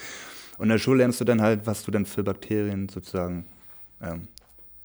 Und 0.58 0.66
in 0.66 0.70
der 0.70 0.78
Schule 0.78 1.00
lernst 1.00 1.20
du 1.20 1.26
dann 1.26 1.42
halt, 1.42 1.66
was 1.66 1.84
du 1.84 1.92
dann 1.92 2.06
für 2.06 2.24
Bakterien 2.24 2.90
sozusagen 2.90 3.46
ähm, 4.02 4.28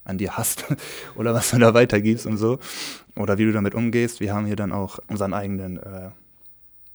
an 0.08 0.18
dir 0.18 0.36
hast 0.36 0.64
oder 1.14 1.34
was 1.34 1.50
du 1.50 1.58
da 1.58 1.74
weitergibst 1.74 2.26
und 2.26 2.36
so. 2.36 2.58
Oder 3.16 3.38
wie 3.38 3.44
du 3.44 3.52
damit 3.52 3.74
umgehst. 3.74 4.20
Wir 4.20 4.32
haben 4.32 4.46
hier 4.46 4.56
dann 4.56 4.72
auch 4.72 4.98
unseren 5.08 5.34
eigenen 5.34 5.78
äh, 5.78 6.10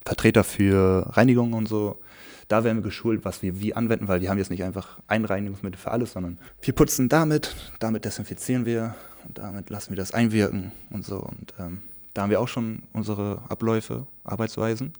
Vertreter 0.06 0.44
für 0.44 1.08
Reinigung 1.16 1.54
und 1.54 1.68
so. 1.68 2.00
Da 2.48 2.64
werden 2.64 2.78
wir 2.78 2.84
geschult, 2.84 3.26
was 3.26 3.42
wir 3.42 3.60
wie 3.60 3.74
anwenden, 3.74 4.08
weil 4.08 4.22
wir 4.22 4.30
haben 4.30 4.38
jetzt 4.38 4.52
nicht 4.52 4.64
einfach 4.64 5.00
ein 5.08 5.26
Reinigungsmittel 5.26 5.80
für 5.80 5.92
alles, 5.92 6.14
sondern 6.14 6.40
wir 6.62 6.74
putzen 6.74 7.10
damit, 7.10 7.56
damit 7.80 8.06
desinfizieren 8.06 8.66
wir 8.66 8.96
und 9.26 9.38
damit 9.38 9.70
lassen 9.70 9.92
wir 9.92 9.98
das 9.98 10.12
einwirken 10.12 10.72
und 10.90 11.06
so. 11.06 11.18
Und 11.18 11.54
ähm, 11.60 11.82
da 12.14 12.24
haben 12.24 12.30
wir 12.30 12.42
auch 12.42 12.48
schon 12.48 12.84
unsere 12.94 13.42
Abläufe, 13.50 14.08
Arbeitsweisen. 14.24 14.94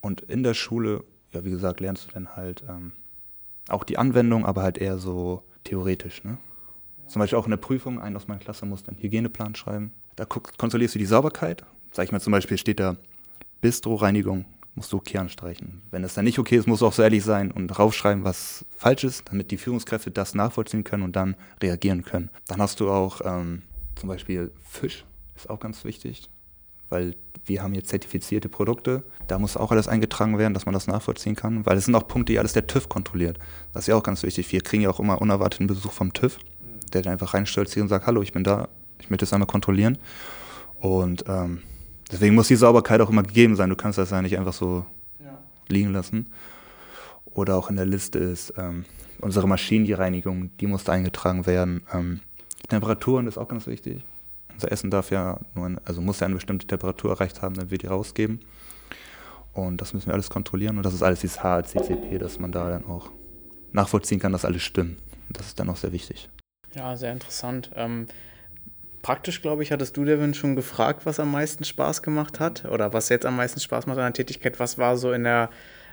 Und 0.00 0.20
in 0.22 0.42
der 0.42 0.54
Schule, 0.54 1.02
ja, 1.32 1.44
wie 1.44 1.50
gesagt, 1.50 1.80
lernst 1.80 2.06
du 2.08 2.12
dann 2.12 2.36
halt 2.36 2.62
ähm, 2.68 2.92
auch 3.68 3.84
die 3.84 3.98
Anwendung, 3.98 4.46
aber 4.46 4.62
halt 4.62 4.78
eher 4.78 4.98
so 4.98 5.42
theoretisch. 5.64 6.24
Ne? 6.24 6.38
Zum 7.08 7.20
Beispiel 7.20 7.38
auch 7.38 7.46
in 7.46 7.50
der 7.50 7.56
Prüfung, 7.56 8.00
ein 8.00 8.14
aus 8.16 8.28
meiner 8.28 8.40
Klasse 8.40 8.66
muss 8.66 8.82
dann 8.82 8.96
Hygieneplan 8.98 9.54
schreiben. 9.54 9.92
Da 10.16 10.24
kontrollierst 10.26 10.94
du 10.94 10.98
die 10.98 11.06
Sauberkeit. 11.06 11.64
Sag 11.90 12.04
ich 12.04 12.12
mal 12.12 12.20
zum 12.20 12.32
Beispiel, 12.32 12.58
steht 12.58 12.80
da 12.80 12.96
Bistro-Reinigung, 13.60 14.44
musst 14.74 14.92
du 14.92 14.98
okay 14.98 15.18
anstreichen. 15.18 15.82
Wenn 15.90 16.02
das 16.02 16.14
dann 16.14 16.24
nicht 16.24 16.38
okay 16.38 16.56
ist, 16.56 16.66
musst 16.66 16.82
du 16.82 16.86
auch 16.86 16.92
so 16.92 17.02
ehrlich 17.02 17.24
sein 17.24 17.50
und 17.50 17.78
raufschreiben, 17.78 18.24
was 18.24 18.64
falsch 18.76 19.04
ist, 19.04 19.28
damit 19.30 19.50
die 19.50 19.56
Führungskräfte 19.56 20.10
das 20.10 20.34
nachvollziehen 20.34 20.84
können 20.84 21.02
und 21.02 21.16
dann 21.16 21.34
reagieren 21.62 22.04
können. 22.04 22.30
Dann 22.46 22.60
hast 22.60 22.80
du 22.80 22.90
auch 22.90 23.20
ähm, 23.24 23.62
zum 23.96 24.08
Beispiel 24.08 24.52
Fisch, 24.64 25.04
ist 25.34 25.50
auch 25.50 25.60
ganz 25.60 25.84
wichtig, 25.84 26.28
weil 26.90 27.16
wir 27.44 27.62
haben 27.62 27.72
hier 27.72 27.84
zertifizierte 27.84 28.48
Produkte. 28.48 29.02
Da 29.26 29.38
muss 29.38 29.56
auch 29.56 29.72
alles 29.72 29.88
eingetragen 29.88 30.38
werden, 30.38 30.54
dass 30.54 30.66
man 30.66 30.74
das 30.74 30.86
nachvollziehen 30.86 31.34
kann, 31.34 31.64
weil 31.64 31.76
es 31.78 31.86
sind 31.86 31.94
auch 31.94 32.06
Punkte, 32.06 32.32
die 32.32 32.38
alles 32.38 32.52
der 32.52 32.66
TÜV 32.66 32.88
kontrolliert. 32.88 33.38
Das 33.72 33.84
ist 33.84 33.86
ja 33.88 33.96
auch 33.96 34.02
ganz 34.02 34.22
wichtig. 34.22 34.52
Wir 34.52 34.60
kriegen 34.60 34.82
ja 34.82 34.90
auch 34.90 35.00
immer 35.00 35.20
unerwarteten 35.20 35.66
Besuch 35.66 35.92
vom 35.92 36.12
TÜV 36.12 36.38
der 36.90 37.02
dann 37.02 37.12
einfach 37.12 37.34
reinstolziert 37.34 37.82
und 37.82 37.88
sagt, 37.88 38.06
hallo, 38.06 38.22
ich 38.22 38.32
bin 38.32 38.44
da, 38.44 38.68
ich 38.98 39.10
möchte 39.10 39.24
es 39.24 39.32
einmal 39.32 39.46
kontrollieren. 39.46 39.98
Und 40.80 41.24
ähm, 41.28 41.62
deswegen 42.10 42.34
muss 42.34 42.48
die 42.48 42.56
Sauberkeit 42.56 43.00
auch 43.00 43.10
immer 43.10 43.22
gegeben 43.22 43.56
sein. 43.56 43.70
Du 43.70 43.76
kannst 43.76 43.98
das 43.98 44.10
ja 44.10 44.22
nicht 44.22 44.38
einfach 44.38 44.52
so 44.52 44.84
ja. 45.22 45.38
liegen 45.68 45.92
lassen. 45.92 46.26
Oder 47.24 47.56
auch 47.56 47.70
in 47.70 47.76
der 47.76 47.86
Liste 47.86 48.18
ist 48.18 48.54
ähm, 48.56 48.84
unsere 49.20 49.46
Maschinen, 49.46 49.84
die 49.84 49.92
Reinigung, 49.92 50.50
die 50.58 50.66
muss 50.66 50.84
da 50.84 50.92
eingetragen 50.92 51.46
werden. 51.46 51.82
Ähm, 51.92 52.20
Temperaturen 52.68 53.26
ist 53.26 53.38
auch 53.38 53.48
ganz 53.48 53.66
wichtig. 53.66 54.04
Unser 54.52 54.72
Essen 54.72 54.90
darf 54.90 55.10
ja 55.10 55.38
nur, 55.54 55.66
eine, 55.66 55.80
also 55.84 56.00
muss 56.00 56.20
ja 56.20 56.26
eine 56.26 56.34
bestimmte 56.34 56.66
Temperatur 56.66 57.12
erreicht 57.12 57.42
haben, 57.42 57.54
dann 57.54 57.70
wird 57.70 57.82
die 57.82 57.86
rausgeben. 57.86 58.40
Und 59.52 59.80
das 59.80 59.94
müssen 59.94 60.06
wir 60.06 60.14
alles 60.14 60.30
kontrollieren. 60.30 60.76
Und 60.76 60.82
das 60.84 60.94
ist 60.94 61.02
alles 61.02 61.20
dieses 61.20 61.42
HACCP, 61.42 62.18
dass 62.18 62.38
man 62.38 62.52
da 62.52 62.70
dann 62.70 62.84
auch 62.86 63.10
nachvollziehen 63.72 64.20
kann, 64.20 64.32
dass 64.32 64.44
alles 64.44 64.62
stimmt. 64.62 64.98
Und 65.28 65.38
das 65.38 65.46
ist 65.46 65.60
dann 65.60 65.68
auch 65.68 65.76
sehr 65.76 65.92
wichtig. 65.92 66.28
Ja, 66.74 66.96
sehr 66.96 67.12
interessant. 67.12 67.70
Ähm, 67.76 68.06
praktisch, 69.02 69.42
glaube 69.42 69.62
ich, 69.62 69.72
hattest 69.72 69.96
du, 69.96 70.04
Devin, 70.04 70.34
schon 70.34 70.56
gefragt, 70.56 71.06
was 71.06 71.20
am 71.20 71.32
meisten 71.32 71.64
Spaß 71.64 72.02
gemacht 72.02 72.40
hat 72.40 72.64
oder 72.66 72.92
was 72.92 73.08
jetzt 73.08 73.26
am 73.26 73.36
meisten 73.36 73.60
Spaß 73.60 73.86
macht 73.86 73.98
an 73.98 74.04
der 74.04 74.12
Tätigkeit. 74.12 74.60
Was 74.60 74.78
war 74.78 74.96
so 74.96 75.12
in 75.12 75.24
der, 75.24 75.50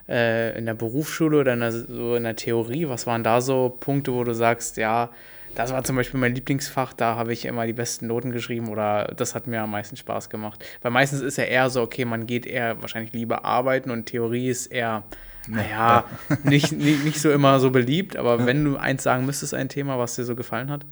äh, 0.10 0.58
in 0.58 0.66
der 0.66 0.74
Berufsschule 0.74 1.40
oder 1.40 1.54
in 1.54 1.62
der, 1.62 1.72
so 1.72 2.16
in 2.16 2.24
der 2.24 2.36
Theorie? 2.36 2.88
Was 2.90 3.08
waren 3.08 3.24
da 3.24 3.42
so 3.42 3.76
Punkte, 3.80 4.14
wo 4.14 4.24
du 4.24 4.34
sagst, 4.34 4.78
ja, 4.78 5.10
das 5.56 5.72
war 5.72 5.84
zum 5.86 5.96
Beispiel 5.96 6.20
mein 6.20 6.36
Lieblingsfach, 6.36 6.92
da 6.92 7.16
habe 7.16 7.32
ich 7.32 7.46
immer 7.46 7.66
die 7.66 7.74
besten 7.74 8.08
Noten 8.08 8.32
geschrieben 8.32 8.68
oder 8.68 9.14
das 9.16 9.36
hat 9.36 9.48
mir 9.48 9.62
am 9.62 9.72
meisten 9.72 9.96
Spaß 9.96 10.30
gemacht. 10.30 10.64
Weil 10.82 10.92
meistens 10.92 11.22
ist 11.22 11.38
ja 11.38 11.46
eher 11.46 11.70
so, 11.70 11.82
okay, 11.82 12.04
man 12.04 12.28
geht 12.28 12.46
eher 12.46 12.82
wahrscheinlich 12.82 13.14
lieber 13.14 13.46
arbeiten 13.46 13.90
und 13.90 14.06
Theorie 14.06 14.50
ist 14.50 14.68
eher 14.68 15.04
naja, 15.48 16.06
nicht, 16.44 16.72
nicht, 16.72 17.04
nicht 17.04 17.20
so 17.20 17.32
immer 17.32 17.60
so 17.60 17.72
beliebt, 17.72 18.16
aber 18.16 18.46
wenn 18.46 18.64
du 18.64 18.78
eins 18.78 19.04
sagen 19.04 19.26
müsstest, 19.26 19.54
ein 19.54 19.70
Thema, 19.70 19.98
was 20.00 20.16
dir 20.16 20.26
so 20.26 20.36
gefallen 20.36 20.70
hat? 20.70 20.86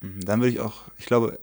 Mhm, 0.00 0.20
dann 0.24 0.40
würde 0.40 0.52
ich 0.52 0.60
auch, 0.60 0.82
ich 0.98 1.06
glaube, 1.06 1.38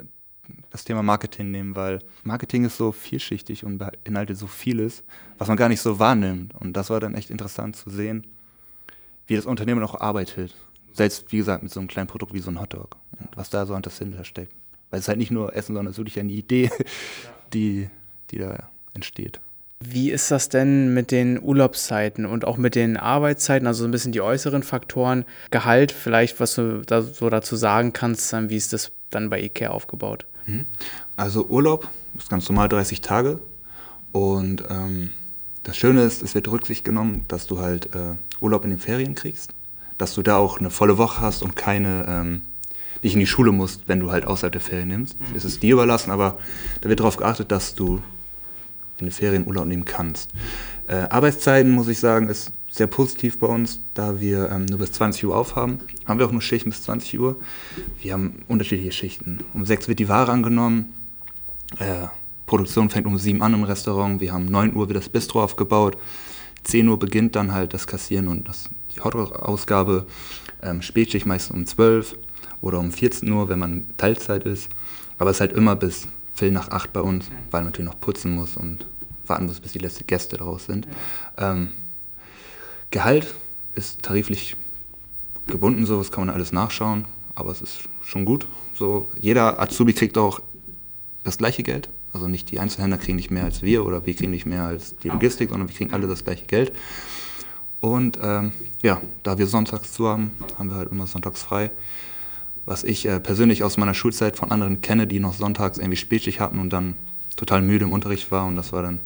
das 0.69 0.83
Thema 0.83 1.03
Marketing 1.03 1.51
nehmen, 1.51 1.75
weil 1.75 1.99
Marketing 2.23 2.65
ist 2.65 2.77
so 2.77 2.91
vielschichtig 2.91 3.63
und 3.63 3.77
beinhaltet 3.77 4.37
so 4.37 4.47
vieles, 4.47 5.03
was 5.37 5.47
man 5.47 5.57
gar 5.57 5.69
nicht 5.69 5.81
so 5.81 5.99
wahrnimmt. 5.99 6.53
Und 6.55 6.73
das 6.73 6.89
war 6.89 6.99
dann 6.99 7.15
echt 7.15 7.29
interessant 7.29 7.75
zu 7.75 7.89
sehen, 7.89 8.25
wie 9.27 9.35
das 9.35 9.45
Unternehmen 9.45 9.83
auch 9.83 9.99
arbeitet. 9.99 10.55
Selbst, 10.93 11.31
wie 11.31 11.37
gesagt, 11.37 11.63
mit 11.63 11.71
so 11.71 11.79
einem 11.79 11.87
kleinen 11.87 12.07
Produkt 12.07 12.33
wie 12.33 12.39
so 12.39 12.51
ein 12.51 12.59
Hotdog. 12.59 12.97
Und 13.19 13.35
was 13.37 13.49
da 13.49 13.65
so 13.65 13.77
dahinter 13.77 14.23
steckt. 14.23 14.53
Weil 14.89 14.99
es 14.99 15.05
ist 15.05 15.09
halt 15.09 15.17
nicht 15.17 15.31
nur 15.31 15.55
Essen, 15.55 15.73
sondern 15.75 15.87
es 15.87 15.93
ist 15.93 15.99
wirklich 15.99 16.19
eine 16.19 16.31
Idee, 16.31 16.69
die, 17.53 17.89
die 18.31 18.37
da 18.37 18.69
entsteht. 18.93 19.39
Wie 19.85 20.11
ist 20.11 20.31
das 20.31 20.49
denn 20.49 20.93
mit 20.93 21.11
den 21.11 21.41
Urlaubszeiten 21.41 22.25
und 22.25 22.45
auch 22.45 22.57
mit 22.57 22.75
den 22.75 22.97
Arbeitszeiten, 22.97 23.67
also 23.67 23.81
so 23.81 23.87
ein 23.87 23.91
bisschen 23.91 24.11
die 24.11 24.21
äußeren 24.21 24.63
Faktoren, 24.63 25.25
Gehalt, 25.51 25.91
vielleicht, 25.91 26.39
was 26.39 26.55
du 26.55 26.81
da 26.85 27.01
so 27.01 27.29
dazu 27.29 27.55
sagen 27.55 27.93
kannst, 27.93 28.33
wie 28.33 28.55
ist 28.55 28.73
das 28.73 28.91
dann 29.09 29.29
bei 29.29 29.41
IKEA 29.41 29.69
aufgebaut? 29.69 30.25
Mhm. 30.45 30.65
Also 31.15 31.45
Urlaub 31.45 31.87
ist 32.17 32.29
ganz 32.29 32.47
normal 32.49 32.69
30 32.69 33.01
Tage 33.01 33.39
und 34.11 34.63
ähm, 34.69 35.11
das 35.63 35.77
Schöne 35.77 36.03
ist, 36.03 36.21
es 36.21 36.35
wird 36.35 36.47
Rücksicht 36.49 36.83
genommen, 36.83 37.25
dass 37.27 37.47
du 37.47 37.59
halt 37.59 37.95
äh, 37.95 38.15
Urlaub 38.41 38.63
in 38.63 38.69
den 38.69 38.79
Ferien 38.79 39.15
kriegst, 39.15 39.51
dass 39.97 40.13
du 40.13 40.21
da 40.21 40.37
auch 40.37 40.59
eine 40.59 40.69
volle 40.69 40.97
Woche 40.97 41.21
hast 41.21 41.41
und 41.41 41.55
keine 41.55 42.05
ähm, 42.07 42.41
nicht 43.01 43.13
in 43.13 43.19
die 43.19 43.27
Schule 43.27 43.51
musst, 43.51 43.87
wenn 43.87 43.99
du 43.99 44.11
halt 44.11 44.25
außerhalb 44.25 44.51
der 44.51 44.61
Ferien 44.61 44.87
nimmst. 44.87 45.19
Mhm. 45.19 45.35
Es 45.35 45.45
ist 45.45 45.61
dir 45.63 45.73
überlassen, 45.73 46.11
aber 46.11 46.37
da 46.81 46.89
wird 46.89 46.99
darauf 46.99 47.17
geachtet, 47.17 47.51
dass 47.51 47.75
du 47.75 48.01
in 49.03 49.09
den 49.09 49.11
Ferien 49.11 49.45
nehmen 49.67 49.85
kannst. 49.85 50.31
Äh, 50.87 51.07
Arbeitszeiten, 51.09 51.71
muss 51.71 51.87
ich 51.87 51.99
sagen, 51.99 52.29
ist 52.29 52.51
sehr 52.69 52.87
positiv 52.87 53.37
bei 53.37 53.47
uns, 53.47 53.81
da 53.93 54.19
wir 54.19 54.49
ähm, 54.49 54.65
nur 54.65 54.79
bis 54.79 54.91
20 54.93 55.25
Uhr 55.25 55.37
aufhaben. 55.37 55.79
Haben 56.05 56.19
wir 56.19 56.25
auch 56.25 56.31
nur 56.31 56.41
Schichten 56.41 56.71
bis 56.71 56.83
20 56.83 57.19
Uhr. 57.19 57.39
Wir 58.01 58.13
haben 58.13 58.41
unterschiedliche 58.47 58.91
Schichten. 58.91 59.39
Um 59.53 59.65
6 59.65 59.87
wird 59.87 59.99
die 59.99 60.09
Ware 60.09 60.31
angenommen. 60.31 60.93
Äh, 61.77 62.07
Produktion 62.45 62.89
fängt 62.89 63.05
um 63.05 63.17
7 63.17 63.41
an 63.41 63.53
im 63.53 63.63
Restaurant. 63.63 64.19
Wir 64.21 64.33
haben 64.33 64.45
9 64.45 64.75
Uhr 64.75 64.87
wird 64.87 64.97
das 64.97 65.09
Bistro 65.09 65.43
aufgebaut. 65.43 65.97
10 66.63 66.87
Uhr 66.87 66.97
beginnt 66.97 67.35
dann 67.35 67.53
halt 67.53 67.73
das 67.73 67.87
Kassieren 67.87 68.27
und 68.27 68.47
das, 68.47 68.69
die 68.95 69.01
Hautausgabe. 69.01 70.07
Ähm, 70.61 70.81
Spätschicht 70.81 71.25
meistens 71.25 71.55
um 71.55 71.65
12 71.65 72.17
oder 72.61 72.79
um 72.79 72.91
14 72.91 73.29
Uhr, 73.31 73.49
wenn 73.49 73.59
man 73.59 73.85
Teilzeit 73.97 74.45
ist. 74.45 74.69
Aber 75.19 75.29
es 75.29 75.37
ist 75.37 75.41
halt 75.41 75.53
immer 75.53 75.75
bis 75.75 76.07
Viertel 76.33 76.53
nach 76.53 76.69
8 76.69 76.91
bei 76.91 77.01
uns, 77.01 77.29
weil 77.51 77.61
man 77.61 77.65
natürlich 77.65 77.91
noch 77.91 78.01
putzen 78.01 78.33
muss 78.33 78.57
und 78.57 78.87
warten 79.27 79.45
muss, 79.45 79.59
bis 79.59 79.73
die 79.73 79.79
letzten 79.79 80.07
Gäste 80.07 80.37
draus 80.37 80.65
sind. 80.65 80.87
Ähm, 81.37 81.69
Gehalt 82.91 83.33
ist 83.75 84.03
tariflich 84.03 84.55
gebunden, 85.47 85.85
so 85.85 85.97
das 85.97 86.11
kann 86.11 86.25
man 86.25 86.35
alles 86.35 86.51
nachschauen, 86.51 87.05
aber 87.35 87.51
es 87.51 87.61
ist 87.61 87.89
schon 88.03 88.25
gut. 88.25 88.45
So, 88.75 89.09
jeder 89.19 89.59
Azubi 89.59 89.93
kriegt 89.93 90.17
auch 90.17 90.39
das 91.23 91.37
gleiche 91.37 91.63
Geld. 91.63 91.89
Also 92.13 92.27
nicht 92.27 92.51
die 92.51 92.59
Einzelhändler 92.59 92.99
kriegen 92.99 93.15
nicht 93.15 93.31
mehr 93.31 93.43
als 93.43 93.63
wir 93.63 93.85
oder 93.85 94.05
wir 94.05 94.13
kriegen 94.13 94.31
nicht 94.31 94.45
mehr 94.45 94.63
als 94.63 94.95
die 94.97 95.09
Logistik, 95.09 95.49
sondern 95.49 95.67
wir 95.67 95.75
kriegen 95.75 95.93
alle 95.93 96.07
das 96.07 96.23
gleiche 96.23 96.45
Geld. 96.45 96.71
Und 97.79 98.19
ähm, 98.21 98.53
ja, 98.81 99.01
da 99.23 99.37
wir 99.37 99.47
sonntags 99.47 99.93
zu 99.93 100.07
haben, 100.07 100.31
haben 100.57 100.69
wir 100.69 100.77
halt 100.77 100.91
immer 100.91 101.07
sonntags 101.07 101.41
frei. 101.41 101.71
Was 102.65 102.83
ich 102.83 103.05
äh, 103.07 103.19
persönlich 103.19 103.63
aus 103.63 103.77
meiner 103.77 103.93
Schulzeit 103.93 104.37
von 104.37 104.51
anderen 104.51 104.81
kenne, 104.81 105.07
die 105.07 105.19
noch 105.19 105.33
sonntags 105.33 105.79
irgendwie 105.79 105.97
Spätschicht 105.97 106.39
hatten 106.39 106.59
und 106.59 106.71
dann 106.71 106.95
total 107.35 107.61
müde 107.61 107.85
im 107.85 107.91
Unterricht 107.91 108.31
war 108.31 108.45
und 108.45 108.55
das 108.55 108.71
war 108.71 108.83
dann 108.83 108.99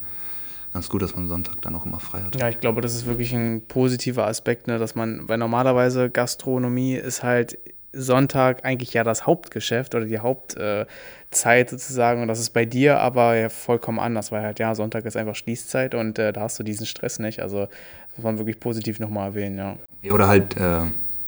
ganz 0.78 0.90
gut, 0.90 1.02
dass 1.02 1.16
man 1.16 1.28
Sonntag 1.28 1.62
dann 1.62 1.76
auch 1.76 1.86
immer 1.86 2.00
frei 2.00 2.22
hat. 2.22 2.40
Ja, 2.40 2.50
ich 2.50 2.60
glaube, 2.60 2.82
das 2.82 2.94
ist 2.94 3.08
wirklich 3.08 3.34
ein 3.34 3.64
positiver 3.68 4.28
Aspekt, 4.28 4.68
ne, 4.68 4.78
dass 4.78 4.94
man, 4.94 5.28
weil 5.28 5.40
normalerweise 5.40 6.10
Gastronomie 6.10 6.94
ist 6.94 7.24
halt 7.24 7.58
Sonntag 7.94 8.64
eigentlich 8.64 8.94
ja 8.94 9.04
das 9.04 9.26
Hauptgeschäft 9.26 9.96
oder 9.96 10.06
die 10.06 10.20
Hauptzeit 10.20 11.68
äh, 11.68 11.70
sozusagen 11.70 12.22
und 12.22 12.28
das 12.28 12.40
ist 12.40 12.52
bei 12.52 12.66
dir 12.66 13.00
aber 13.00 13.36
ja 13.36 13.50
vollkommen 13.50 13.98
anders, 14.00 14.32
weil 14.32 14.44
halt 14.44 14.60
ja, 14.60 14.76
Sonntag 14.76 15.06
ist 15.06 15.18
einfach 15.18 15.36
Schließzeit 15.36 15.96
und 15.96 16.20
äh, 16.20 16.32
da 16.32 16.42
hast 16.42 16.60
du 16.60 16.64
diesen 16.64 16.86
Stress 16.86 17.18
nicht, 17.18 17.42
also 17.42 17.62
das 17.62 18.18
muss 18.18 18.24
man 18.24 18.38
wirklich 18.38 18.60
positiv 18.60 19.00
nochmal 19.00 19.30
erwähnen, 19.30 19.58
ja. 19.58 19.78
Oder 20.12 20.28
halt 20.28 20.58
äh, 20.58 20.82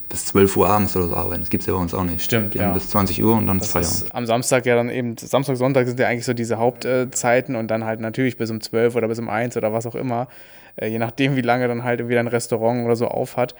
bis 0.09 0.25
12 0.25 0.57
Uhr 0.57 0.69
abends 0.69 0.95
oder 0.95 1.07
so 1.07 1.15
arbeiten. 1.15 1.41
Das 1.41 1.49
gibt 1.49 1.61
es 1.61 1.67
ja 1.67 1.73
bei 1.73 1.79
uns 1.79 1.93
auch 1.93 2.03
nicht. 2.03 2.21
Stimmt, 2.21 2.55
Wir 2.55 2.61
ja. 2.61 2.73
bis 2.73 2.89
20 2.89 3.23
Uhr 3.23 3.35
und 3.35 3.47
dann 3.47 3.59
das 3.59 3.71
Feierabend. 3.71 4.15
am 4.15 4.25
Samstag 4.25 4.65
ja 4.65 4.75
dann 4.75 4.89
eben, 4.89 5.15
Samstag, 5.17 5.55
Sonntag 5.57 5.87
sind 5.87 5.99
ja 5.99 6.07
eigentlich 6.07 6.25
so 6.25 6.33
diese 6.33 6.57
Hauptzeiten 6.57 7.55
und 7.55 7.69
dann 7.69 7.85
halt 7.85 7.99
natürlich 7.99 8.37
bis 8.37 8.49
um 8.49 8.59
12 8.59 8.95
oder 8.95 9.07
bis 9.07 9.19
um 9.19 9.29
1 9.29 9.55
oder 9.55 9.71
was 9.71 9.85
auch 9.85 9.95
immer. 9.95 10.27
Äh, 10.75 10.87
je 10.87 10.99
nachdem, 10.99 11.35
wie 11.35 11.41
lange 11.41 11.67
dann 11.67 11.83
halt 11.83 12.07
wieder 12.07 12.19
ein 12.19 12.27
Restaurant 12.27 12.85
oder 12.85 12.95
so 12.95 13.07
auf 13.07 13.37
hat. 13.37 13.55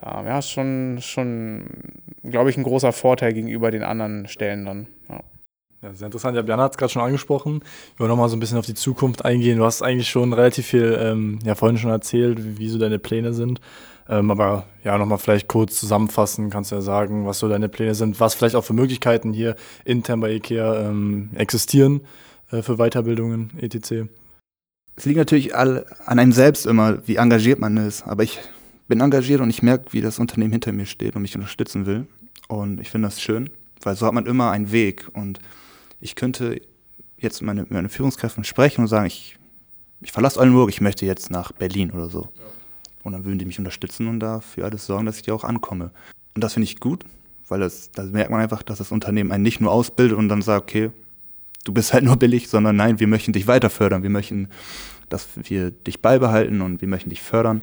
ja, 0.00 0.38
ist 0.38 0.50
schon, 0.50 0.98
schon 1.00 1.64
glaube 2.22 2.50
ich, 2.50 2.56
ein 2.56 2.62
großer 2.62 2.92
Vorteil 2.92 3.32
gegenüber 3.32 3.70
den 3.70 3.82
anderen 3.82 4.28
Stellen 4.28 4.64
dann. 4.64 4.86
Ja. 5.08 5.20
Ja, 5.82 5.94
sehr 5.94 6.06
interessant. 6.06 6.36
Ja, 6.36 6.42
Björn 6.42 6.60
hat 6.60 6.72
es 6.72 6.78
gerade 6.78 6.92
schon 6.92 7.02
angesprochen. 7.02 7.60
Wir 7.96 8.00
wollen 8.00 8.10
nochmal 8.10 8.28
so 8.28 8.36
ein 8.36 8.40
bisschen 8.40 8.58
auf 8.58 8.66
die 8.66 8.74
Zukunft 8.74 9.24
eingehen. 9.24 9.56
Du 9.56 9.64
hast 9.64 9.80
eigentlich 9.80 10.10
schon 10.10 10.32
relativ 10.34 10.66
viel, 10.66 10.98
ähm, 11.00 11.38
ja, 11.42 11.54
vorhin 11.54 11.78
schon 11.78 11.90
erzählt, 11.90 12.44
wie, 12.44 12.58
wie 12.58 12.68
so 12.68 12.78
deine 12.78 12.98
Pläne 12.98 13.32
sind. 13.32 13.62
Ähm, 14.06 14.30
aber 14.30 14.66
ja, 14.84 14.98
nochmal 14.98 15.18
vielleicht 15.18 15.48
kurz 15.48 15.78
zusammenfassen, 15.80 16.50
kannst 16.50 16.70
du 16.70 16.74
ja 16.74 16.82
sagen, 16.82 17.26
was 17.26 17.38
so 17.38 17.48
deine 17.48 17.70
Pläne 17.70 17.94
sind, 17.94 18.20
was 18.20 18.34
vielleicht 18.34 18.56
auch 18.56 18.64
für 18.64 18.74
Möglichkeiten 18.74 19.32
hier 19.32 19.56
intern 19.84 20.20
bei 20.20 20.32
IKEA 20.32 20.88
ähm, 20.88 21.30
existieren. 21.34 22.02
äh, 22.50 22.62
für 22.62 22.76
Weiterbildungen, 22.76 23.52
etc.? 23.58 24.10
Es 24.96 25.06
liegt 25.06 25.18
natürlich 25.18 25.54
all, 25.56 25.86
an 26.04 26.18
einem 26.18 26.32
selbst 26.32 26.66
immer, 26.66 27.06
wie 27.06 27.16
engagiert 27.16 27.58
man 27.58 27.76
ist. 27.78 28.06
Aber 28.06 28.22
ich 28.22 28.38
bin 28.88 29.00
engagiert 29.00 29.40
und 29.40 29.48
ich 29.48 29.62
merke, 29.62 29.92
wie 29.92 30.02
das 30.02 30.18
Unternehmen 30.18 30.52
hinter 30.52 30.72
mir 30.72 30.86
steht 30.86 31.16
und 31.16 31.22
mich 31.22 31.36
unterstützen 31.36 31.86
will. 31.86 32.06
Und 32.48 32.80
ich 32.80 32.90
finde 32.90 33.08
das 33.08 33.20
schön, 33.20 33.48
weil 33.82 33.96
so 33.96 34.04
hat 34.04 34.12
man 34.12 34.26
immer 34.26 34.50
einen 34.50 34.72
Weg. 34.72 35.06
Und 35.14 35.38
ich 36.00 36.14
könnte 36.14 36.60
jetzt 37.18 37.42
meine, 37.42 37.66
meine 37.68 37.88
Führungskräfte 37.88 38.42
sprechen 38.44 38.82
und 38.82 38.88
sagen, 38.88 39.06
ich, 39.06 39.36
ich 40.00 40.12
verlasse 40.12 40.40
Oldenburg, 40.40 40.70
ich 40.70 40.80
möchte 40.80 41.06
jetzt 41.06 41.30
nach 41.30 41.52
Berlin 41.52 41.90
oder 41.90 42.08
so. 42.08 42.28
Und 43.02 43.12
dann 43.12 43.24
würden 43.24 43.38
die 43.38 43.44
mich 43.44 43.58
unterstützen 43.58 44.08
und 44.08 44.20
dafür 44.20 44.64
alles 44.64 44.86
sorgen, 44.86 45.06
dass 45.06 45.16
ich 45.16 45.22
da 45.22 45.32
auch 45.32 45.44
ankomme. 45.44 45.90
Und 46.34 46.44
das 46.44 46.54
finde 46.54 46.64
ich 46.64 46.80
gut, 46.80 47.04
weil 47.48 47.60
das, 47.60 47.90
da 47.92 48.04
merkt 48.04 48.30
man 48.30 48.40
einfach, 48.40 48.62
dass 48.62 48.78
das 48.78 48.92
Unternehmen 48.92 49.32
einen 49.32 49.42
nicht 49.42 49.60
nur 49.60 49.72
ausbildet 49.72 50.16
und 50.16 50.28
dann 50.28 50.42
sagt, 50.42 50.62
okay, 50.62 50.90
du 51.64 51.72
bist 51.72 51.92
halt 51.92 52.04
nur 52.04 52.16
billig, 52.16 52.48
sondern 52.48 52.76
nein, 52.76 53.00
wir 53.00 53.06
möchten 53.06 53.32
dich 53.32 53.46
weiter 53.46 53.70
fördern, 53.70 54.02
wir 54.02 54.10
möchten, 54.10 54.48
dass 55.08 55.28
wir 55.36 55.70
dich 55.70 56.00
beibehalten 56.00 56.60
und 56.60 56.80
wir 56.80 56.88
möchten 56.88 57.10
dich 57.10 57.22
fördern. 57.22 57.62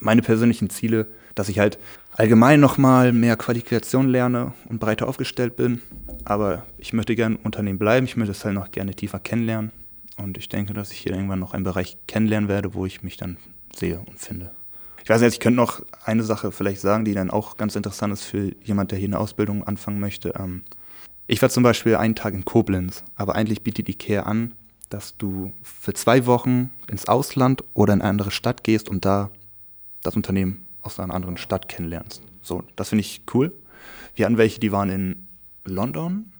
Meine 0.00 0.22
persönlichen 0.22 0.70
Ziele, 0.70 1.06
dass 1.34 1.48
ich 1.48 1.58
halt 1.58 1.78
allgemein 2.12 2.60
nochmal 2.60 3.12
mehr 3.12 3.36
Qualifikation 3.36 4.08
lerne 4.08 4.52
und 4.68 4.78
breiter 4.78 5.08
aufgestellt 5.08 5.56
bin, 5.56 5.80
aber 6.24 6.64
ich 6.78 6.92
möchte 6.92 7.14
gerne 7.14 7.36
im 7.36 7.42
Unternehmen 7.42 7.78
bleiben, 7.78 8.06
ich 8.06 8.16
möchte 8.16 8.32
es 8.32 8.44
halt 8.44 8.54
noch 8.54 8.70
gerne 8.70 8.94
tiefer 8.94 9.18
kennenlernen 9.18 9.72
und 10.16 10.38
ich 10.38 10.48
denke, 10.48 10.74
dass 10.74 10.92
ich 10.92 10.98
hier 10.98 11.12
irgendwann 11.12 11.40
noch 11.40 11.54
einen 11.54 11.64
Bereich 11.64 11.98
kennenlernen 12.06 12.48
werde, 12.48 12.74
wo 12.74 12.86
ich 12.86 13.02
mich 13.02 13.16
dann 13.16 13.36
sehe 13.74 13.98
und 13.98 14.18
finde. 14.18 14.52
Ich 15.02 15.10
weiß 15.10 15.20
nicht, 15.20 15.34
ich 15.34 15.40
könnte 15.40 15.56
noch 15.56 15.82
eine 16.04 16.22
Sache 16.22 16.50
vielleicht 16.50 16.80
sagen, 16.80 17.04
die 17.04 17.12
dann 17.12 17.30
auch 17.30 17.56
ganz 17.58 17.76
interessant 17.76 18.12
ist 18.12 18.22
für 18.22 18.52
jemand, 18.62 18.90
der 18.90 18.98
hier 18.98 19.08
eine 19.08 19.18
Ausbildung 19.18 19.62
anfangen 19.64 20.00
möchte. 20.00 20.32
Ähm, 20.38 20.62
ich 21.26 21.42
war 21.42 21.50
zum 21.50 21.62
Beispiel 21.62 21.96
einen 21.96 22.14
Tag 22.14 22.32
in 22.32 22.44
Koblenz, 22.44 23.04
aber 23.14 23.34
eigentlich 23.34 23.62
bietet 23.62 23.88
IKEA 23.88 24.22
an, 24.22 24.54
dass 24.88 25.16
du 25.16 25.52
für 25.62 25.92
zwei 25.92 26.26
Wochen 26.26 26.70
ins 26.88 27.06
Ausland 27.06 27.64
oder 27.74 27.92
in 27.92 28.00
eine 28.00 28.10
andere 28.10 28.30
Stadt 28.30 28.64
gehst 28.64 28.88
und 28.88 29.04
da 29.04 29.30
das 30.02 30.16
Unternehmen 30.16 30.64
aus 30.82 31.00
einer 31.00 31.14
anderen 31.14 31.36
Stadt 31.36 31.68
kennenlernst. 31.68 32.22
So, 32.42 32.62
das 32.76 32.90
finde 32.90 33.00
ich 33.00 33.22
cool. 33.34 33.52
Wir 34.14 34.26
hatten 34.26 34.38
welche, 34.38 34.60
die 34.60 34.72
waren 34.72 34.90
in 34.90 35.26
London. 35.64 36.32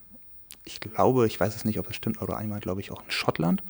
Ich 0.64 0.80
glaube, 0.80 1.26
ich 1.26 1.38
weiß 1.38 1.54
es 1.54 1.64
nicht, 1.64 1.78
ob 1.78 1.90
es 1.90 1.96
stimmt, 1.96 2.22
oder 2.22 2.36
einmal, 2.36 2.60
glaube 2.60 2.80
ich, 2.80 2.90
auch 2.90 3.02
in 3.02 3.10
Schottland. 3.10 3.62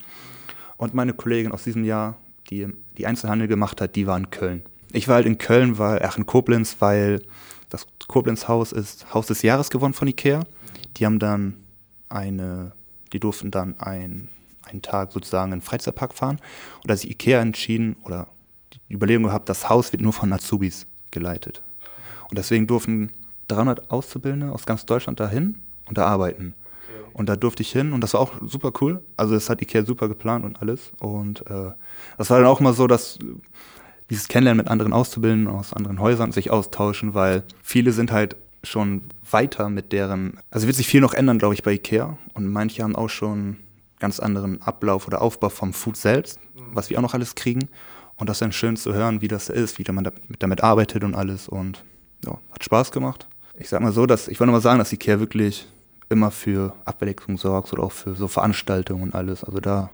Und 0.76 0.94
meine 0.94 1.14
Kollegin 1.14 1.52
aus 1.52 1.64
diesem 1.64 1.84
Jahr, 1.84 2.16
die 2.50 2.68
die 2.96 3.06
Einzelhandel 3.06 3.48
gemacht 3.48 3.80
hat, 3.80 3.96
die 3.96 4.06
war 4.06 4.16
in 4.16 4.30
Köln. 4.30 4.62
Ich 4.92 5.08
war 5.08 5.16
halt 5.16 5.26
in 5.26 5.38
Köln, 5.38 5.78
weil, 5.78 6.02
ach, 6.04 6.18
in 6.18 6.26
Koblenz, 6.26 6.76
weil 6.78 7.22
das 7.68 7.86
Koblenz-Haus 8.06 8.72
ist 8.72 9.12
Haus 9.12 9.26
des 9.26 9.42
Jahres 9.42 9.70
gewonnen 9.70 9.94
von 9.94 10.06
Ikea. 10.06 10.44
Die 10.96 11.06
haben 11.06 11.18
dann 11.18 11.54
eine, 12.08 12.72
die 13.12 13.18
durften 13.18 13.50
dann 13.50 13.80
ein, 13.80 14.28
einen 14.62 14.82
Tag 14.82 15.12
sozusagen 15.12 15.52
in 15.52 15.58
den 15.58 15.64
Freizeitpark 15.64 16.14
fahren. 16.14 16.38
Und 16.82 16.90
da 16.90 16.96
sich 16.96 17.10
Ikea 17.10 17.40
entschieden 17.40 17.96
oder 18.04 18.28
die 18.88 18.94
Überlegung 18.94 19.24
gehabt, 19.24 19.48
das 19.48 19.68
Haus 19.68 19.92
wird 19.92 20.02
nur 20.02 20.12
von 20.12 20.32
Azubis 20.32 20.86
geleitet. 21.10 21.62
Und 22.28 22.38
deswegen 22.38 22.66
durften 22.66 23.10
300 23.54 23.90
Auszubildende 23.90 24.52
aus 24.52 24.66
ganz 24.66 24.86
Deutschland 24.86 25.20
dahin 25.20 25.56
und 25.86 25.98
da 25.98 26.06
arbeiten. 26.06 26.54
Und 27.12 27.28
da 27.28 27.36
durfte 27.36 27.62
ich 27.62 27.70
hin 27.70 27.92
und 27.92 28.00
das 28.00 28.14
war 28.14 28.20
auch 28.20 28.32
super 28.44 28.72
cool. 28.80 29.00
Also 29.16 29.34
das 29.34 29.48
hat 29.48 29.62
Ikea 29.62 29.84
super 29.84 30.08
geplant 30.08 30.44
und 30.44 30.60
alles. 30.60 30.92
Und 30.98 31.48
äh, 31.48 31.70
das 32.18 32.28
war 32.28 32.38
dann 32.38 32.48
auch 32.48 32.58
mal 32.58 32.72
so, 32.72 32.88
dass 32.88 33.20
dieses 34.10 34.26
Kennenlernen 34.26 34.58
mit 34.58 34.68
anderen 34.68 34.92
Auszubildenden 34.92 35.54
aus 35.54 35.72
anderen 35.72 36.00
Häusern 36.00 36.32
sich 36.32 36.50
austauschen, 36.50 37.14
weil 37.14 37.44
viele 37.62 37.92
sind 37.92 38.10
halt 38.10 38.36
schon 38.64 39.02
weiter 39.30 39.68
mit 39.68 39.92
deren, 39.92 40.38
also 40.50 40.66
wird 40.66 40.76
sich 40.76 40.88
viel 40.88 41.00
noch 41.00 41.14
ändern, 41.14 41.38
glaube 41.38 41.54
ich, 41.54 41.62
bei 41.62 41.72
Ikea 41.72 42.18
und 42.32 42.50
manche 42.50 42.82
haben 42.82 42.96
auch 42.96 43.10
schon 43.10 43.58
ganz 44.00 44.18
anderen 44.18 44.60
Ablauf 44.62 45.06
oder 45.06 45.22
Aufbau 45.22 45.50
vom 45.50 45.72
Food 45.72 45.96
selbst, 45.96 46.40
was 46.72 46.90
wir 46.90 46.98
auch 46.98 47.02
noch 47.02 47.14
alles 47.14 47.34
kriegen 47.34 47.68
und 48.16 48.28
das 48.28 48.36
ist 48.36 48.42
dann 48.42 48.52
schön 48.52 48.76
zu 48.76 48.94
hören, 48.94 49.20
wie 49.20 49.28
das 49.28 49.48
ist, 49.48 49.78
wie 49.78 49.92
man 49.92 50.10
damit 50.38 50.62
arbeitet 50.62 51.04
und 51.04 51.14
alles 51.14 51.48
und 51.48 51.84
ja, 52.24 52.38
hat 52.52 52.64
Spaß 52.64 52.90
gemacht. 52.92 53.28
Ich 53.58 53.68
sag 53.68 53.80
mal 53.80 53.92
so, 53.92 54.06
dass 54.06 54.28
ich 54.28 54.40
wollte 54.40 54.52
mal 54.52 54.60
sagen, 54.60 54.78
dass 54.78 54.92
Ikea 54.92 55.20
wirklich 55.20 55.66
immer 56.08 56.30
für 56.30 56.74
Abwechslung 56.84 57.38
sorgt 57.38 57.72
oder 57.72 57.84
auch 57.84 57.92
für 57.92 58.14
so 58.14 58.28
Veranstaltungen 58.28 59.02
und 59.02 59.14
alles, 59.14 59.44
also 59.44 59.60
da 59.60 59.90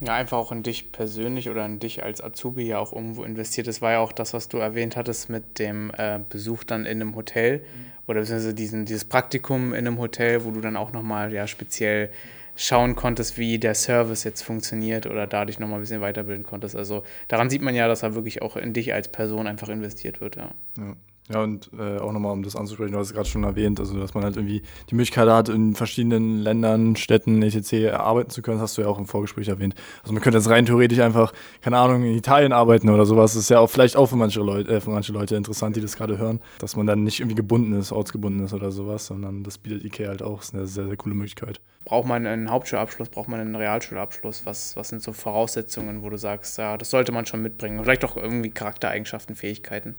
ja, 0.00 0.14
einfach 0.14 0.36
auch 0.36 0.52
in 0.52 0.62
dich 0.62 0.92
persönlich 0.92 1.48
oder 1.48 1.64
in 1.64 1.78
dich 1.78 2.02
als 2.02 2.22
Azubi 2.22 2.66
ja 2.66 2.78
auch 2.78 2.92
irgendwo 2.92 3.24
investiert. 3.24 3.66
Das 3.68 3.80
war 3.80 3.92
ja 3.92 3.98
auch 4.00 4.12
das, 4.12 4.34
was 4.34 4.48
du 4.48 4.58
erwähnt 4.58 4.96
hattest 4.96 5.30
mit 5.30 5.58
dem 5.58 5.92
äh, 5.96 6.18
Besuch 6.28 6.64
dann 6.64 6.84
in 6.84 7.00
einem 7.00 7.14
Hotel 7.14 7.58
mhm. 7.58 7.64
oder 8.06 8.20
beziehungsweise 8.20 8.54
diesen, 8.54 8.84
dieses 8.84 9.04
Praktikum 9.04 9.72
in 9.72 9.86
einem 9.86 9.98
Hotel, 9.98 10.44
wo 10.44 10.50
du 10.50 10.60
dann 10.60 10.76
auch 10.76 10.92
nochmal 10.92 11.32
ja 11.32 11.46
speziell 11.46 12.10
schauen 12.56 12.96
konntest, 12.96 13.38
wie 13.38 13.58
der 13.58 13.74
Service 13.74 14.24
jetzt 14.24 14.42
funktioniert 14.42 15.06
oder 15.06 15.26
dadurch 15.26 15.58
nochmal 15.58 15.78
ein 15.78 15.82
bisschen 15.82 16.00
weiterbilden 16.00 16.44
konntest. 16.44 16.76
Also 16.76 17.02
daran 17.28 17.50
sieht 17.50 17.62
man 17.62 17.74
ja, 17.74 17.88
dass 17.88 18.00
da 18.00 18.14
wirklich 18.14 18.42
auch 18.42 18.56
in 18.56 18.72
dich 18.72 18.92
als 18.92 19.08
Person 19.08 19.46
einfach 19.46 19.68
investiert 19.68 20.20
wird, 20.20 20.36
ja. 20.36 20.50
ja. 20.76 20.96
Ja, 21.32 21.42
und 21.42 21.70
äh, 21.78 21.96
auch 21.98 22.12
nochmal, 22.12 22.32
um 22.32 22.42
das 22.42 22.54
anzusprechen, 22.54 22.92
du 22.92 22.98
hast 22.98 23.06
es 23.06 23.14
gerade 23.14 23.26
schon 23.26 23.44
erwähnt, 23.44 23.80
also 23.80 23.98
dass 23.98 24.12
man 24.12 24.24
halt 24.24 24.36
irgendwie 24.36 24.60
die 24.90 24.94
Möglichkeit 24.94 25.26
hat, 25.26 25.48
in 25.48 25.74
verschiedenen 25.74 26.40
Ländern, 26.40 26.96
Städten, 26.96 27.40
etc. 27.42 27.94
arbeiten 27.94 28.28
zu 28.28 28.42
können, 28.42 28.58
das 28.58 28.64
hast 28.64 28.76
du 28.76 28.82
ja 28.82 28.88
auch 28.88 28.98
im 28.98 29.06
Vorgespräch 29.06 29.48
erwähnt. 29.48 29.74
Also 30.02 30.12
man 30.12 30.22
könnte 30.22 30.36
jetzt 30.36 30.50
rein 30.50 30.66
theoretisch 30.66 30.98
einfach, 30.98 31.32
keine 31.62 31.78
Ahnung, 31.78 32.02
in 32.02 32.14
Italien 32.14 32.52
arbeiten 32.52 32.90
oder 32.90 33.06
sowas. 33.06 33.32
Das 33.32 33.44
ist 33.44 33.48
ja 33.48 33.58
auch 33.58 33.70
vielleicht 33.70 33.96
auch 33.96 34.04
für 34.06 34.16
manche 34.16 34.40
Leute, 34.40 34.70
äh, 34.70 34.80
für 34.82 34.90
manche 34.90 35.12
Leute 35.12 35.34
interessant, 35.34 35.76
die 35.76 35.80
das 35.80 35.96
gerade 35.96 36.18
hören, 36.18 36.40
dass 36.58 36.76
man 36.76 36.86
dann 36.86 37.04
nicht 37.04 37.20
irgendwie 37.20 37.36
gebunden 37.36 37.72
ist, 37.72 37.90
ortsgebunden 37.90 38.44
ist 38.44 38.52
oder 38.52 38.70
sowas, 38.70 39.06
sondern 39.06 39.44
das 39.44 39.56
bietet 39.56 39.82
IKEA 39.82 40.08
halt 40.08 40.22
auch. 40.22 40.40
Das 40.40 40.48
ist 40.48 40.54
eine 40.54 40.66
sehr, 40.66 40.86
sehr 40.88 40.96
coole 40.98 41.14
Möglichkeit. 41.14 41.58
Braucht 41.86 42.06
man 42.06 42.26
einen 42.26 42.50
Hauptschulabschluss, 42.50 43.08
braucht 43.08 43.28
man 43.28 43.40
einen 43.40 43.56
Realschulabschluss? 43.56 44.44
Was, 44.44 44.76
was 44.76 44.90
sind 44.90 45.02
so 45.02 45.14
Voraussetzungen, 45.14 46.02
wo 46.02 46.10
du 46.10 46.18
sagst, 46.18 46.58
ja, 46.58 46.76
das 46.76 46.90
sollte 46.90 47.12
man 47.12 47.24
schon 47.24 47.40
mitbringen? 47.40 47.82
Vielleicht 47.82 48.04
auch 48.04 48.18
irgendwie 48.18 48.50
Charaktereigenschaften, 48.50 49.36
Fähigkeiten? 49.36 49.94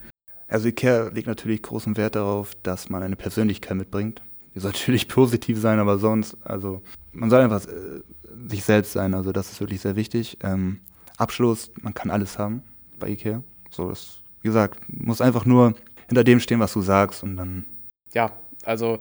Also 0.47 0.67
Ikea 0.67 1.09
legt 1.09 1.27
natürlich 1.27 1.61
großen 1.61 1.97
Wert 1.97 2.15
darauf, 2.15 2.53
dass 2.63 2.89
man 2.89 3.03
eine 3.03 3.15
Persönlichkeit 3.15 3.77
mitbringt. 3.77 4.21
Die 4.53 4.59
soll 4.59 4.71
natürlich 4.73 5.07
positiv 5.07 5.59
sein, 5.59 5.79
aber 5.79 5.97
sonst, 5.97 6.37
also 6.43 6.81
man 7.11 7.29
soll 7.29 7.41
einfach 7.41 7.65
äh, 7.67 8.01
sich 8.47 8.63
selbst 8.63 8.93
sein, 8.93 9.13
also 9.13 9.31
das 9.31 9.51
ist 9.51 9.59
wirklich 9.59 9.81
sehr 9.81 9.95
wichtig. 9.95 10.37
Ähm, 10.43 10.79
Abschluss, 11.17 11.71
man 11.81 11.93
kann 11.93 12.11
alles 12.11 12.37
haben 12.37 12.63
bei 12.99 13.09
Ikea. 13.09 13.41
So, 13.69 13.89
das, 13.89 14.19
wie 14.41 14.49
gesagt, 14.49 14.79
muss 14.87 15.21
einfach 15.21 15.45
nur 15.45 15.73
hinter 16.07 16.23
dem 16.23 16.39
stehen, 16.39 16.59
was 16.59 16.73
du 16.73 16.81
sagst 16.81 17.23
und 17.23 17.37
dann. 17.37 17.65
Ja, 18.13 18.31
also 18.63 18.99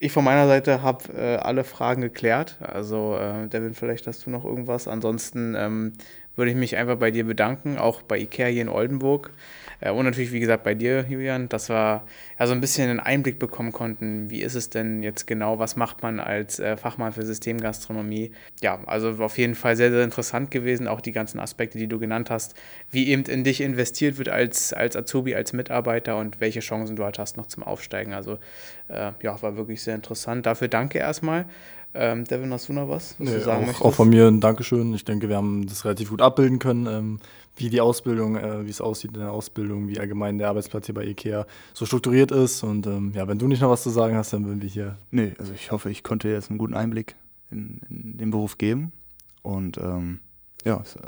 ich 0.00 0.12
von 0.12 0.24
meiner 0.24 0.46
Seite 0.46 0.82
habe 0.82 1.12
äh, 1.12 1.36
alle 1.36 1.64
Fragen 1.64 2.02
geklärt. 2.02 2.58
Also, 2.60 3.16
äh, 3.16 3.48
Devin, 3.48 3.74
vielleicht 3.74 4.06
hast 4.06 4.26
du 4.26 4.30
noch 4.30 4.44
irgendwas. 4.44 4.86
Ansonsten 4.86 5.54
ähm, 5.56 5.92
würde 6.38 6.52
ich 6.52 6.56
mich 6.56 6.76
einfach 6.76 6.96
bei 6.96 7.10
dir 7.10 7.24
bedanken, 7.24 7.76
auch 7.76 8.02
bei 8.02 8.18
IKEA 8.18 8.46
hier 8.46 8.62
in 8.62 8.68
Oldenburg. 8.68 9.30
Äh, 9.80 9.90
und 9.90 10.04
natürlich, 10.04 10.32
wie 10.32 10.40
gesagt, 10.40 10.64
bei 10.64 10.74
dir, 10.74 11.04
Julian, 11.08 11.48
dass 11.48 11.68
wir 11.68 12.02
ja 12.38 12.46
so 12.46 12.52
ein 12.52 12.60
bisschen 12.60 12.90
einen 12.90 13.00
Einblick 13.00 13.38
bekommen 13.38 13.72
konnten, 13.72 14.30
wie 14.30 14.42
ist 14.42 14.54
es 14.54 14.70
denn 14.70 15.02
jetzt 15.02 15.26
genau, 15.26 15.58
was 15.58 15.76
macht 15.76 16.02
man 16.02 16.20
als 16.20 16.58
äh, 16.58 16.76
Fachmann 16.76 17.12
für 17.12 17.24
Systemgastronomie. 17.24 18.32
Ja, 18.60 18.80
also 18.86 19.10
auf 19.18 19.38
jeden 19.38 19.54
Fall 19.54 19.76
sehr, 19.76 19.90
sehr 19.90 20.04
interessant 20.04 20.50
gewesen, 20.50 20.88
auch 20.88 21.00
die 21.00 21.12
ganzen 21.12 21.40
Aspekte, 21.40 21.78
die 21.78 21.86
du 21.86 21.98
genannt 21.98 22.30
hast, 22.30 22.54
wie 22.90 23.08
eben 23.08 23.24
in 23.24 23.44
dich 23.44 23.60
investiert 23.60 24.18
wird 24.18 24.28
als, 24.28 24.72
als 24.72 24.96
Azubi, 24.96 25.34
als 25.34 25.52
Mitarbeiter 25.52 26.16
und 26.18 26.40
welche 26.40 26.60
Chancen 26.60 26.96
du 26.96 27.04
halt 27.04 27.18
hast 27.18 27.36
noch 27.36 27.46
zum 27.46 27.62
Aufsteigen. 27.62 28.14
Also 28.14 28.38
äh, 28.88 29.12
ja, 29.22 29.42
war 29.42 29.56
wirklich 29.56 29.82
sehr 29.82 29.94
interessant. 29.94 30.46
Dafür 30.46 30.68
danke 30.68 30.98
erstmal. 30.98 31.46
Ähm, 31.94 32.24
Devin, 32.24 32.52
hast 32.52 32.68
du 32.68 32.74
noch 32.74 32.88
was, 32.88 33.16
was 33.18 33.28
nee, 33.28 33.34
du 33.34 33.40
sagen 33.40 33.62
auch, 33.62 33.66
möchtest? 33.66 33.84
Auch 33.84 33.94
von 33.94 34.08
mir 34.10 34.26
ein 34.26 34.40
Dankeschön. 34.40 34.92
Ich 34.94 35.04
denke, 35.04 35.28
wir 35.28 35.36
haben 35.36 35.66
das 35.66 35.84
relativ 35.84 36.10
gut 36.10 36.20
abbilden 36.20 36.58
können. 36.58 36.86
Ähm, 36.86 37.20
wie 37.56 37.70
die 37.70 37.80
Ausbildung, 37.80 38.36
äh, 38.36 38.64
wie 38.64 38.70
es 38.70 38.80
aussieht 38.80 39.12
in 39.14 39.20
der 39.20 39.32
Ausbildung, 39.32 39.88
wie 39.88 39.98
allgemein 39.98 40.38
der 40.38 40.48
Arbeitsplatz 40.48 40.86
hier 40.86 40.94
bei 40.94 41.04
IKEA 41.04 41.46
so 41.74 41.86
strukturiert 41.86 42.30
ist. 42.30 42.62
Und 42.62 42.86
ähm, 42.86 43.12
ja, 43.14 43.26
wenn 43.26 43.38
du 43.38 43.48
nicht 43.48 43.60
noch 43.60 43.70
was 43.70 43.82
zu 43.82 43.90
sagen 43.90 44.16
hast, 44.16 44.32
dann 44.32 44.44
würden 44.46 44.62
wir 44.62 44.68
hier. 44.68 44.96
Nee, 45.10 45.34
also 45.38 45.52
ich 45.52 45.72
hoffe, 45.72 45.90
ich 45.90 46.02
konnte 46.02 46.28
jetzt 46.28 46.50
einen 46.50 46.58
guten 46.58 46.74
Einblick 46.74 47.16
in, 47.50 47.80
in 47.88 48.18
den 48.18 48.30
Beruf 48.30 48.58
geben. 48.58 48.92
Und 49.42 49.78
ähm, 49.78 50.20
ja, 50.64 50.80
es, 50.82 50.96
äh, 50.96 51.00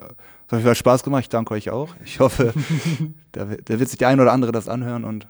es 0.46 0.52
hat 0.52 0.62
viel 0.62 0.74
Spaß 0.74 1.02
gemacht. 1.04 1.22
Ich 1.22 1.28
danke 1.28 1.54
euch 1.54 1.70
auch. 1.70 1.94
Ich 2.04 2.20
hoffe, 2.20 2.52
da, 3.32 3.44
da 3.44 3.78
wird 3.78 3.88
sich 3.88 3.98
der 3.98 4.08
ein 4.08 4.20
oder 4.20 4.32
andere 4.32 4.52
das 4.52 4.68
anhören 4.68 5.04
und 5.04 5.26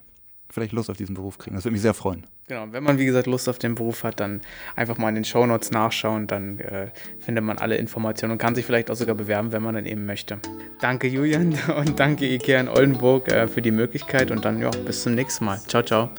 vielleicht 0.51 0.73
Lust 0.73 0.91
auf 0.91 0.97
diesen 0.97 1.15
Beruf 1.15 1.39
kriegen. 1.39 1.57
Das 1.57 1.65
würde 1.65 1.73
mich 1.73 1.83
sehr 1.83 1.95
freuen. 1.95 2.27
Genau, 2.49 2.67
wenn 2.73 2.83
man 2.83 2.99
wie 2.99 3.07
gesagt 3.07 3.27
Lust 3.27 3.49
auf 3.49 3.59
den 3.59 3.77
Beruf 3.77 4.03
hat, 4.03 4.19
dann 4.21 4.41
einfach 4.75 4.99
mal 4.99 5.09
in 5.09 5.15
den 5.15 5.25
Shownotes 5.25 5.71
nachschauen, 5.71 6.27
dann 6.27 6.59
äh, 6.59 6.89
findet 7.21 7.45
man 7.45 7.59
alle 7.59 7.77
Informationen 7.77 8.33
und 8.33 8.39
kann 8.39 8.55
sich 8.55 8.67
vielleicht 8.67 8.91
auch 8.91 8.97
sogar 8.97 9.15
bewerben, 9.15 9.53
wenn 9.53 9.63
man 9.63 9.75
dann 9.75 9.87
eben 9.87 10.05
möchte. 10.05 10.41
Danke 10.81 11.07
Julian 11.07 11.57
und 11.77 12.01
danke 12.01 12.27
Ikea 12.27 12.61
in 12.61 12.69
Oldenburg 12.69 13.29
äh, 13.29 13.47
für 13.47 13.63
die 13.63 13.71
Möglichkeit 13.71 14.31
und 14.31 14.45
dann 14.45 14.61
ja, 14.61 14.71
bis 14.71 15.03
zum 15.03 15.15
nächsten 15.15 15.45
Mal. 15.45 15.61
Ciao, 15.69 15.83
ciao. 15.83 16.11